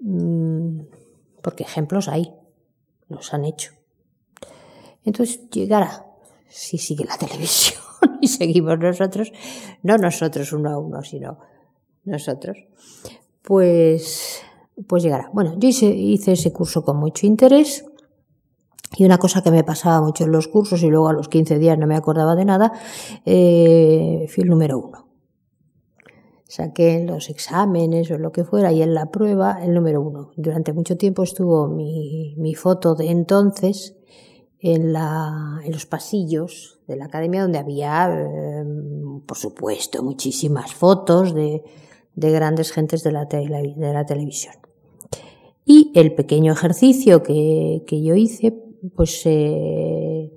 mm, 0.00 0.80
porque 1.42 1.64
ejemplos 1.64 2.08
hay, 2.08 2.32
los 3.08 3.34
han 3.34 3.44
hecho. 3.44 3.74
Entonces 5.04 5.50
llegará, 5.50 6.06
si 6.48 6.78
sigue 6.78 7.04
la 7.04 7.18
televisión 7.18 7.82
y 8.22 8.28
seguimos 8.28 8.78
nosotros, 8.78 9.30
no 9.82 9.98
nosotros 9.98 10.54
uno 10.54 10.70
a 10.70 10.78
uno, 10.78 11.02
sino 11.02 11.38
nosotros, 12.04 12.56
pues, 13.42 14.40
pues 14.88 15.02
llegará. 15.02 15.28
Bueno, 15.34 15.58
yo 15.58 15.68
hice 15.68 16.32
ese 16.32 16.50
curso 16.50 16.82
con 16.82 16.96
mucho 16.96 17.26
interés 17.26 17.84
y 18.96 19.04
una 19.04 19.18
cosa 19.18 19.42
que 19.42 19.50
me 19.50 19.64
pasaba 19.64 20.00
mucho 20.00 20.24
en 20.24 20.32
los 20.32 20.48
cursos 20.48 20.82
y 20.82 20.88
luego 20.88 21.08
a 21.08 21.12
los 21.12 21.28
15 21.28 21.58
días 21.58 21.78
no 21.78 21.86
me 21.86 21.96
acordaba 21.96 22.36
de 22.36 22.44
nada, 22.44 22.72
eh, 23.24 24.26
fui 24.28 24.42
el 24.42 24.50
número 24.50 24.78
uno. 24.78 25.08
Saqué 26.46 26.96
en 26.96 27.06
los 27.06 27.30
exámenes 27.30 28.10
o 28.10 28.18
lo 28.18 28.30
que 28.30 28.44
fuera 28.44 28.70
y 28.72 28.82
en 28.82 28.94
la 28.94 29.10
prueba 29.10 29.64
el 29.64 29.74
número 29.74 30.00
uno. 30.00 30.30
Durante 30.36 30.72
mucho 30.72 30.96
tiempo 30.96 31.22
estuvo 31.22 31.66
mi, 31.66 32.34
mi 32.36 32.54
foto 32.54 32.94
de 32.94 33.10
entonces 33.10 33.96
en, 34.60 34.92
la, 34.92 35.60
en 35.64 35.72
los 35.72 35.86
pasillos 35.86 36.80
de 36.86 36.96
la 36.96 37.06
academia 37.06 37.42
donde 37.42 37.58
había, 37.58 38.08
eh, 38.08 38.64
por 39.26 39.36
supuesto, 39.36 40.02
muchísimas 40.02 40.74
fotos 40.74 41.34
de, 41.34 41.62
de 42.14 42.30
grandes 42.30 42.72
gentes 42.72 43.02
de 43.02 43.12
la, 43.12 43.24
de 43.24 43.92
la 43.92 44.06
televisión. 44.06 44.54
Y 45.64 45.92
el 45.94 46.14
pequeño 46.14 46.52
ejercicio 46.52 47.22
que, 47.22 47.84
que 47.86 48.02
yo 48.02 48.14
hice 48.14 48.63
pues 48.90 49.22
eh, 49.26 50.30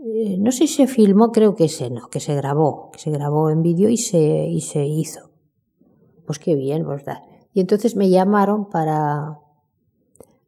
eh, 0.00 0.36
no 0.38 0.52
sé 0.52 0.66
si 0.66 0.74
se 0.74 0.86
filmó, 0.86 1.30
creo 1.32 1.54
que 1.54 1.68
se 1.68 1.90
no, 1.90 2.08
que 2.08 2.20
se 2.20 2.34
grabó, 2.34 2.90
que 2.90 2.98
se 2.98 3.10
grabó 3.10 3.50
en 3.50 3.62
vídeo 3.62 3.88
y 3.88 3.96
se, 3.96 4.18
y 4.18 4.60
se 4.60 4.84
hizo. 4.84 5.30
Pues 6.26 6.38
qué 6.38 6.54
bien, 6.54 6.86
¿verdad? 6.86 7.22
Y 7.52 7.60
entonces 7.60 7.96
me 7.96 8.10
llamaron 8.10 8.68
para, 8.68 9.38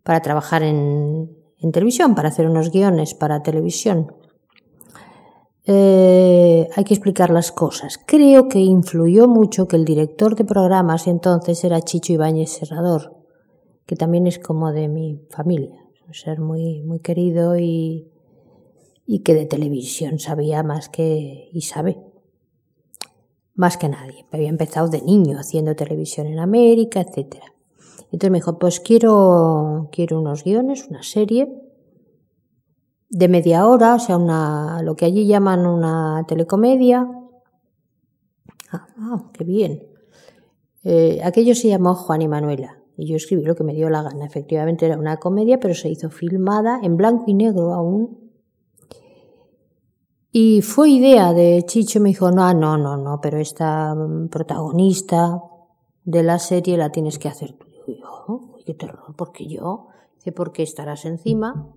para 0.03 0.21
trabajar 0.21 0.63
en, 0.63 1.37
en 1.59 1.73
televisión, 1.73 2.15
para 2.15 2.29
hacer 2.29 2.49
unos 2.49 2.71
guiones 2.71 3.15
para 3.15 3.43
televisión. 3.43 4.15
Eh, 5.67 6.69
hay 6.75 6.85
que 6.85 6.95
explicar 6.95 7.31
las 7.31 7.53
cosas. 7.53 7.99
Creo 8.07 8.49
que 8.49 8.59
influyó 8.59 9.29
mucho 9.29 9.69
que 9.69 9.77
el 9.77 9.85
director 9.85 10.35
de 10.35 10.45
programas 10.45 11.07
entonces 11.07 11.63
era 11.65 11.81
Chicho 11.81 12.13
Ibáñez 12.13 12.51
Serrador, 12.51 13.17
que 13.87 13.95
también 13.95 14.27
es 14.27 14.39
como 14.39 14.73
de 14.73 14.89
mi 14.89 15.21
familia 15.31 15.90
ser 16.15 16.41
muy, 16.41 16.83
muy 16.83 17.01
querido 17.01 17.59
y, 17.59 18.11
y 19.07 19.21
que 19.21 19.35
de 19.35 19.47
televisión 19.47 20.19
sabía 20.19 20.63
más 20.63 20.89
que, 20.89 21.49
y 21.53 21.63
sabe, 21.63 21.99
más 23.55 23.77
que 23.77 23.89
nadie. 23.89 24.27
Había 24.31 24.49
empezado 24.49 24.89
de 24.89 25.03
niño 25.03 25.39
haciendo 25.39 25.75
televisión 25.77 26.27
en 26.27 26.39
América, 26.39 27.01
etc. 27.01 27.37
Entonces 28.05 28.31
me 28.31 28.39
dijo, 28.39 28.59
pues 28.59 28.81
quiero, 28.81 29.89
quiero 29.93 30.21
unos 30.21 30.45
guiones, 30.45 30.87
una 30.89 31.03
serie 31.03 31.49
de 33.11 33.29
media 33.29 33.67
hora, 33.67 33.97
o 33.97 33.99
sea, 33.99 34.17
una, 34.17 34.83
lo 34.83 34.95
que 34.95 35.05
allí 35.05 35.27
llaman 35.27 35.67
una 35.67 36.25
telecomedia. 36.27 37.11
Ah, 38.73 38.87
ah 38.97 39.31
qué 39.33 39.45
bien. 39.45 39.87
Eh, 40.85 41.21
aquello 41.23 41.55
se 41.55 41.69
llamó 41.69 41.95
Juan 41.95 42.23
y 42.23 42.29
Manuela. 42.29 42.80
Y 43.01 43.07
yo 43.07 43.17
escribí 43.17 43.43
lo 43.43 43.55
que 43.55 43.65
me 43.65 43.73
dio 43.73 43.89
la 43.89 44.03
gana. 44.03 44.27
Efectivamente 44.27 44.85
era 44.85 44.99
una 44.99 45.17
comedia, 45.17 45.59
pero 45.59 45.73
se 45.73 45.89
hizo 45.89 46.11
filmada 46.11 46.81
en 46.83 46.99
blanco 46.99 47.25
y 47.29 47.33
negro 47.35 47.73
aún. 47.73 48.31
Y 50.31 50.61
fue 50.61 50.91
idea 50.91 51.33
de 51.33 51.63
Chicho, 51.65 51.99
me 51.99 52.11
dijo, 52.11 52.31
no, 52.31 52.53
no, 52.53 52.77
no, 52.77 52.99
no, 52.99 53.19
pero 53.23 53.39
esta 53.39 53.95
mm, 53.95 54.29
protagonista 54.29 55.43
de 56.05 56.23
la 56.23 56.39
serie 56.39 56.77
la 56.77 56.93
tienes 56.93 57.19
que 57.19 57.29
hacer 57.29 57.55
tú. 57.55 57.67
Y 57.87 58.01
yo, 58.01 58.51
qué 58.67 58.75
terror, 58.75 59.15
porque 59.17 59.47
yo, 59.47 59.89
dice, 60.17 60.31
porque 60.31 60.63
estarás 60.63 61.07
encima, 61.07 61.73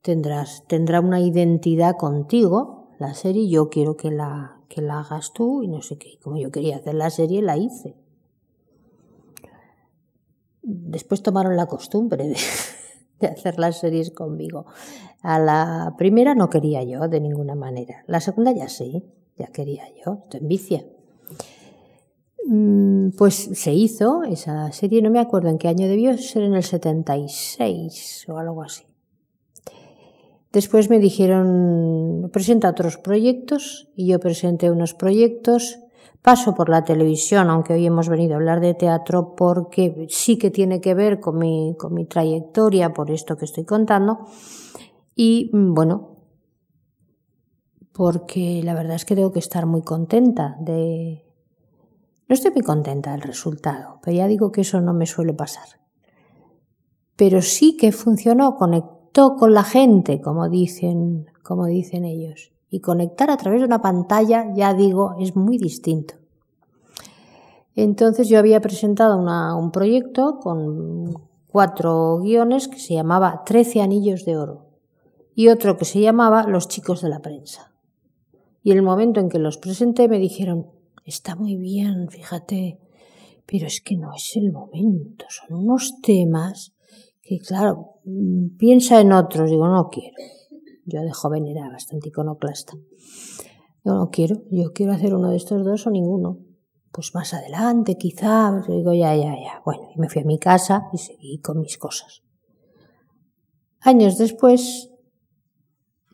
tendrás, 0.00 0.64
tendrá 0.66 1.00
una 1.00 1.20
identidad 1.20 1.96
contigo, 1.98 2.88
la 2.98 3.12
serie, 3.12 3.46
yo 3.50 3.68
quiero 3.68 3.98
que 3.98 4.10
la, 4.10 4.62
que 4.68 4.80
la 4.80 5.00
hagas 5.00 5.34
tú, 5.34 5.62
y 5.62 5.68
no 5.68 5.82
sé 5.82 5.98
qué. 5.98 6.18
Como 6.22 6.38
yo 6.38 6.50
quería 6.50 6.76
hacer 6.76 6.94
la 6.94 7.10
serie, 7.10 7.42
la 7.42 7.58
hice. 7.58 7.94
Después 10.64 11.22
tomaron 11.22 11.56
la 11.56 11.66
costumbre 11.66 12.26
de, 13.20 13.26
hacer 13.26 13.58
las 13.58 13.78
series 13.78 14.10
conmigo. 14.10 14.66
A 15.20 15.38
la 15.38 15.94
primera 15.98 16.34
no 16.34 16.48
quería 16.48 16.82
yo 16.82 17.08
de 17.08 17.20
ninguna 17.20 17.54
manera. 17.54 18.02
La 18.06 18.20
segunda 18.20 18.52
ya 18.52 18.68
sí, 18.68 19.04
ya 19.36 19.48
quería 19.48 19.84
yo. 20.04 20.20
Esto 20.24 20.38
envicia. 20.38 20.84
Mm, 22.46 23.10
pues 23.16 23.34
se 23.34 23.72
hizo 23.72 24.22
esa 24.24 24.70
serie, 24.72 25.02
no 25.02 25.10
me 25.10 25.20
acuerdo 25.20 25.48
en 25.48 25.58
qué 25.58 25.68
año 25.68 25.88
debió 25.88 26.16
ser 26.18 26.42
en 26.42 26.54
el 26.54 26.62
76 26.62 28.26
o 28.28 28.38
algo 28.38 28.62
así. 28.62 28.84
Después 30.52 30.88
me 30.88 31.00
dijeron, 31.00 32.30
presenta 32.32 32.70
otros 32.70 32.96
proyectos 32.96 33.88
y 33.96 34.06
yo 34.06 34.20
presenté 34.20 34.70
unos 34.70 34.94
proyectos 34.94 35.80
Paso 36.24 36.54
por 36.54 36.70
la 36.70 36.84
televisión, 36.84 37.50
aunque 37.50 37.74
hoy 37.74 37.84
hemos 37.84 38.08
venido 38.08 38.32
a 38.32 38.36
hablar 38.36 38.60
de 38.60 38.72
teatro 38.72 39.34
porque 39.36 40.06
sí 40.08 40.38
que 40.38 40.50
tiene 40.50 40.80
que 40.80 40.94
ver 40.94 41.20
con 41.20 41.36
mi, 41.36 41.76
con 41.78 41.92
mi 41.92 42.06
trayectoria, 42.06 42.94
por 42.94 43.10
esto 43.10 43.36
que 43.36 43.44
estoy 43.44 43.66
contando. 43.66 44.20
Y 45.14 45.50
mm, 45.52 45.74
bueno, 45.74 46.16
porque 47.92 48.62
la 48.64 48.72
verdad 48.72 48.96
es 48.96 49.04
que 49.04 49.14
tengo 49.14 49.32
que 49.32 49.38
estar 49.38 49.66
muy 49.66 49.82
contenta 49.82 50.56
de... 50.60 51.26
No 52.26 52.32
estoy 52.32 52.52
muy 52.52 52.62
contenta 52.62 53.12
del 53.12 53.20
resultado, 53.20 54.00
pero 54.02 54.16
ya 54.16 54.26
digo 54.26 54.50
que 54.50 54.62
eso 54.62 54.80
no 54.80 54.94
me 54.94 55.04
suele 55.04 55.34
pasar. 55.34 55.68
Pero 57.16 57.42
sí 57.42 57.76
que 57.76 57.92
funcionó, 57.92 58.56
conectó 58.56 59.36
con 59.36 59.52
la 59.52 59.62
gente, 59.62 60.22
como 60.22 60.48
dicen, 60.48 61.26
como 61.42 61.66
dicen 61.66 62.06
ellos. 62.06 62.53
Y 62.74 62.80
conectar 62.80 63.30
a 63.30 63.36
través 63.36 63.60
de 63.60 63.66
una 63.66 63.80
pantalla, 63.80 64.52
ya 64.52 64.74
digo, 64.74 65.14
es 65.20 65.36
muy 65.36 65.58
distinto. 65.58 66.14
Entonces 67.76 68.28
yo 68.28 68.36
había 68.36 68.60
presentado 68.60 69.16
un 69.16 69.70
proyecto 69.70 70.40
con 70.40 71.14
cuatro 71.46 72.18
guiones 72.18 72.66
que 72.66 72.80
se 72.80 72.94
llamaba 72.94 73.44
Trece 73.46 73.80
Anillos 73.80 74.24
de 74.24 74.36
Oro 74.36 74.66
y 75.36 75.50
otro 75.50 75.76
que 75.76 75.84
se 75.84 76.00
llamaba 76.00 76.48
Los 76.48 76.66
chicos 76.66 77.00
de 77.00 77.10
la 77.10 77.20
prensa. 77.20 77.72
Y 78.64 78.72
el 78.72 78.82
momento 78.82 79.20
en 79.20 79.28
que 79.28 79.38
los 79.38 79.56
presenté 79.56 80.08
me 80.08 80.18
dijeron, 80.18 80.66
está 81.04 81.36
muy 81.36 81.54
bien, 81.54 82.08
fíjate, 82.08 82.80
pero 83.46 83.68
es 83.68 83.80
que 83.82 83.96
no 83.96 84.12
es 84.16 84.34
el 84.34 84.50
momento, 84.50 85.26
son 85.28 85.58
unos 85.60 86.00
temas 86.02 86.74
que, 87.22 87.38
claro, 87.38 88.00
mm, 88.04 88.56
piensa 88.56 89.00
en 89.00 89.12
otros, 89.12 89.48
digo, 89.48 89.68
no 89.68 89.90
quiero. 89.90 90.16
Yo 90.86 91.00
de 91.02 91.12
joven 91.12 91.46
era 91.46 91.68
bastante 91.68 92.08
iconoclasta. 92.08 92.74
Yo 93.84 93.94
no 93.94 94.10
quiero, 94.10 94.42
yo 94.50 94.72
quiero 94.72 94.92
hacer 94.92 95.14
uno 95.14 95.30
de 95.30 95.36
estos 95.36 95.64
dos 95.64 95.86
o 95.86 95.90
ninguno. 95.90 96.38
Pues 96.92 97.14
más 97.14 97.34
adelante, 97.34 97.96
quizá, 97.96 98.62
digo, 98.68 98.92
ya, 98.92 99.14
ya, 99.16 99.34
ya. 99.34 99.62
Bueno, 99.64 99.88
y 99.94 99.98
me 99.98 100.08
fui 100.08 100.22
a 100.22 100.24
mi 100.24 100.38
casa 100.38 100.88
y 100.92 100.98
seguí 100.98 101.38
con 101.40 101.60
mis 101.60 101.76
cosas. 101.76 102.22
Años 103.80 104.16
después 104.16 104.90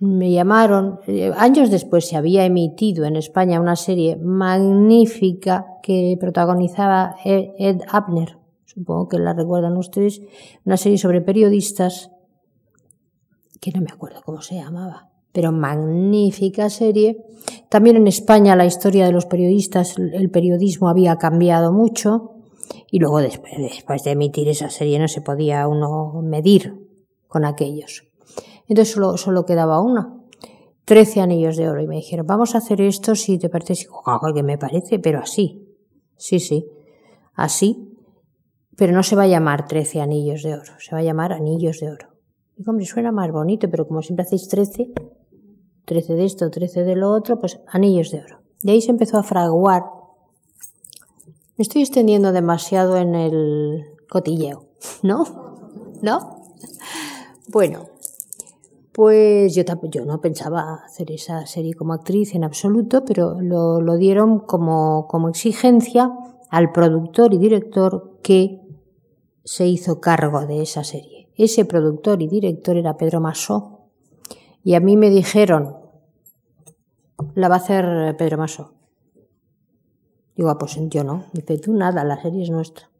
me 0.00 0.32
llamaron, 0.32 1.00
eh, 1.06 1.30
años 1.36 1.70
después 1.70 2.08
se 2.08 2.16
había 2.16 2.46
emitido 2.46 3.04
en 3.04 3.16
España 3.16 3.60
una 3.60 3.76
serie 3.76 4.16
magnífica 4.16 5.66
que 5.82 6.16
protagonizaba 6.18 7.16
Ed 7.24 7.82
Abner, 7.86 8.38
supongo 8.64 9.08
que 9.08 9.18
la 9.18 9.34
recuerdan 9.34 9.76
ustedes, 9.76 10.22
una 10.64 10.78
serie 10.78 10.96
sobre 10.96 11.20
periodistas, 11.20 12.10
que 13.61 13.70
no 13.72 13.80
me 13.80 13.92
acuerdo 13.92 14.22
cómo 14.24 14.40
se 14.42 14.56
llamaba, 14.56 15.11
pero 15.32 15.52
magnífica 15.52 16.70
serie. 16.70 17.24
También 17.68 17.96
en 17.96 18.06
España 18.06 18.56
la 18.56 18.66
historia 18.66 19.06
de 19.06 19.12
los 19.12 19.26
periodistas, 19.26 19.96
el 19.98 20.30
periodismo 20.30 20.88
había 20.88 21.16
cambiado 21.16 21.72
mucho 21.72 22.32
y 22.90 22.98
luego 22.98 23.20
después, 23.20 23.52
después 23.58 24.02
de 24.02 24.12
emitir 24.12 24.48
esa 24.48 24.70
serie 24.70 24.98
no 24.98 25.08
se 25.08 25.20
podía 25.20 25.68
uno 25.68 26.20
medir 26.22 26.74
con 27.28 27.44
aquellos. 27.44 28.04
Entonces 28.66 28.94
solo, 28.94 29.16
solo 29.16 29.44
quedaba 29.44 29.80
una. 29.80 30.16
Trece 30.84 31.20
anillos 31.20 31.56
de 31.56 31.68
oro. 31.68 31.82
Y 31.82 31.86
me 31.86 31.96
dijeron, 31.96 32.26
vamos 32.26 32.54
a 32.54 32.58
hacer 32.58 32.80
esto 32.80 33.14
si 33.14 33.38
te 33.38 33.48
parece. 33.48 33.86
Oh, 33.90 34.20
que 34.34 34.42
me 34.42 34.58
parece, 34.58 34.98
pero 34.98 35.20
así. 35.20 35.68
Sí, 36.16 36.40
sí. 36.40 36.66
Así. 37.34 37.96
Pero 38.76 38.92
no 38.92 39.02
se 39.02 39.14
va 39.14 39.24
a 39.24 39.28
llamar 39.28 39.66
trece 39.66 40.00
anillos 40.00 40.42
de 40.42 40.54
oro. 40.54 40.72
Se 40.78 40.94
va 40.94 41.00
a 41.00 41.04
llamar 41.04 41.32
anillos 41.32 41.80
de 41.80 41.90
oro. 41.90 42.09
Y 42.61 42.68
hombre, 42.68 42.84
suena 42.84 43.11
más 43.11 43.32
bonito, 43.32 43.70
pero 43.70 43.88
como 43.88 44.02
siempre 44.02 44.24
hacéis 44.24 44.46
trece, 44.48 44.92
trece 45.86 46.12
de 46.12 46.26
esto, 46.26 46.50
trece 46.50 46.84
de 46.84 46.94
lo 46.94 47.11
otro, 47.11 47.38
pues 47.38 47.58
anillos 47.66 48.11
de 48.11 48.20
oro. 48.20 48.40
Y 48.62 48.70
ahí 48.70 48.82
se 48.82 48.90
empezó 48.90 49.16
a 49.16 49.22
fraguar. 49.22 49.84
Me 51.56 51.62
estoy 51.62 51.80
extendiendo 51.80 52.32
demasiado 52.32 52.98
en 52.98 53.14
el 53.14 53.84
cotilleo, 54.11 54.66
¿no? 55.02 55.24
¿No? 56.02 56.42
Bueno, 57.48 57.86
pues 58.92 59.54
yo, 59.54 59.62
yo 59.84 60.04
no 60.04 60.20
pensaba 60.20 60.82
hacer 60.84 61.12
esa 61.12 61.46
serie 61.46 61.72
como 61.72 61.94
actriz 61.94 62.34
en 62.34 62.44
absoluto, 62.44 63.06
pero 63.06 63.40
lo, 63.40 63.80
lo 63.80 63.96
dieron 63.96 64.38
como, 64.38 65.06
como 65.08 65.30
exigencia 65.30 66.12
al 66.50 66.72
productor 66.72 67.32
y 67.32 67.38
director 67.38 68.18
que 68.22 68.61
se 69.44 69.66
hizo 69.66 69.98
cargo 69.98 70.46
de 70.46 70.61
esa 70.61 70.84
serie. 70.84 71.19
Ese 71.43 71.64
productor 71.64 72.20
y 72.20 72.28
director 72.28 72.76
era 72.76 72.99
Pedro 72.99 73.18
Masó. 73.18 73.88
Y 74.62 74.74
a 74.74 74.80
mí 74.80 74.99
me 74.99 75.09
dijeron, 75.09 75.74
la 77.34 77.49
va 77.49 77.55
a 77.55 77.59
hacer 77.59 78.14
Pedro 78.18 78.36
Masó. 78.36 78.74
Digo, 80.36 80.51
ah, 80.51 80.59
pues 80.59 80.78
yo 80.91 81.03
no. 81.03 81.24
Dice, 81.32 81.57
tú 81.57 81.72
nada, 81.72 82.05
la 82.05 82.20
serie 82.20 82.43
es 82.43 82.51
nuestra. 82.51 82.91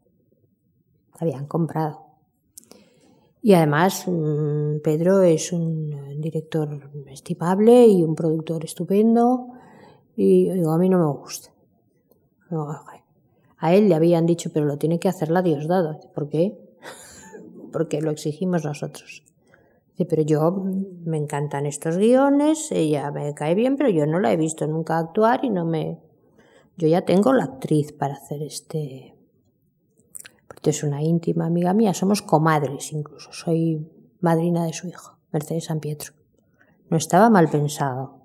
Habían 1.19 1.45
comprado. 1.45 2.07
Y 3.43 3.53
además, 3.53 4.05
mm, 4.07 4.79
Pedro 4.83 5.21
es 5.21 5.53
un 5.53 6.19
director 6.19 6.89
estimable 7.11 7.85
y 7.85 8.01
un 8.01 8.15
productor 8.15 8.65
estupendo. 8.65 9.49
Y 10.15 10.49
digo, 10.49 10.71
a 10.71 10.79
mí 10.79 10.89
no 10.89 10.97
me 10.97 11.19
gusta. 11.19 11.51
A 13.59 13.75
él 13.75 13.87
le 13.87 13.93
habían 13.93 14.25
dicho, 14.25 14.49
pero 14.51 14.65
lo 14.65 14.79
tiene 14.79 14.99
que 14.99 15.09
hacer 15.09 15.29
la 15.29 15.43
Diosdado. 15.43 15.99
¿Por 16.15 16.27
qué? 16.27 16.70
Porque 17.71 18.01
lo 18.01 18.11
exigimos 18.11 18.65
nosotros. 18.65 19.23
Dice, 19.91 20.05
pero 20.05 20.21
yo 20.23 20.51
me 21.05 21.17
encantan 21.17 21.65
estos 21.65 21.97
guiones, 21.97 22.71
ella 22.71 23.11
me 23.11 23.33
cae 23.33 23.55
bien, 23.55 23.77
pero 23.77 23.89
yo 23.89 24.05
no 24.05 24.19
la 24.19 24.31
he 24.31 24.37
visto 24.37 24.67
nunca 24.67 24.97
actuar 24.97 25.43
y 25.43 25.49
no 25.49 25.65
me. 25.65 25.99
Yo 26.77 26.87
ya 26.87 27.01
tengo 27.01 27.33
la 27.33 27.43
actriz 27.43 27.91
para 27.91 28.15
hacer 28.15 28.41
este, 28.41 29.15
es 30.69 30.83
una 30.83 31.01
íntima 31.01 31.47
amiga 31.47 31.73
mía, 31.73 31.93
somos 31.93 32.21
comadres 32.21 32.93
incluso, 32.93 33.31
soy 33.33 33.87
madrina 34.19 34.65
de 34.65 34.73
su 34.73 34.87
hijo, 34.87 35.17
Mercedes 35.31 35.65
San 35.65 35.79
Pietro. 35.79 36.13
No 36.89 36.97
estaba 36.97 37.29
mal 37.29 37.49
pensado. 37.49 38.19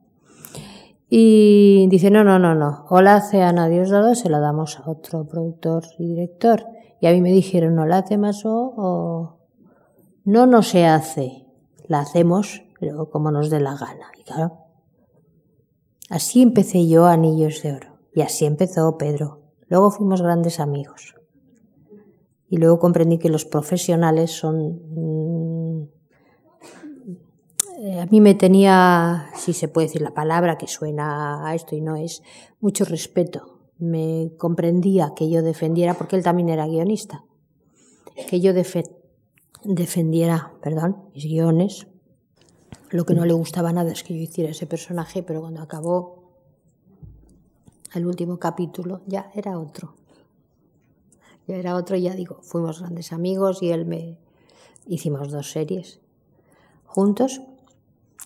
Y 1.09 1.87
dice, 1.89 2.11
no, 2.11 2.25
no, 2.25 2.39
no, 2.39 2.55
no, 2.55 2.85
o 2.91 3.01
la 3.01 3.15
hace 3.15 3.43
Ana 3.43 3.69
Diosdado, 3.69 4.15
se 4.15 4.29
la 4.29 4.41
damos 4.41 4.81
a 4.81 4.91
otro 4.91 5.27
productor 5.27 5.85
y 5.99 6.07
director. 6.07 6.67
Y 7.01 7.07
a 7.07 7.13
mí 7.13 7.21
me 7.21 7.31
dijeron, 7.31 7.75
no 7.77 7.87
la 7.87 7.99
hace 7.99 8.19
más 8.19 8.43
o 8.45 9.36
no, 10.27 10.45
no 10.45 10.63
se 10.65 10.87
hace, 10.87 11.47
la 11.87 12.01
hacemos, 12.01 12.65
pero 12.81 13.11
como 13.11 13.31
nos 13.31 13.49
dé 13.49 13.61
la 13.61 13.77
gana. 13.77 14.11
Y 14.19 14.25
claro, 14.25 14.59
así 16.11 16.43
empecé 16.43 16.89
yo 16.89 17.07
Anillos 17.07 17.63
de 17.63 17.75
Oro. 17.75 17.99
Y 18.13 18.23
así 18.23 18.45
empezó 18.45 18.99
Pedro. 18.99 19.43
Luego 19.69 19.93
fuimos 19.93 20.23
grandes 20.23 20.59
amigos. 20.59 21.15
Y 22.49 22.57
luego 22.57 22.81
comprendí 22.81 23.19
que 23.19 23.29
los 23.29 23.45
profesionales 23.45 24.33
son... 24.33 24.81
Mm, 24.91 25.89
a 28.01 28.07
mí 28.07 28.21
me 28.21 28.35
tenía, 28.35 29.27
si 29.37 29.53
se 29.53 29.69
puede 29.69 29.87
decir 29.87 30.03
la 30.03 30.15
palabra 30.15 30.59
que 30.59 30.67
suena 30.67 31.47
a 31.47 31.55
esto 31.55 31.77
y 31.77 31.81
no 31.81 31.95
es, 31.95 32.23
mucho 32.59 32.85
respeto. 32.85 33.61
Me 33.79 34.33
comprendía 34.39 35.13
que 35.15 35.31
yo 35.31 35.43
defendiera, 35.43 35.95
porque 35.95 36.17
él 36.17 36.25
también 36.25 36.49
era 36.49 36.67
guionista, 36.67 37.23
que 38.29 38.41
yo 38.41 38.55
defendiera, 39.65 40.53
perdón, 40.63 40.97
mis 41.15 41.25
guiones. 41.25 41.87
Lo 42.91 43.05
que 43.05 43.15
no 43.15 43.25
le 43.25 43.33
gustaba 43.33 43.73
nada 43.73 43.93
es 43.93 44.03
que 44.03 44.15
yo 44.15 44.21
hiciera 44.21 44.51
ese 44.51 44.67
personaje, 44.67 45.23
pero 45.23 45.41
cuando 45.41 45.61
acabó 45.61 46.25
el 47.95 48.07
último 48.07 48.39
capítulo 48.39 49.03
ya 49.07 49.31
era 49.35 49.59
otro 49.59 49.95
ya 51.47 51.57
era 51.57 51.77
otro, 51.77 51.97
ya 51.97 52.15
digo, 52.15 52.41
fuimos 52.43 52.81
grandes 52.81 53.13
amigos 53.13 53.63
y 53.63 53.71
él 53.71 53.87
me 53.87 54.19
hicimos 54.87 55.31
dos 55.31 55.51
series 55.51 56.01
juntos 56.85 57.41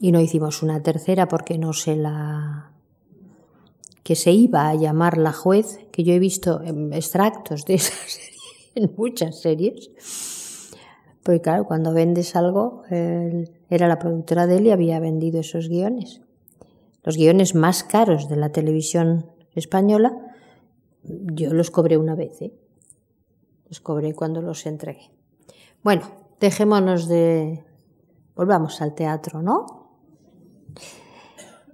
y 0.01 0.13
no 0.13 0.21
hicimos 0.21 0.63
una 0.63 0.83
tercera 0.83 1.29
porque 1.29 1.59
no 1.59 1.73
sé 1.73 1.97
la 1.97 2.73
que 4.03 4.17
se 4.17 4.33
iba 4.33 4.69
a 4.69 4.75
llamar 4.75 5.19
La 5.19 5.33
juez, 5.33 5.81
que 5.93 6.03
yo 6.03 6.15
he 6.15 6.19
visto 6.19 6.63
extractos 6.93 7.67
de 7.67 7.75
esa 7.75 7.95
serie 8.07 8.39
en 8.75 8.93
muchas 8.97 9.41
series. 9.41 9.91
Porque 11.23 11.41
claro, 11.41 11.65
cuando 11.65 11.93
vendes 11.93 12.35
algo, 12.35 12.83
era 12.89 13.89
la 13.89 13.99
productora 13.99 14.47
de 14.47 14.57
él 14.57 14.67
y 14.67 14.71
había 14.71 15.01
vendido 15.01 15.41
esos 15.41 15.69
guiones. 15.69 16.23
Los 17.03 17.17
guiones 17.17 17.55
más 17.55 17.85
caros 17.85 18.29
de 18.29 18.37
la 18.37 18.51
televisión 18.51 19.27
española, 19.55 20.13
yo 21.03 21.53
los 21.53 21.71
cobré 21.71 21.97
una 21.97 22.15
vez. 22.15 22.41
¿eh? 22.43 22.55
Los 23.69 23.81
cobré 23.81 24.15
cuando 24.15 24.43
los 24.43 24.67
entregué. 24.67 25.11
Bueno, 25.83 26.03
dejémonos 26.41 27.09
de... 27.09 27.65
Volvamos 28.37 28.81
al 28.81 28.95
teatro, 28.95 29.43
¿no? 29.43 29.67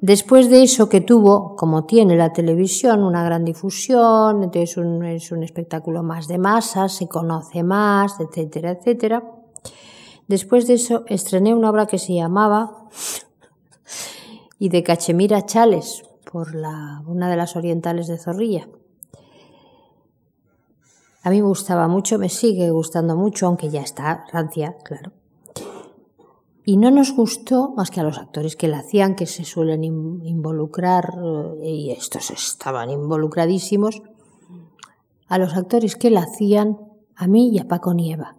Después 0.00 0.50
de 0.50 0.62
eso 0.62 0.88
que 0.88 1.00
tuvo, 1.00 1.56
como 1.56 1.86
tiene 1.86 2.16
la 2.16 2.32
televisión, 2.32 3.02
una 3.02 3.24
gran 3.24 3.44
difusión, 3.44 4.42
entonces 4.42 4.76
es 4.76 5.32
un 5.32 5.42
espectáculo 5.42 6.02
más 6.02 6.28
de 6.28 6.38
masas, 6.38 6.92
se 6.92 7.08
conoce 7.08 7.62
más, 7.62 8.18
etcétera, 8.20 8.72
etcétera. 8.72 9.35
Después 10.28 10.66
de 10.66 10.74
eso 10.74 11.04
estrené 11.06 11.54
una 11.54 11.70
obra 11.70 11.86
que 11.86 11.98
se 11.98 12.14
llamaba 12.14 12.88
y 14.58 14.68
de 14.70 14.82
Cachemira 14.82 15.46
Chales, 15.46 16.02
por 16.30 16.54
la, 16.54 17.02
una 17.06 17.30
de 17.30 17.36
las 17.36 17.56
orientales 17.56 18.08
de 18.08 18.18
Zorrilla. 18.18 18.68
A 21.22 21.30
mí 21.30 21.40
me 21.42 21.48
gustaba 21.48 21.88
mucho, 21.88 22.18
me 22.18 22.28
sigue 22.28 22.70
gustando 22.70 23.16
mucho, 23.16 23.46
aunque 23.46 23.68
ya 23.68 23.80
está 23.80 24.24
rancia, 24.32 24.76
claro. 24.84 25.12
Y 26.64 26.76
no 26.76 26.90
nos 26.90 27.12
gustó 27.14 27.72
más 27.76 27.90
que 27.90 28.00
a 28.00 28.04
los 28.04 28.18
actores 28.18 28.56
que 28.56 28.68
la 28.68 28.78
hacían, 28.78 29.14
que 29.14 29.26
se 29.26 29.44
suelen 29.44 29.82
involucrar, 29.84 31.14
eh, 31.62 31.70
y 31.70 31.90
estos 31.90 32.30
estaban 32.30 32.90
involucradísimos, 32.90 34.02
a 35.28 35.38
los 35.38 35.56
actores 35.56 35.96
que 35.96 36.10
la 36.10 36.20
hacían, 36.20 36.78
a 37.14 37.26
mí 37.26 37.50
y 37.52 37.58
a 37.58 37.68
Paco 37.68 37.94
Nieva. 37.94 38.35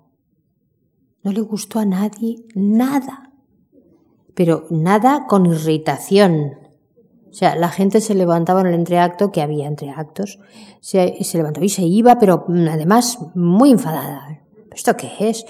No 1.28 1.34
le 1.34 1.42
gustó 1.42 1.80
a 1.80 1.86
nadie 1.86 2.38
nada, 2.56 3.34
pero 4.34 4.66
nada 4.70 5.26
con 5.28 5.46
irritación, 5.46 6.54
o 7.30 7.34
sea, 7.34 7.58
la 7.58 7.68
gente 7.68 8.00
se 8.00 8.16
levantaba 8.16 8.62
en 8.62 8.68
el 8.68 8.76
entreacto, 8.76 9.30
que 9.30 9.42
había 9.42 9.68
entreactos, 9.68 10.40
se, 10.80 11.22
se 11.26 11.38
levantaba 11.38 11.66
y 11.66 11.70
se 11.70 11.82
iba, 11.82 12.18
pero 12.18 12.46
además 12.48 13.20
muy 13.36 13.72
enfadada. 13.72 14.40
¿Esto 14.74 14.96
qué 14.96 15.12
es? 15.20 15.44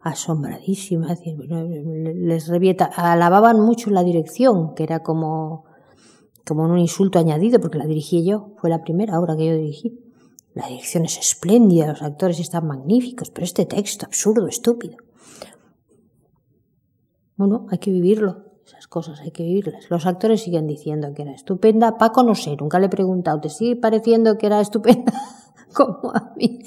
Asombradísima. 0.00 1.14
Les 2.14 2.48
revieta. 2.48 2.86
Alababan 2.86 3.60
mucho 3.60 3.90
la 3.90 4.02
dirección, 4.02 4.74
que 4.74 4.84
era 4.84 5.02
como 5.02 5.66
como 6.46 6.64
un 6.64 6.78
insulto 6.78 7.18
añadido, 7.18 7.60
porque 7.60 7.76
la 7.76 7.84
dirigí 7.84 8.24
yo, 8.24 8.54
fue 8.56 8.70
la 8.70 8.82
primera 8.82 9.20
obra 9.20 9.36
que 9.36 9.44
yo 9.44 9.54
dirigí. 9.56 10.07
La 10.54 10.66
dirección 10.68 11.04
es 11.04 11.18
espléndida, 11.18 11.86
los 11.86 12.02
actores 12.02 12.40
están 12.40 12.66
magníficos, 12.66 13.30
pero 13.30 13.44
este 13.44 13.66
texto 13.66 14.06
absurdo, 14.06 14.48
estúpido. 14.48 14.96
Bueno, 17.36 17.66
hay 17.70 17.78
que 17.78 17.92
vivirlo, 17.92 18.46
esas 18.66 18.88
cosas 18.88 19.20
hay 19.20 19.30
que 19.30 19.44
vivirlas. 19.44 19.88
Los 19.90 20.06
actores 20.06 20.42
siguen 20.42 20.66
diciendo 20.66 21.14
que 21.14 21.22
era 21.22 21.32
estupenda. 21.32 21.96
Paco 21.96 22.22
no 22.22 22.34
sé, 22.34 22.56
nunca 22.56 22.78
le 22.78 22.86
he 22.86 22.90
preguntado, 22.90 23.40
¿te 23.40 23.48
sigue 23.48 23.76
pareciendo 23.76 24.36
que 24.36 24.46
era 24.46 24.60
estupenda? 24.60 25.12
Como 25.74 26.10
a 26.12 26.32
mí. 26.36 26.60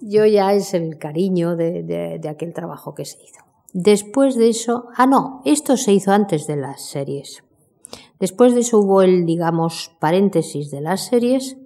Yo 0.00 0.24
ya 0.24 0.54
es 0.54 0.72
el 0.72 0.96
cariño 0.96 1.56
de, 1.56 1.82
de 1.82 2.28
aquel 2.28 2.54
trabajo 2.54 2.94
que 2.94 3.04
se 3.04 3.22
hizo. 3.22 3.40
Después 3.72 4.34
de 4.36 4.48
eso, 4.48 4.86
ah 4.96 5.06
no, 5.06 5.42
esto 5.44 5.76
se 5.76 5.92
hizo 5.92 6.12
antes 6.12 6.46
de 6.46 6.56
las 6.56 6.82
series. 6.82 7.44
Después 8.18 8.54
de 8.54 8.60
eso 8.60 8.78
hubo 8.78 9.02
el, 9.02 9.26
digamos, 9.26 9.96
paréntesis 10.00 10.70
de 10.70 10.80
las 10.80 11.06
series 11.06 11.56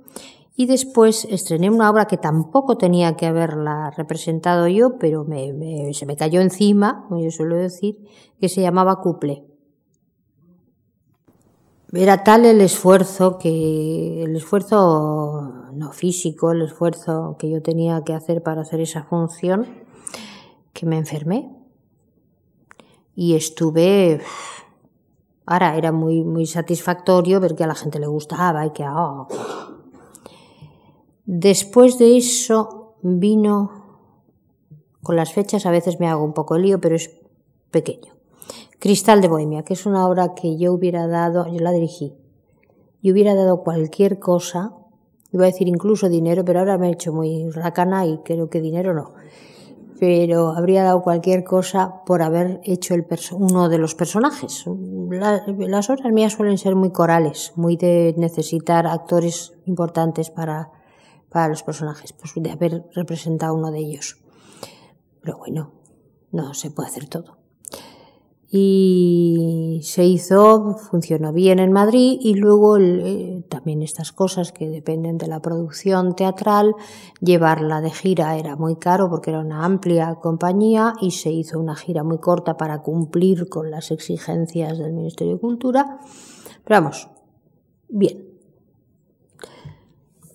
y 0.56 0.66
después 0.66 1.26
estrené 1.30 1.68
una 1.68 1.90
obra 1.90 2.06
que 2.06 2.16
tampoco 2.16 2.78
tenía 2.78 3.16
que 3.16 3.26
haberla 3.26 3.90
representado 3.90 4.68
yo, 4.68 4.98
pero 4.98 5.26
se 5.92 6.06
me 6.06 6.16
cayó 6.16 6.40
encima, 6.40 7.06
como 7.08 7.20
yo 7.20 7.30
suelo 7.30 7.56
decir, 7.56 8.06
que 8.38 8.48
se 8.48 8.62
llamaba 8.62 9.00
Couple. 9.00 9.44
Era 11.92 12.24
tal 12.24 12.44
el 12.44 12.60
esfuerzo 12.60 13.38
que, 13.38 14.22
el 14.24 14.36
esfuerzo 14.36 15.70
no 15.72 15.92
físico, 15.92 16.52
el 16.52 16.62
esfuerzo 16.62 17.36
que 17.38 17.50
yo 17.50 17.62
tenía 17.62 18.02
que 18.02 18.14
hacer 18.14 18.42
para 18.42 18.62
hacer 18.62 18.80
esa 18.80 19.04
función, 19.04 19.66
que 20.72 20.86
me 20.86 20.98
enfermé. 20.98 21.52
Y 23.16 23.34
estuve, 23.34 24.20
ahora 25.46 25.76
era 25.76 25.92
muy, 25.92 26.24
muy 26.24 26.46
satisfactorio 26.46 27.40
ver 27.40 27.54
que 27.54 27.64
a 27.64 27.68
la 27.68 27.76
gente 27.76 28.00
le 28.00 28.08
gustaba 28.08 28.66
y 28.66 28.70
que, 28.70 28.84
oh, 28.88 29.28
Después 31.26 31.98
de 31.98 32.18
eso 32.18 32.96
vino, 33.02 33.70
con 35.02 35.16
las 35.16 35.32
fechas 35.32 35.64
a 35.64 35.70
veces 35.70 35.98
me 35.98 36.06
hago 36.06 36.22
un 36.22 36.34
poco 36.34 36.58
lío, 36.58 36.80
pero 36.80 36.96
es 36.96 37.10
pequeño. 37.70 38.12
Cristal 38.78 39.22
de 39.22 39.28
Bohemia, 39.28 39.62
que 39.62 39.72
es 39.72 39.86
una 39.86 40.06
obra 40.06 40.34
que 40.34 40.58
yo 40.58 40.74
hubiera 40.74 41.06
dado, 41.06 41.46
yo 41.46 41.60
la 41.60 41.72
dirigí, 41.72 42.14
y 43.00 43.10
hubiera 43.10 43.34
dado 43.34 43.62
cualquier 43.62 44.18
cosa, 44.18 44.74
iba 45.32 45.44
a 45.44 45.46
decir 45.46 45.66
incluso 45.66 46.10
dinero, 46.10 46.44
pero 46.44 46.58
ahora 46.58 46.76
me 46.76 46.88
he 46.88 46.92
hecho 46.92 47.12
muy 47.12 47.50
racana 47.50 48.06
y 48.06 48.18
creo 48.18 48.50
que 48.50 48.60
dinero 48.60 48.92
no. 48.92 49.14
Pero 49.98 50.48
habría 50.50 50.84
dado 50.84 51.02
cualquier 51.02 51.44
cosa 51.44 52.02
por 52.04 52.20
haber 52.20 52.60
hecho 52.64 52.94
el 52.94 53.06
uno 53.32 53.70
de 53.70 53.78
los 53.78 53.94
personajes. 53.94 54.64
las 55.08 55.90
obras 55.90 56.12
mías 56.12 56.34
suelen 56.34 56.58
ser 56.58 56.74
muy 56.74 56.90
corales, 56.90 57.52
muy 57.56 57.76
de 57.76 58.14
necesitar 58.18 58.86
actores 58.86 59.54
importantes 59.64 60.28
para 60.28 60.70
para 61.34 61.48
los 61.48 61.64
personajes, 61.64 62.12
pues 62.12 62.32
de 62.36 62.52
haber 62.52 62.84
representado 62.94 63.54
uno 63.54 63.72
de 63.72 63.80
ellos. 63.80 64.18
Pero 65.20 65.36
bueno, 65.36 65.72
no 66.30 66.54
se 66.54 66.70
puede 66.70 66.90
hacer 66.90 67.08
todo. 67.08 67.38
Y 68.52 69.80
se 69.82 70.04
hizo, 70.04 70.76
funcionó 70.76 71.32
bien 71.32 71.58
en 71.58 71.72
Madrid 71.72 72.18
y 72.20 72.34
luego 72.34 72.78
eh, 72.78 73.44
también 73.48 73.82
estas 73.82 74.12
cosas 74.12 74.52
que 74.52 74.68
dependen 74.68 75.18
de 75.18 75.26
la 75.26 75.40
producción 75.40 76.14
teatral, 76.14 76.76
llevarla 77.20 77.80
de 77.80 77.90
gira 77.90 78.36
era 78.36 78.54
muy 78.54 78.76
caro 78.76 79.10
porque 79.10 79.30
era 79.30 79.40
una 79.40 79.64
amplia 79.64 80.14
compañía 80.22 80.92
y 81.00 81.10
se 81.10 81.32
hizo 81.32 81.58
una 81.58 81.74
gira 81.74 82.04
muy 82.04 82.18
corta 82.18 82.56
para 82.56 82.80
cumplir 82.80 83.48
con 83.48 83.72
las 83.72 83.90
exigencias 83.90 84.78
del 84.78 84.92
Ministerio 84.92 85.34
de 85.34 85.40
Cultura. 85.40 85.98
Pero 86.64 86.80
vamos, 86.80 87.08
bien, 87.88 88.23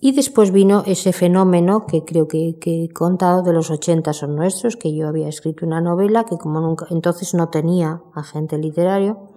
y 0.01 0.13
después 0.13 0.51
vino 0.51 0.83
ese 0.85 1.11
fenómeno 1.11 1.85
que 1.85 2.05
creo 2.05 2.27
que, 2.27 2.57
he 2.61 2.89
contado 2.93 3.43
de 3.43 3.51
los 3.51 3.69
80 3.69 4.13
son 4.13 4.35
nuestros, 4.35 4.77
que 4.77 4.95
yo 4.95 5.07
había 5.07 5.27
escrito 5.27 5.65
una 5.65 5.81
novela 5.81 6.23
que 6.23 6.37
como 6.37 6.61
nunca, 6.61 6.87
entonces 6.89 7.33
no 7.33 7.49
tenía 7.49 8.01
agente 8.13 8.57
literario. 8.57 9.27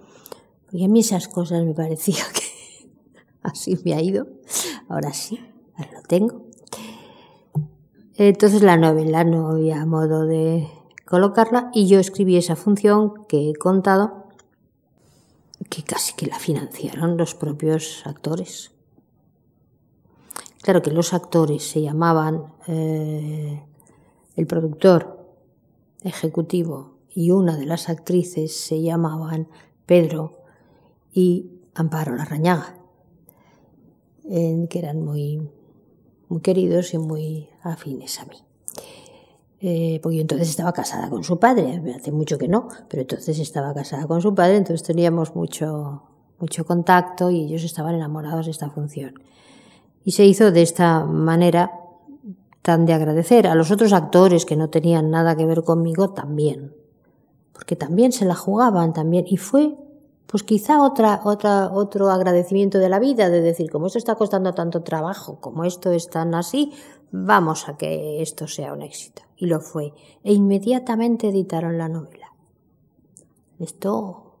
Y 0.71 0.85
a 0.85 0.87
mí 0.87 1.01
esas 1.01 1.27
cosas 1.27 1.65
me 1.65 1.73
parecía 1.73 2.23
que 2.33 2.89
así 3.43 3.77
me 3.83 3.93
ha 3.93 4.01
ido. 4.01 4.27
Ahora 4.87 5.11
sí, 5.13 5.39
ahora 5.75 5.91
lo 5.95 6.01
tengo. 6.03 6.45
Entonces 8.15 8.61
la 8.61 8.77
novela 8.77 9.25
no 9.25 9.49
había 9.49 9.85
modo 9.85 10.25
de 10.25 10.69
colocarla 11.05 11.71
y 11.73 11.87
yo 11.87 11.99
escribí 11.99 12.37
esa 12.37 12.55
función 12.55 13.25
que 13.27 13.49
he 13.49 13.55
contado, 13.55 14.27
que 15.69 15.83
casi 15.83 16.13
que 16.13 16.27
la 16.27 16.39
financiaron 16.39 17.17
los 17.17 17.35
propios 17.35 18.03
actores. 18.05 18.72
Claro 20.63 20.81
que 20.81 20.91
los 20.91 21.13
actores 21.13 21.69
se 21.69 21.81
llamaban 21.81 22.53
eh, 22.67 23.61
el 24.37 24.47
productor 24.47 25.27
ejecutivo 26.03 26.93
y 27.13 27.31
una 27.31 27.57
de 27.57 27.65
las 27.65 27.89
actrices 27.89 28.55
se 28.55 28.81
llamaban 28.81 29.49
Pedro 29.85 30.39
y 31.11 31.51
Amparo 31.75 32.15
Larrañaga, 32.15 32.77
que 34.23 34.79
eran 34.79 35.03
muy, 35.03 35.49
muy 36.29 36.39
queridos 36.39 36.93
y 36.93 36.97
muy 36.97 37.49
afines 37.61 38.21
a 38.21 38.25
mí. 38.25 38.37
Eh, 39.59 39.99
porque 40.01 40.15
yo 40.15 40.21
entonces 40.21 40.49
estaba 40.49 40.71
casada 40.71 41.09
con 41.09 41.25
su 41.25 41.39
padre, 41.39 41.81
hace 41.93 42.13
mucho 42.13 42.37
que 42.37 42.47
no, 42.47 42.69
pero 42.87 43.01
entonces 43.01 43.37
estaba 43.37 43.73
casada 43.73 44.07
con 44.07 44.21
su 44.21 44.33
padre, 44.33 44.55
entonces 44.55 44.87
teníamos 44.87 45.35
mucho, 45.35 46.03
mucho 46.39 46.65
contacto 46.65 47.29
y 47.31 47.41
ellos 47.41 47.65
estaban 47.65 47.95
enamorados 47.95 48.45
de 48.45 48.51
esta 48.51 48.69
función. 48.69 49.15
Y 50.03 50.11
se 50.11 50.25
hizo 50.25 50.51
de 50.51 50.61
esta 50.61 51.05
manera 51.05 51.71
tan 52.63 52.85
de 52.85 52.93
agradecer. 52.93 53.45
A 53.45 53.55
los 53.55 53.69
otros 53.69 53.93
actores 53.93 54.45
que 54.45 54.55
no 54.55 54.69
tenían 54.69 55.11
nada 55.11 55.35
que 55.35 55.45
ver 55.45 55.63
conmigo 55.63 56.11
también. 56.11 56.73
Porque 57.51 57.75
también 57.75 58.11
se 58.11 58.25
la 58.25 58.35
jugaban 58.35 58.93
también. 58.93 59.25
Y 59.27 59.37
fue, 59.37 59.75
pues 60.25 60.43
quizá 60.43 60.81
otra, 60.81 61.21
otra, 61.23 61.71
otro 61.71 62.09
agradecimiento 62.09 62.79
de 62.79 62.89
la 62.89 62.99
vida, 62.99 63.29
de 63.29 63.41
decir, 63.41 63.69
como 63.69 63.87
esto 63.87 63.99
está 63.99 64.15
costando 64.15 64.53
tanto 64.53 64.81
trabajo, 64.81 65.39
como 65.39 65.65
esto 65.65 65.91
es 65.91 66.09
tan 66.09 66.33
así, 66.33 66.71
vamos 67.11 67.69
a 67.69 67.77
que 67.77 68.21
esto 68.21 68.47
sea 68.47 68.73
un 68.73 68.81
éxito. 68.81 69.21
Y 69.37 69.45
lo 69.45 69.59
fue. 69.59 69.93
E 70.23 70.33
inmediatamente 70.33 71.29
editaron 71.29 71.77
la 71.77 71.89
novela. 71.89 72.33
Esto 73.59 74.37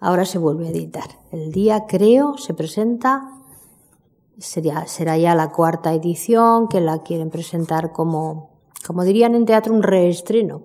ahora 0.00 0.24
se 0.24 0.38
vuelve 0.38 0.66
a 0.66 0.70
editar. 0.70 1.08
El 1.30 1.52
día, 1.52 1.84
creo, 1.86 2.38
se 2.38 2.54
presenta 2.54 3.39
Sería, 4.40 4.86
será 4.86 5.18
ya 5.18 5.34
la 5.34 5.50
cuarta 5.50 5.92
edición 5.92 6.66
que 6.68 6.80
la 6.80 7.02
quieren 7.02 7.28
presentar 7.28 7.92
como, 7.92 8.50
como 8.86 9.04
dirían 9.04 9.34
en 9.34 9.44
teatro, 9.44 9.74
un 9.74 9.82
reestreno. 9.82 10.62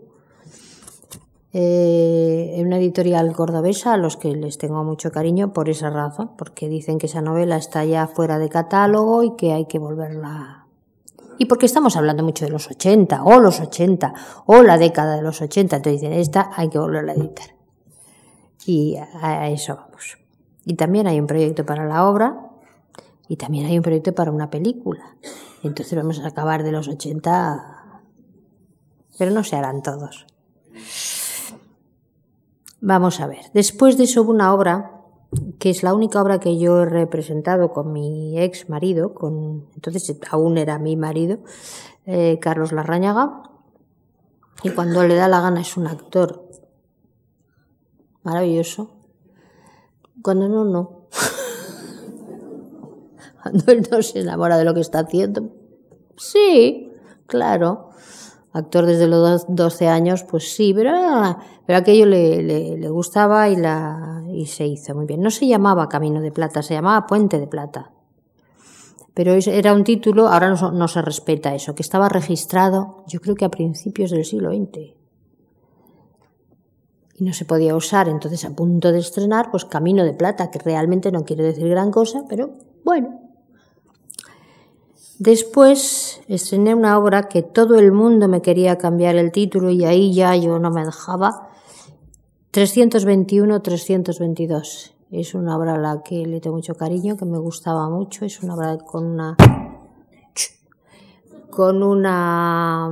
Eh, 1.51 2.53
en 2.55 2.67
una 2.67 2.78
editorial 2.78 3.34
cordobesa 3.34 3.93
a 3.93 3.97
los 3.97 4.15
que 4.15 4.34
les 4.34 4.57
tengo 4.57 4.84
mucho 4.84 5.11
cariño 5.11 5.51
por 5.51 5.69
esa 5.69 5.89
razón, 5.89 6.32
porque 6.38 6.69
dicen 6.69 6.97
que 6.97 7.07
esa 7.07 7.21
novela 7.21 7.57
está 7.57 7.84
ya 7.84 8.07
fuera 8.07 8.39
de 8.39 8.47
catálogo 8.47 9.23
y 9.23 9.36
que 9.36 9.51
hay 9.51 9.65
que 9.65 9.80
volverla. 9.80 10.67
Y 11.38 11.45
porque 11.45 11.65
estamos 11.65 11.97
hablando 11.97 12.23
mucho 12.23 12.45
de 12.45 12.51
los 12.51 12.69
80, 12.69 13.23
o 13.23 13.41
los 13.41 13.59
80, 13.59 14.13
o 14.45 14.63
la 14.63 14.78
década 14.78 15.17
de 15.17 15.21
los 15.21 15.41
80, 15.41 15.76
entonces 15.76 16.01
dicen, 16.01 16.17
esta 16.17 16.49
hay 16.55 16.69
que 16.69 16.80
volverla 16.80 17.11
a 17.11 17.15
editar. 17.15 17.55
Y 18.65 18.95
a 19.21 19.49
eso 19.49 19.76
vamos. 19.76 20.17
Y 20.65 20.76
también 20.76 21.07
hay 21.07 21.19
un 21.19 21.28
proyecto 21.28 21.65
para 21.65 21.86
la 21.86 22.09
obra, 22.09 22.51
y 23.28 23.38
también 23.38 23.65
hay 23.65 23.78
un 23.78 23.84
proyecto 23.84 24.13
para 24.13 24.32
una 24.32 24.49
película. 24.49 25.15
Entonces 25.63 25.95
vamos 25.95 26.19
a 26.19 26.28
acabar 26.28 26.63
de 26.63 26.71
los 26.71 26.88
80, 26.88 28.01
pero 29.17 29.32
no 29.32 29.43
se 29.43 29.55
harán 29.55 29.82
todos. 29.82 30.26
Vamos 32.82 33.19
a 33.19 33.28
ver. 33.28 33.45
Después 33.53 33.97
de 33.97 34.03
eso 34.03 34.21
hubo 34.21 34.32
una 34.32 34.53
obra 34.53 34.91
que 35.59 35.69
es 35.69 35.84
la 35.84 35.93
única 35.93 36.21
obra 36.21 36.39
que 36.39 36.57
yo 36.59 36.84
he 36.84 36.86
representado 36.86 37.73
con 37.73 37.91
mi 37.91 38.39
ex 38.39 38.69
marido, 38.69 39.13
con, 39.13 39.67
entonces 39.73 40.15
aún 40.30 40.57
era 40.57 40.80
mi 40.80 40.95
marido, 40.95 41.39
eh, 42.05 42.39
Carlos 42.39 42.71
Larrañaga, 42.71 43.43
y 44.63 44.69
cuando 44.69 45.03
le 45.03 45.15
da 45.15 45.28
la 45.28 45.41
gana 45.41 45.61
es 45.61 45.76
un 45.78 45.88
actor 45.88 46.47
maravilloso, 48.23 48.95
cuando 50.21 50.47
no, 50.47 50.63
no 50.65 50.95
cuando 53.46 53.72
él 53.72 53.88
no 53.91 54.02
se 54.02 54.22
enamora 54.22 54.58
de 54.58 54.66
lo 54.66 54.74
que 54.74 54.80
está 54.80 55.02
haciendo. 55.02 55.52
Sí, 56.18 56.91
claro. 57.28 57.89
Actor 58.54 58.88
desde 58.88 59.06
los 59.06 59.46
12 59.48 59.88
años, 59.88 60.24
pues 60.24 60.56
sí, 60.56 60.74
pero, 60.74 60.91
pero 61.68 61.78
aquello 61.78 62.08
le, 62.08 62.41
le, 62.41 62.89
gustaba 62.89 63.48
y, 63.50 63.56
la, 63.56 64.24
y 64.34 64.48
se 64.48 64.66
hizo 64.66 64.96
muy 64.96 65.06
bien. 65.06 65.22
No 65.22 65.30
se 65.30 65.46
llamaba 65.46 65.89
Camino 65.89 66.22
de 66.22 66.32
Plata, 66.32 66.64
se 66.64 66.74
llamaba 66.74 67.06
Puente 67.06 67.38
de 67.38 67.46
Plata. 67.46 67.91
Pero 69.14 69.34
era 69.34 69.74
un 69.74 69.84
título, 69.84 70.28
ahora 70.28 70.50
no, 70.50 70.72
no 70.72 70.88
se 70.88 71.04
respeta 71.04 71.54
eso, 71.54 71.76
que 71.76 71.84
estaba 71.84 72.10
registrado, 72.10 73.04
yo 73.08 73.20
creo 73.20 73.36
que 73.36 73.46
a 73.46 73.50
principios 73.50 74.10
del 74.10 74.26
siglo 74.26 74.50
XX. 74.52 74.80
y 77.18 77.24
no 77.24 77.34
se 77.34 77.46
podía 77.46 77.76
usar, 77.76 78.10
entonces 78.10 78.43
a 78.43 78.56
punto 78.56 78.91
de 78.91 79.00
estrenar, 79.00 79.52
pues 79.52 79.66
Camino 79.66 80.04
de 80.04 80.14
Plata, 80.14 80.50
que 80.50 80.58
realmente 80.58 81.12
no 81.12 81.26
quiere 81.26 81.43
decir 81.43 81.68
gran 81.70 81.91
cosa, 81.91 82.26
pero 82.28 82.54
bueno. 82.84 83.24
Después 85.20 86.22
estrené 86.28 86.76
una 86.76 86.99
obra 86.99 87.30
que 87.30 87.41
todo 87.41 87.76
el 87.76 87.93
mundo 87.93 88.28
me 88.28 88.41
quería 88.41 88.78
cambiar 88.78 89.16
el 89.16 89.32
título 89.32 89.70
y 89.70 89.86
ahí 89.86 90.13
ya 90.13 90.36
yo 90.36 90.59
no 90.59 90.72
me 90.72 90.84
dejaba. 90.84 91.47
321-322. 92.51 94.91
Es 95.11 95.34
una 95.34 95.57
obra 95.57 95.76
a 95.76 95.78
la 95.78 96.03
que 96.03 96.26
le 96.26 96.41
tengo 96.41 96.57
mucho 96.57 96.76
cariño, 96.76 97.16
que 97.16 97.24
me 97.26 97.38
gustaba 97.38 97.89
mucho. 97.89 98.26
Es 98.26 98.43
una 98.43 98.55
obra 98.55 98.78
con 98.78 99.05
una 99.05 99.38
con 101.49 101.84
una 101.84 102.91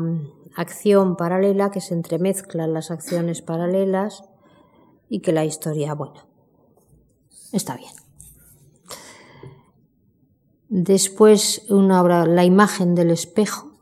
acción 0.56 1.18
paralela 1.18 1.70
que 1.70 1.82
se 1.82 1.94
entremezclan 1.94 2.74
las 2.74 2.92
acciones 2.92 3.42
paralelas 3.42 4.24
y 5.10 5.20
que 5.20 5.34
la 5.34 5.44
historia, 5.44 5.94
bueno, 5.94 6.22
está 7.52 7.76
bien. 7.76 8.03
Después 10.76 11.68
una 11.70 12.02
obra, 12.02 12.26
La 12.26 12.46
imagen 12.46 12.96
del 12.96 13.12
espejo. 13.12 13.74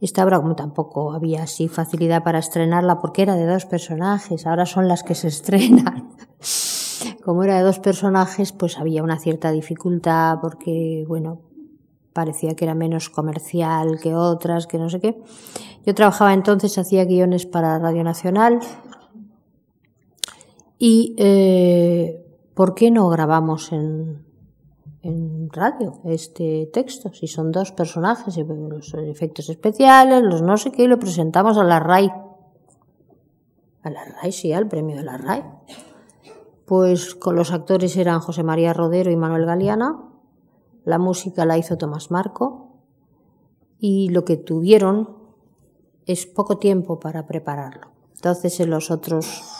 Esta 0.00 0.24
obra, 0.24 0.40
como 0.40 0.56
tampoco 0.56 1.12
había 1.12 1.44
así 1.44 1.68
facilidad 1.68 2.24
para 2.24 2.40
estrenarla 2.40 2.98
porque 2.98 3.22
era 3.22 3.36
de 3.36 3.46
dos 3.46 3.66
personajes, 3.66 4.48
ahora 4.48 4.66
son 4.66 4.88
las 4.88 5.04
que 5.04 5.14
se 5.14 5.28
estrenan. 5.28 6.10
Como 7.24 7.44
era 7.44 7.58
de 7.58 7.62
dos 7.62 7.78
personajes, 7.78 8.50
pues 8.50 8.78
había 8.78 9.04
una 9.04 9.20
cierta 9.20 9.52
dificultad 9.52 10.38
porque, 10.42 11.04
bueno, 11.06 11.42
parecía 12.12 12.56
que 12.56 12.64
era 12.64 12.74
menos 12.74 13.08
comercial 13.08 14.00
que 14.00 14.16
otras, 14.16 14.66
que 14.66 14.78
no 14.78 14.90
sé 14.90 14.98
qué. 14.98 15.22
Yo 15.86 15.94
trabajaba 15.94 16.34
entonces, 16.34 16.76
hacía 16.78 17.04
guiones 17.04 17.46
para 17.46 17.78
Radio 17.78 18.02
Nacional 18.02 18.58
y 20.80 21.14
eh, 21.16 22.26
¿por 22.54 22.74
qué 22.74 22.90
no 22.90 23.08
grabamos 23.08 23.70
en, 23.70 24.25
en 25.02 25.48
radio 25.50 26.00
este 26.04 26.68
texto? 26.72 27.12
Si 27.12 27.26
son 27.26 27.52
dos 27.52 27.72
personajes, 27.72 28.36
los 28.36 28.94
efectos 28.94 29.48
especiales, 29.48 30.22
los 30.22 30.42
no 30.42 30.56
sé 30.56 30.72
qué, 30.72 30.84
y 30.84 30.88
lo 30.88 30.98
presentamos 30.98 31.58
a 31.58 31.64
la 31.64 31.80
RAI. 31.80 32.10
A 33.82 33.90
la 33.90 34.04
RAI, 34.04 34.32
sí, 34.32 34.52
al 34.52 34.68
premio 34.68 34.96
de 34.96 35.04
la 35.04 35.16
RAI. 35.16 35.44
Pues 36.66 37.14
con 37.14 37.36
los 37.36 37.52
actores 37.52 37.96
eran 37.96 38.20
José 38.20 38.42
María 38.42 38.72
Rodero 38.72 39.10
y 39.10 39.16
Manuel 39.16 39.46
Galeana, 39.46 40.02
la 40.84 40.98
música 40.98 41.44
la 41.44 41.58
hizo 41.58 41.76
Tomás 41.76 42.10
Marco 42.10 42.78
y 43.78 44.08
lo 44.10 44.24
que 44.24 44.36
tuvieron 44.36 45.16
es 46.06 46.26
poco 46.26 46.58
tiempo 46.58 47.00
para 47.00 47.26
prepararlo. 47.26 47.88
Entonces 48.14 48.60
en 48.60 48.70
los 48.70 48.90
otros 48.90 49.55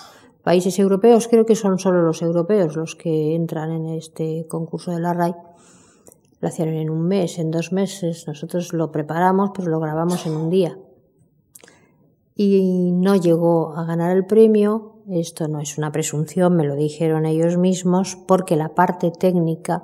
países 0.47 0.79
europeos, 0.79 1.27
creo 1.27 1.45
que 1.45 1.57
son 1.57 1.81
solo 1.81 2.03
los 2.03 2.23
europeos 2.23 2.77
los 2.77 2.95
que 2.95 3.35
entran 3.35 3.73
en 3.73 3.87
este 3.87 4.47
concurso 4.47 4.93
de 4.93 5.01
la 5.01 5.13
RAI, 5.13 5.35
lo 6.39 6.49
hicieron 6.49 6.75
en 6.75 6.89
un 6.89 7.03
mes, 7.03 7.41
en 7.41 7.51
dos 7.51 7.73
meses, 7.73 8.29
nosotros 8.29 8.73
lo 8.73 8.93
preparamos, 8.93 9.51
pero 9.53 9.73
lo 9.73 9.81
grabamos 9.81 10.25
en 10.25 10.37
un 10.37 10.49
día. 10.49 10.79
Y 12.37 12.93
no 12.93 13.17
llegó 13.17 13.75
a 13.77 13.87
ganar 13.87 14.17
el 14.17 14.25
premio, 14.25 15.03
esto 15.11 15.49
no 15.49 15.59
es 15.59 15.79
una 15.79 15.91
presunción, 15.91 16.55
me 16.55 16.63
lo 16.63 16.77
dijeron 16.77 17.27
ellos 17.27 17.59
mismos, 17.59 18.17
porque 18.29 18.55
la 18.55 18.69
parte 18.69 19.11
técnica 19.11 19.83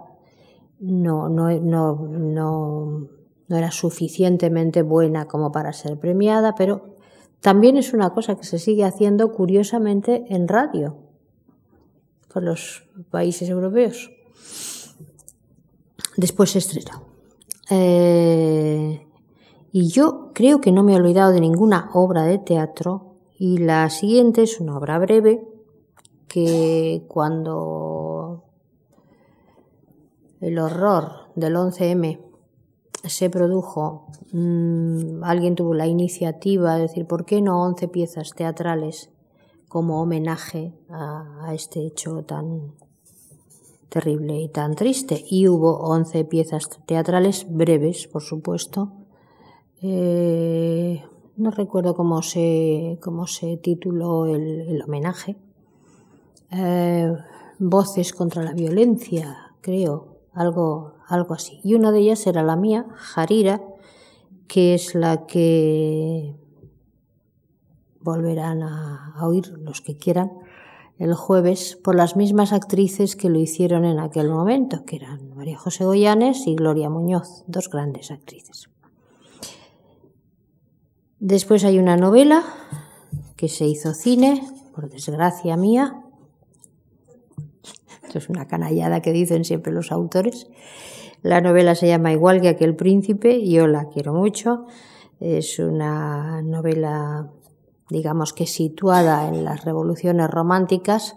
no, 0.78 1.28
no, 1.28 1.50
no, 1.58 2.06
no, 2.06 3.08
no 3.48 3.56
era 3.56 3.72
suficientemente 3.72 4.82
buena 4.82 5.26
como 5.26 5.50
para 5.50 5.72
ser 5.72 5.98
premiada, 5.98 6.54
pero 6.54 6.91
también 7.42 7.76
es 7.76 7.92
una 7.92 8.10
cosa 8.10 8.36
que 8.36 8.44
se 8.44 8.58
sigue 8.58 8.84
haciendo 8.84 9.32
curiosamente 9.32 10.24
en 10.28 10.46
radio 10.46 10.96
por 12.32 12.44
los 12.44 12.88
países 13.10 13.48
europeos. 13.48 14.12
Después 16.16 16.50
se 16.50 16.58
estrenó. 16.58 17.02
Eh, 17.68 19.06
y 19.72 19.88
yo 19.88 20.30
creo 20.34 20.60
que 20.60 20.70
no 20.70 20.84
me 20.84 20.92
he 20.92 20.96
olvidado 20.96 21.32
de 21.32 21.40
ninguna 21.40 21.90
obra 21.94 22.22
de 22.22 22.38
teatro 22.38 23.16
y 23.38 23.58
la 23.58 23.90
siguiente 23.90 24.42
es 24.42 24.60
una 24.60 24.76
obra 24.78 24.98
breve 24.98 25.42
que 26.28 27.04
cuando 27.08 28.44
el 30.40 30.58
horror 30.58 31.30
del 31.34 31.56
11M 31.56 32.20
se 33.04 33.30
produjo, 33.30 34.06
mm, 34.32 35.24
alguien 35.24 35.54
tuvo 35.54 35.74
la 35.74 35.86
iniciativa 35.86 36.76
de 36.76 36.82
decir, 36.82 37.06
¿por 37.06 37.24
qué 37.24 37.42
no 37.42 37.62
11 37.62 37.88
piezas 37.88 38.30
teatrales 38.34 39.10
como 39.68 40.00
homenaje 40.00 40.72
a, 40.88 41.52
este 41.54 41.86
hecho 41.86 42.22
tan 42.24 42.74
terrible 43.88 44.40
y 44.40 44.48
tan 44.48 44.74
triste? 44.74 45.24
Y 45.28 45.48
hubo 45.48 45.78
11 45.78 46.24
piezas 46.24 46.68
teatrales 46.86 47.46
breves, 47.48 48.06
por 48.06 48.22
supuesto. 48.22 48.92
Eh, 49.80 51.02
no 51.36 51.50
recuerdo 51.50 51.94
cómo 51.94 52.22
se, 52.22 52.98
cómo 53.02 53.26
se 53.26 53.56
tituló 53.56 54.26
el, 54.26 54.80
homenaje. 54.82 55.36
Eh, 56.50 57.12
voces 57.58 58.12
contra 58.12 58.42
la 58.42 58.52
violencia, 58.52 59.54
creo, 59.60 60.18
algo, 60.32 60.94
algo 61.12 61.34
así. 61.34 61.60
Y 61.62 61.74
una 61.74 61.92
de 61.92 62.00
ellas 62.00 62.26
era 62.26 62.42
la 62.42 62.56
mía, 62.56 62.86
Jarira, 62.94 63.62
que 64.48 64.74
es 64.74 64.94
la 64.94 65.26
que 65.26 66.34
volverán 68.00 68.62
a, 68.62 69.14
oír 69.22 69.48
los 69.58 69.80
que 69.80 69.96
quieran 69.96 70.32
el 70.98 71.14
jueves 71.14 71.78
por 71.82 71.94
las 71.94 72.16
mismas 72.16 72.52
actrices 72.52 73.16
que 73.16 73.28
lo 73.28 73.38
hicieron 73.38 73.84
en 73.84 73.98
aquel 73.98 74.28
momento, 74.28 74.84
que 74.84 74.96
eran 74.96 75.34
María 75.34 75.58
José 75.58 75.84
Goyanes 75.84 76.46
y 76.46 76.54
Gloria 76.54 76.90
Muñoz, 76.90 77.44
dos 77.46 77.68
grandes 77.68 78.10
actrices. 78.10 78.68
Después 81.18 81.64
hay 81.64 81.78
una 81.78 81.96
novela 81.96 82.42
que 83.36 83.48
se 83.48 83.66
hizo 83.66 83.94
cine, 83.94 84.42
por 84.74 84.88
desgracia 84.88 85.56
mía, 85.56 86.02
es 88.18 88.28
una 88.28 88.46
canallada 88.46 89.00
que 89.00 89.12
dicen 89.12 89.44
siempre 89.44 89.72
los 89.72 89.92
autores. 89.92 90.48
La 91.22 91.40
novela 91.40 91.74
se 91.74 91.86
llama 91.86 92.12
igual 92.12 92.40
que 92.40 92.48
aquel 92.48 92.74
príncipe, 92.74 93.48
yo 93.48 93.66
la 93.68 93.88
quiero 93.88 94.12
mucho. 94.12 94.66
Es 95.20 95.60
una 95.60 96.42
novela, 96.42 97.30
digamos 97.88 98.32
que 98.32 98.46
situada 98.46 99.28
en 99.28 99.44
las 99.44 99.64
revoluciones 99.64 100.28
románticas 100.28 101.16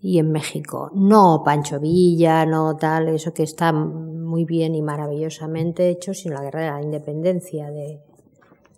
y 0.00 0.18
en 0.18 0.32
México. 0.32 0.90
No 0.94 1.42
Pancho 1.44 1.78
Villa, 1.78 2.46
no 2.46 2.76
tal, 2.76 3.08
eso 3.08 3.34
que 3.34 3.42
está 3.42 3.70
muy 3.72 4.46
bien 4.46 4.74
y 4.74 4.80
maravillosamente 4.80 5.90
hecho, 5.90 6.14
sino 6.14 6.36
la 6.36 6.42
guerra 6.42 6.62
de 6.62 6.70
la 6.70 6.82
independencia 6.82 7.70
de, 7.70 8.00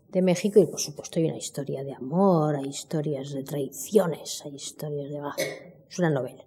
de 0.08 0.22
México 0.22 0.58
y 0.58 0.66
por 0.66 0.80
supuesto 0.80 1.20
hay 1.20 1.26
una 1.26 1.36
historia 1.36 1.84
de 1.84 1.94
amor, 1.94 2.56
hay 2.56 2.68
historias 2.68 3.32
de 3.32 3.44
traiciones, 3.44 4.42
hay 4.44 4.56
historias 4.56 5.10
de... 5.10 5.20
Es 5.88 5.98
una 5.98 6.10
novela. 6.10 6.42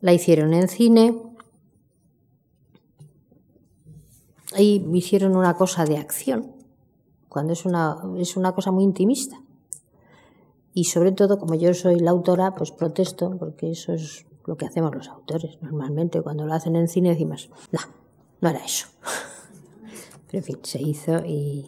La 0.00 0.12
hicieron 0.12 0.54
en 0.54 0.68
cine 0.68 1.14
y 4.58 4.84
hicieron 4.92 5.36
una 5.36 5.54
cosa 5.54 5.84
de 5.84 5.98
acción, 5.98 6.52
cuando 7.28 7.52
es 7.52 7.64
una, 7.64 7.98
es 8.18 8.36
una 8.36 8.52
cosa 8.52 8.70
muy 8.70 8.84
intimista. 8.84 9.40
Y 10.74 10.84
sobre 10.84 11.12
todo, 11.12 11.38
como 11.38 11.54
yo 11.54 11.74
soy 11.74 12.00
la 12.00 12.10
autora, 12.10 12.54
pues 12.54 12.70
protesto, 12.70 13.36
porque 13.38 13.70
eso 13.70 13.92
es 13.92 14.26
lo 14.46 14.56
que 14.56 14.66
hacemos 14.66 14.94
los 14.94 15.08
autores. 15.08 15.58
Normalmente 15.60 16.22
cuando 16.22 16.46
lo 16.46 16.54
hacen 16.54 16.76
en 16.76 16.88
cine 16.88 17.10
decimos, 17.10 17.50
no, 17.70 17.80
no 18.40 18.48
era 18.48 18.64
eso. 18.64 18.88
Pero 20.26 20.38
en 20.38 20.44
fin, 20.44 20.58
se 20.62 20.80
hizo 20.80 21.24
y 21.26 21.66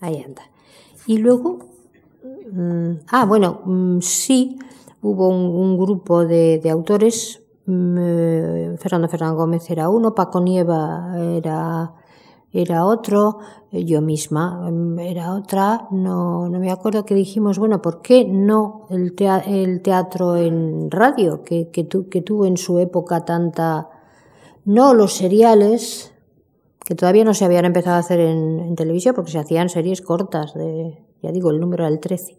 ahí 0.00 0.22
anda. 0.22 0.42
Y 1.06 1.18
luego, 1.18 1.58
mm, 2.52 2.92
ah, 3.08 3.24
bueno, 3.26 3.60
mm, 3.64 4.00
sí, 4.00 4.58
hubo 5.02 5.28
un, 5.28 5.78
grupo 5.78 6.24
de, 6.24 6.60
autores 6.70 7.40
Fernando 7.64 9.08
Fernán 9.08 9.36
Gómez 9.36 9.70
era 9.70 9.88
uno, 9.88 10.14
Paco 10.14 10.40
Nieva 10.40 11.14
era, 11.18 11.94
era 12.52 12.84
otro, 12.84 13.38
yo 13.70 14.02
misma 14.02 14.64
em, 14.68 14.98
era 14.98 15.34
otra, 15.34 15.88
no, 15.90 16.48
no 16.48 16.58
me 16.58 16.70
acuerdo 16.70 17.04
que 17.04 17.14
dijimos, 17.14 17.58
bueno, 17.58 17.80
¿por 17.80 18.02
qué 18.02 18.24
no 18.24 18.86
el, 18.90 19.14
el 19.46 19.80
teatro 19.80 20.36
en 20.36 20.90
radio, 20.90 21.42
que, 21.42 21.70
que, 21.70 21.88
que 21.88 22.22
tuvo 22.22 22.46
en 22.46 22.56
su 22.56 22.78
época 22.78 23.24
tanta, 23.24 23.88
no 24.64 24.92
los 24.92 25.14
seriales, 25.14 26.12
que 26.84 26.94
todavía 26.94 27.24
no 27.24 27.34
se 27.34 27.44
habían 27.44 27.64
empezado 27.64 27.96
a 27.96 28.00
hacer 28.00 28.20
en, 28.20 28.74
televisión, 28.76 29.14
porque 29.14 29.30
se 29.30 29.38
hacían 29.38 29.68
series 29.68 30.02
cortas, 30.02 30.54
de, 30.54 30.98
ya 31.22 31.32
digo, 31.32 31.50
el 31.50 31.60
número 31.60 31.84
era 31.84 31.92
el 31.92 32.00
13 32.00 32.38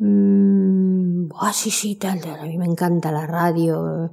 Mm, 0.00 1.30
ah, 1.40 1.52
sí, 1.52 1.70
sí, 1.70 1.96
tal, 1.96 2.20
tal. 2.20 2.38
A 2.38 2.44
mí 2.44 2.56
me 2.56 2.66
encanta 2.66 3.10
la 3.10 3.26
radio 3.26 4.12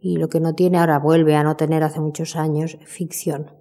y 0.00 0.16
lo 0.16 0.28
que 0.28 0.40
no 0.40 0.54
tiene 0.54 0.78
ahora 0.78 0.98
vuelve 0.98 1.36
a 1.36 1.44
no 1.44 1.56
tener 1.56 1.84
hace 1.84 2.00
muchos 2.00 2.34
años, 2.36 2.78
ficción. 2.84 3.59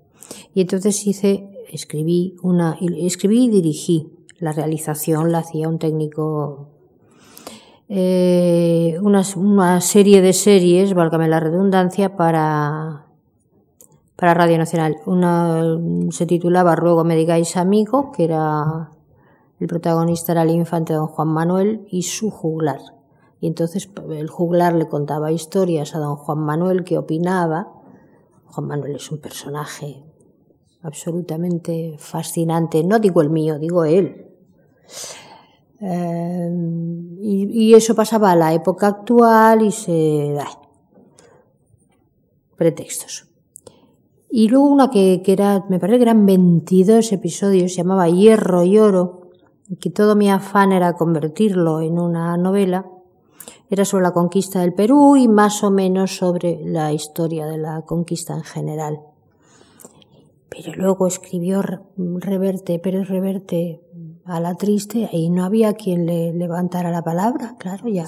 Y 0.54 0.62
entonces 0.62 1.06
hice, 1.06 1.50
escribí 1.72 2.36
una, 2.42 2.78
escribí 2.82 3.46
y 3.46 3.50
dirigí. 3.50 4.10
La 4.40 4.52
realización 4.52 5.32
la 5.32 5.40
hacía 5.40 5.68
un 5.68 5.80
técnico 5.80 6.70
eh, 7.92 9.00
una, 9.02 9.24
una, 9.36 9.82
serie 9.82 10.22
de 10.22 10.34
series, 10.34 10.94
válgame 10.94 11.28
la 11.28 11.40
redundancia, 11.40 12.16
para, 12.16 13.08
para 14.16 14.36
Radio 14.36 14.60
Nacional. 14.60 14.98
Una 15.08 15.80
se 16.12 16.28
titulaba 16.28 16.76
Ruego 16.76 17.04
me 17.04 17.16
digáis 17.16 17.58
amigo, 17.58 18.12
que 18.12 18.26
era 18.26 18.92
el 19.60 19.68
protagonista 19.68 20.34
era 20.34 20.44
el 20.44 20.52
infante 20.52 20.94
don 20.94 21.08
Juan 21.08 21.30
Manuel 21.30 21.88
y 21.90 22.04
su 22.04 22.30
juglar. 22.30 22.80
Y 23.42 23.48
entonces 23.48 23.90
el 24.12 24.30
juglar 24.30 24.76
le 24.76 24.88
contaba 24.88 25.32
historias 25.32 25.96
a 25.96 26.00
don 26.00 26.16
Juan 26.16 26.40
Manuel 26.40 26.84
que 26.84 27.00
opinaba. 27.00 27.74
Juan 28.46 28.68
Manuel 28.68 28.96
es 28.98 29.12
un 29.12 29.20
personaje 29.20 30.04
absolutamente 30.82 31.96
fascinante. 31.98 32.84
No 32.84 33.00
digo 33.00 33.22
el 33.22 33.30
mío, 33.30 33.60
digo 33.60 33.86
él. 33.86 34.28
Eh, 35.82 36.50
y, 37.22 37.74
eso 37.74 37.96
pasaba 37.96 38.32
a 38.32 38.36
la 38.36 38.54
época 38.54 38.88
actual 38.88 39.62
y 39.62 39.72
se... 39.72 40.38
pretextos. 42.56 43.28
Y 44.30 44.48
luego 44.50 44.68
una 44.68 44.90
que, 44.90 45.22
que, 45.24 45.34
era, 45.34 45.66
me 45.70 45.80
parece 45.80 45.98
que 45.98 46.04
eran 46.04 46.26
22 46.26 47.12
episodios, 47.14 47.72
se 47.74 47.78
llamaba 47.78 48.10
Hierro 48.10 48.64
y 48.64 48.78
Oro, 48.78 49.32
que 49.80 49.90
todo 49.90 50.16
mi 50.16 50.30
afán 50.30 50.72
era 50.72 50.94
convertirlo 50.94 51.82
en 51.82 51.98
una 52.00 52.38
novela. 52.38 52.86
Era 53.70 53.86
sobre 53.86 54.04
la 54.04 54.14
conquista 54.14 54.62
del 54.62 54.74
Perú 54.74 55.16
y 55.16 55.28
más 55.28 55.64
o 55.64 55.72
menos 55.72 56.18
sobre 56.18 56.60
la 56.66 56.92
historia 56.92 57.46
de 57.46 57.58
la 57.58 57.84
conquista 57.84 58.34
en 58.34 58.44
general. 58.44 59.00
Pero 60.50 60.74
luego 60.76 61.08
escribió 61.08 61.62
Reverte, 61.96 62.80
Pérez 62.80 63.08
Reverte 63.08 63.82
a 64.26 64.40
la 64.40 64.56
triste 64.56 65.10
y 65.12 65.30
no 65.30 65.44
había 65.44 65.74
quien 65.74 66.06
le 66.06 66.34
levantara 66.34 66.92
la 66.92 67.04
palabra, 67.04 67.56
claro, 67.60 67.88
ya. 67.88 68.06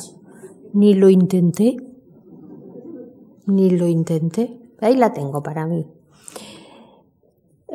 Ni 0.73 0.93
lo 0.93 1.09
intenté, 1.09 1.77
ni 3.45 3.69
lo 3.69 3.88
intenté. 3.88 4.59
Ahí 4.80 4.95
la 4.95 5.13
tengo 5.13 5.43
para 5.43 5.68
mí. 5.68 5.88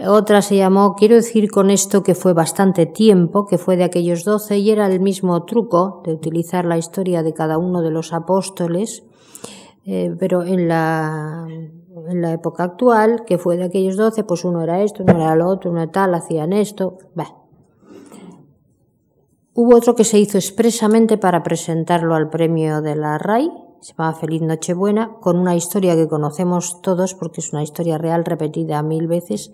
Otra 0.04 0.42
se 0.42 0.56
llamó, 0.56 0.94
quiero 0.94 1.14
decir 1.14 1.50
con 1.50 1.70
esto 1.70 2.02
que 2.02 2.14
fue 2.14 2.34
bastante 2.34 2.84
tiempo, 2.84 3.46
que 3.46 3.56
fue 3.56 3.78
de 3.78 3.84
aquellos 3.84 4.24
doce, 4.24 4.58
y 4.58 4.70
era 4.70 4.86
el 4.86 5.00
mismo 5.00 5.44
truco 5.44 6.02
de 6.04 6.12
utilizar 6.12 6.66
la 6.66 6.76
historia 6.76 7.22
de 7.22 7.32
cada 7.32 7.56
uno 7.56 7.80
de 7.80 7.90
los 7.90 8.12
apóstoles, 8.12 9.04
eh, 9.86 10.14
pero 10.18 10.42
en 10.42 10.66
la, 10.66 11.46
en 11.48 12.20
la 12.20 12.32
época 12.32 12.64
actual, 12.64 13.22
que 13.24 13.38
fue 13.38 13.56
de 13.56 13.64
aquellos 13.64 13.96
doce, 13.96 14.24
pues 14.24 14.44
uno 14.44 14.62
era 14.62 14.82
esto, 14.82 15.04
uno 15.04 15.14
era 15.14 15.36
lo 15.36 15.46
otro, 15.46 15.70
uno 15.70 15.88
tal, 15.90 16.14
hacían 16.14 16.52
esto. 16.52 16.98
Bah. 17.14 17.36
Hubo 19.54 19.76
otro 19.76 19.94
que 19.94 20.02
se 20.02 20.18
hizo 20.18 20.38
expresamente 20.38 21.18
para 21.18 21.44
presentarlo 21.44 22.16
al 22.16 22.28
premio 22.28 22.82
de 22.82 22.96
la 22.96 23.16
RAI, 23.16 23.50
se 23.80 23.94
llama 23.94 24.12
Feliz 24.14 24.42
Nochebuena, 24.42 25.18
con 25.20 25.38
una 25.38 25.54
historia 25.54 25.94
que 25.94 26.08
conocemos 26.08 26.82
todos 26.82 27.14
porque 27.14 27.40
es 27.40 27.52
una 27.52 27.62
historia 27.62 27.96
real 27.96 28.24
repetida 28.24 28.82
mil 28.82 29.06
veces, 29.06 29.52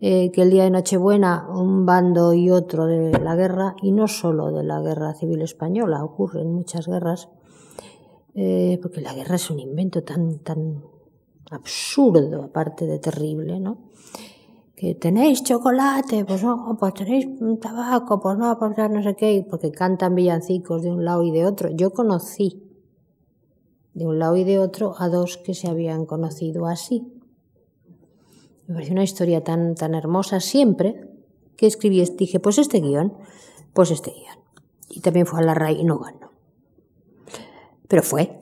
eh, 0.00 0.32
que 0.32 0.42
el 0.42 0.50
día 0.50 0.64
de 0.64 0.70
Nochebuena 0.70 1.46
un 1.48 1.86
bando 1.86 2.34
y 2.34 2.50
otro 2.50 2.86
de 2.86 3.16
la 3.20 3.36
guerra, 3.36 3.76
y 3.82 3.92
no 3.92 4.08
solo 4.08 4.50
de 4.50 4.64
la 4.64 4.80
guerra 4.80 5.14
civil 5.14 5.42
española, 5.42 6.02
ocurre 6.02 6.40
en 6.40 6.52
muchas 6.52 6.88
guerras, 6.88 7.28
eh, 8.34 8.78
porque 8.80 9.00
la 9.00 9.14
guerra 9.14 9.36
es 9.36 9.50
un 9.50 9.60
invento 9.60 10.02
tan, 10.02 10.38
tan 10.40 10.82
absurdo, 11.50 12.44
aparte 12.44 12.86
de 12.86 12.98
terrible, 12.98 13.60
¿no? 13.60 13.90
Que 14.76 14.94
tenéis 14.94 15.42
chocolate, 15.42 16.24
pues 16.24 16.42
no, 16.42 16.76
pues 16.78 16.94
tenéis 16.94 17.26
tabaco, 17.60 18.20
pues 18.20 18.38
no, 18.38 18.58
pues 18.58 18.76
no 18.90 19.02
sé 19.02 19.14
qué, 19.14 19.46
porque 19.48 19.70
cantan 19.70 20.14
villancicos 20.14 20.82
de 20.82 20.90
un 20.90 21.04
lado 21.04 21.22
y 21.22 21.30
de 21.32 21.44
otro. 21.44 21.70
Yo 21.70 21.92
conocí 21.92 22.62
de 23.92 24.06
un 24.06 24.18
lado 24.18 24.36
y 24.36 24.44
de 24.44 24.58
otro 24.58 24.94
a 24.98 25.08
dos 25.08 25.36
que 25.36 25.54
se 25.54 25.68
habían 25.68 26.06
conocido 26.06 26.66
así. 26.66 27.12
Me 28.66 28.74
pareció 28.74 28.92
una 28.92 29.04
historia 29.04 29.42
tan, 29.42 29.74
tan 29.74 29.94
hermosa 29.94 30.40
siempre 30.40 31.10
que 31.56 31.66
escribí, 31.66 32.02
dije, 32.16 32.40
pues 32.40 32.56
este 32.56 32.80
guion, 32.80 33.12
pues 33.74 33.90
este 33.90 34.12
guion. 34.12 34.38
Y 34.88 35.00
también 35.00 35.26
fue 35.26 35.40
a 35.40 35.42
la 35.42 35.54
RAI 35.54 35.80
y 35.80 35.84
no 35.84 35.98
ganó. 35.98 36.29
Pero 37.90 38.04
fue. 38.04 38.40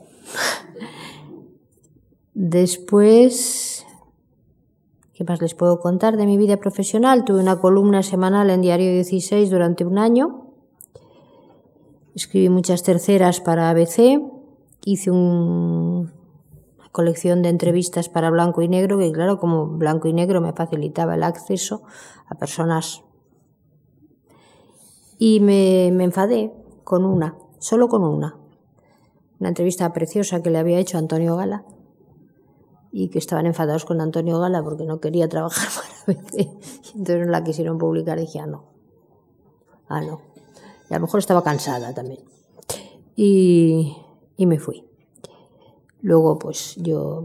Después, 2.35 3.87
¿qué 5.15 5.25
más 5.25 5.41
les 5.41 5.55
puedo 5.55 5.81
contar 5.81 6.19
de 6.19 6.27
mi 6.27 6.37
vida 6.37 6.59
profesional? 6.59 7.25
Tuve 7.25 7.41
una 7.41 7.59
columna 7.59 8.03
semanal 8.03 8.51
en 8.51 8.61
Diario 8.61 8.93
16 8.93 9.49
durante 9.49 9.87
un 9.87 9.97
año. 9.97 10.53
Escribí 12.15 12.51
muchas 12.51 12.83
terceras 12.83 13.41
para 13.41 13.70
ABC 13.70 14.20
hice 14.85 15.11
un, 15.11 16.12
una 16.79 16.89
colección 16.93 17.41
de 17.41 17.49
entrevistas 17.49 18.11
para 18.11 18.31
blanco 18.31 18.61
y 18.61 18.69
negro, 18.69 18.99
que 18.99 19.11
claro, 19.12 19.39
como 19.39 19.66
blanco 19.66 20.09
y 20.09 20.12
negro 20.12 20.43
me 20.43 20.53
facilitaba 20.53 21.15
el 21.15 21.23
acceso 21.23 21.83
a 22.27 22.35
personas. 22.35 23.03
Y 25.19 25.41
me, 25.41 25.91
me 25.93 26.05
enfadé 26.05 26.53
con 26.85 27.07
una, 27.07 27.37
solo 27.59 27.89
con 27.89 28.05
una. 28.05 28.37
Una 29.40 29.51
entrevista 29.51 29.93
preciosa 29.93 30.43
que 30.43 30.51
le 30.51 30.59
había 30.59 30.78
hecho 30.78 30.98
Antonio 30.98 31.36
Gala 31.36 31.65
y 32.90 33.09
que 33.09 33.19
estaban 33.19 33.47
enfadados 33.47 33.85
con 33.85 34.01
Antonio 34.01 34.40
Gala 34.40 34.62
porque 34.62 34.85
no 34.85 35.01
quería 35.01 35.28
trabajar 35.28 35.69
para 36.06 36.19
ABC. 36.19 36.35
Y 36.35 36.98
entonces 36.98 37.27
no 37.27 37.32
la 37.32 37.44
quisieron 37.44 37.78
publicar 37.78 38.19
y 38.19 38.23
dije, 38.23 38.40
ah, 38.40 38.47
no. 38.47 38.65
Ah, 39.89 40.01
no. 40.01 40.20
Y 40.90 40.94
a 40.94 40.98
lo 40.98 41.06
mejor 41.06 41.20
estaba 41.20 41.43
cansada 41.43 41.94
también. 41.94 42.20
Y, 43.15 43.97
y 44.36 44.47
me 44.47 44.59
fui. 44.59 44.85
Luego, 46.01 46.39
pues 46.39 46.77
yo 46.77 47.24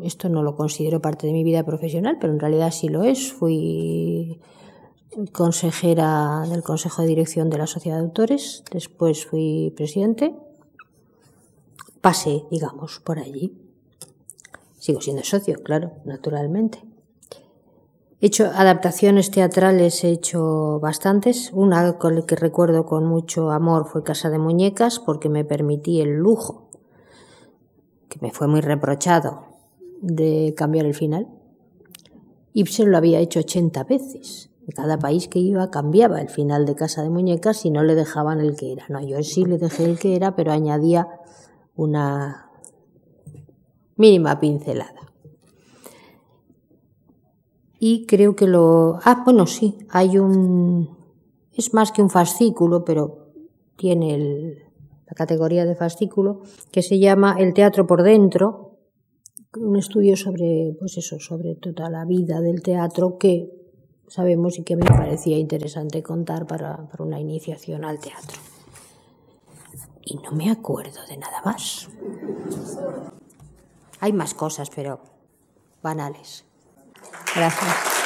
esto 0.00 0.28
no 0.28 0.42
lo 0.42 0.56
considero 0.56 1.00
parte 1.00 1.26
de 1.26 1.32
mi 1.32 1.44
vida 1.44 1.64
profesional, 1.64 2.18
pero 2.20 2.32
en 2.32 2.40
realidad 2.40 2.70
sí 2.70 2.88
lo 2.88 3.02
es. 3.02 3.32
Fui 3.32 4.40
consejera 5.32 6.44
del 6.48 6.62
Consejo 6.62 7.02
de 7.02 7.08
Dirección 7.08 7.50
de 7.50 7.58
la 7.58 7.66
Sociedad 7.66 7.98
de 7.98 8.04
Autores, 8.04 8.64
después 8.72 9.26
fui 9.26 9.72
presidente, 9.76 10.34
pasé, 12.02 12.44
digamos, 12.50 13.00
por 13.00 13.18
allí. 13.18 13.56
Sigo 14.78 15.00
siendo 15.00 15.22
socio, 15.22 15.62
claro, 15.62 15.92
naturalmente. 16.04 16.84
He 18.20 18.26
hecho 18.26 18.50
adaptaciones 18.54 19.30
teatrales, 19.30 20.04
he 20.04 20.10
hecho 20.10 20.78
bastantes. 20.80 21.50
Una 21.52 21.98
con 21.98 22.16
la 22.16 22.26
que 22.26 22.36
recuerdo 22.36 22.84
con 22.84 23.04
mucho 23.06 23.50
amor 23.50 23.86
fue 23.86 24.04
Casa 24.04 24.28
de 24.30 24.38
Muñecas, 24.38 24.98
porque 24.98 25.28
me 25.28 25.44
permití 25.44 26.00
el 26.00 26.16
lujo, 26.16 26.68
que 28.08 28.18
me 28.20 28.30
fue 28.32 28.48
muy 28.48 28.60
reprochado, 28.60 29.44
de 30.00 30.54
cambiar 30.56 30.86
el 30.86 30.94
final. 30.94 31.28
Ibsen 32.52 32.90
lo 32.90 32.98
había 32.98 33.20
hecho 33.20 33.40
80 33.40 33.84
veces. 33.84 34.50
En 34.66 34.72
cada 34.72 34.98
país 34.98 35.26
que 35.26 35.40
iba 35.40 35.70
cambiaba 35.70 36.20
el 36.20 36.28
final 36.28 36.66
de 36.66 36.76
Casa 36.76 37.02
de 37.02 37.10
Muñecas 37.10 37.64
y 37.64 37.70
no 37.70 37.82
le 37.82 37.96
dejaban 37.96 38.40
el 38.40 38.54
que 38.54 38.72
era. 38.72 38.84
No, 38.88 39.00
yo 39.00 39.20
sí 39.22 39.44
le 39.44 39.58
dejé 39.58 39.84
el 39.84 39.98
que 39.98 40.14
era, 40.14 40.36
pero 40.36 40.52
añadía 40.52 41.08
una 41.76 42.50
mínima 43.96 44.38
pincelada 44.40 45.02
y 47.84 48.06
creo 48.06 48.36
que 48.36 48.46
lo... 48.46 49.00
Ah, 49.02 49.22
bueno, 49.24 49.44
sí, 49.48 49.76
hay 49.90 50.16
un... 50.16 50.88
Es 51.52 51.74
más 51.74 51.90
que 51.90 52.00
un 52.00 52.10
fascículo, 52.10 52.84
pero 52.84 53.32
tiene 53.74 54.54
la 55.04 55.14
categoría 55.16 55.64
de 55.64 55.74
fascículo, 55.74 56.42
que 56.70 56.80
se 56.80 57.00
llama 57.00 57.34
El 57.40 57.54
teatro 57.54 57.84
por 57.84 58.04
dentro, 58.04 58.78
un 59.58 59.74
estudio 59.74 60.14
sobre, 60.14 60.76
pues 60.78 60.96
eso, 60.96 61.18
sobre 61.18 61.56
toda 61.56 61.90
la 61.90 62.04
vida 62.04 62.40
del 62.40 62.62
teatro 62.62 63.18
que 63.18 63.50
sabemos 64.06 64.60
y 64.60 64.62
que 64.62 64.76
me 64.76 64.86
parecía 64.86 65.36
interesante 65.36 66.04
contar 66.04 66.46
para, 66.46 66.88
para 66.88 67.02
una 67.02 67.18
iniciación 67.18 67.84
al 67.84 67.98
teatro. 67.98 68.51
Y 70.04 70.16
no 70.16 70.32
me 70.32 70.50
acuerdo 70.50 71.04
de 71.06 71.16
nada 71.16 71.42
más. 71.44 71.88
Hay 74.00 74.12
más 74.12 74.34
cosas, 74.34 74.70
pero 74.70 75.00
banales. 75.82 76.44
Gracias. 77.34 78.01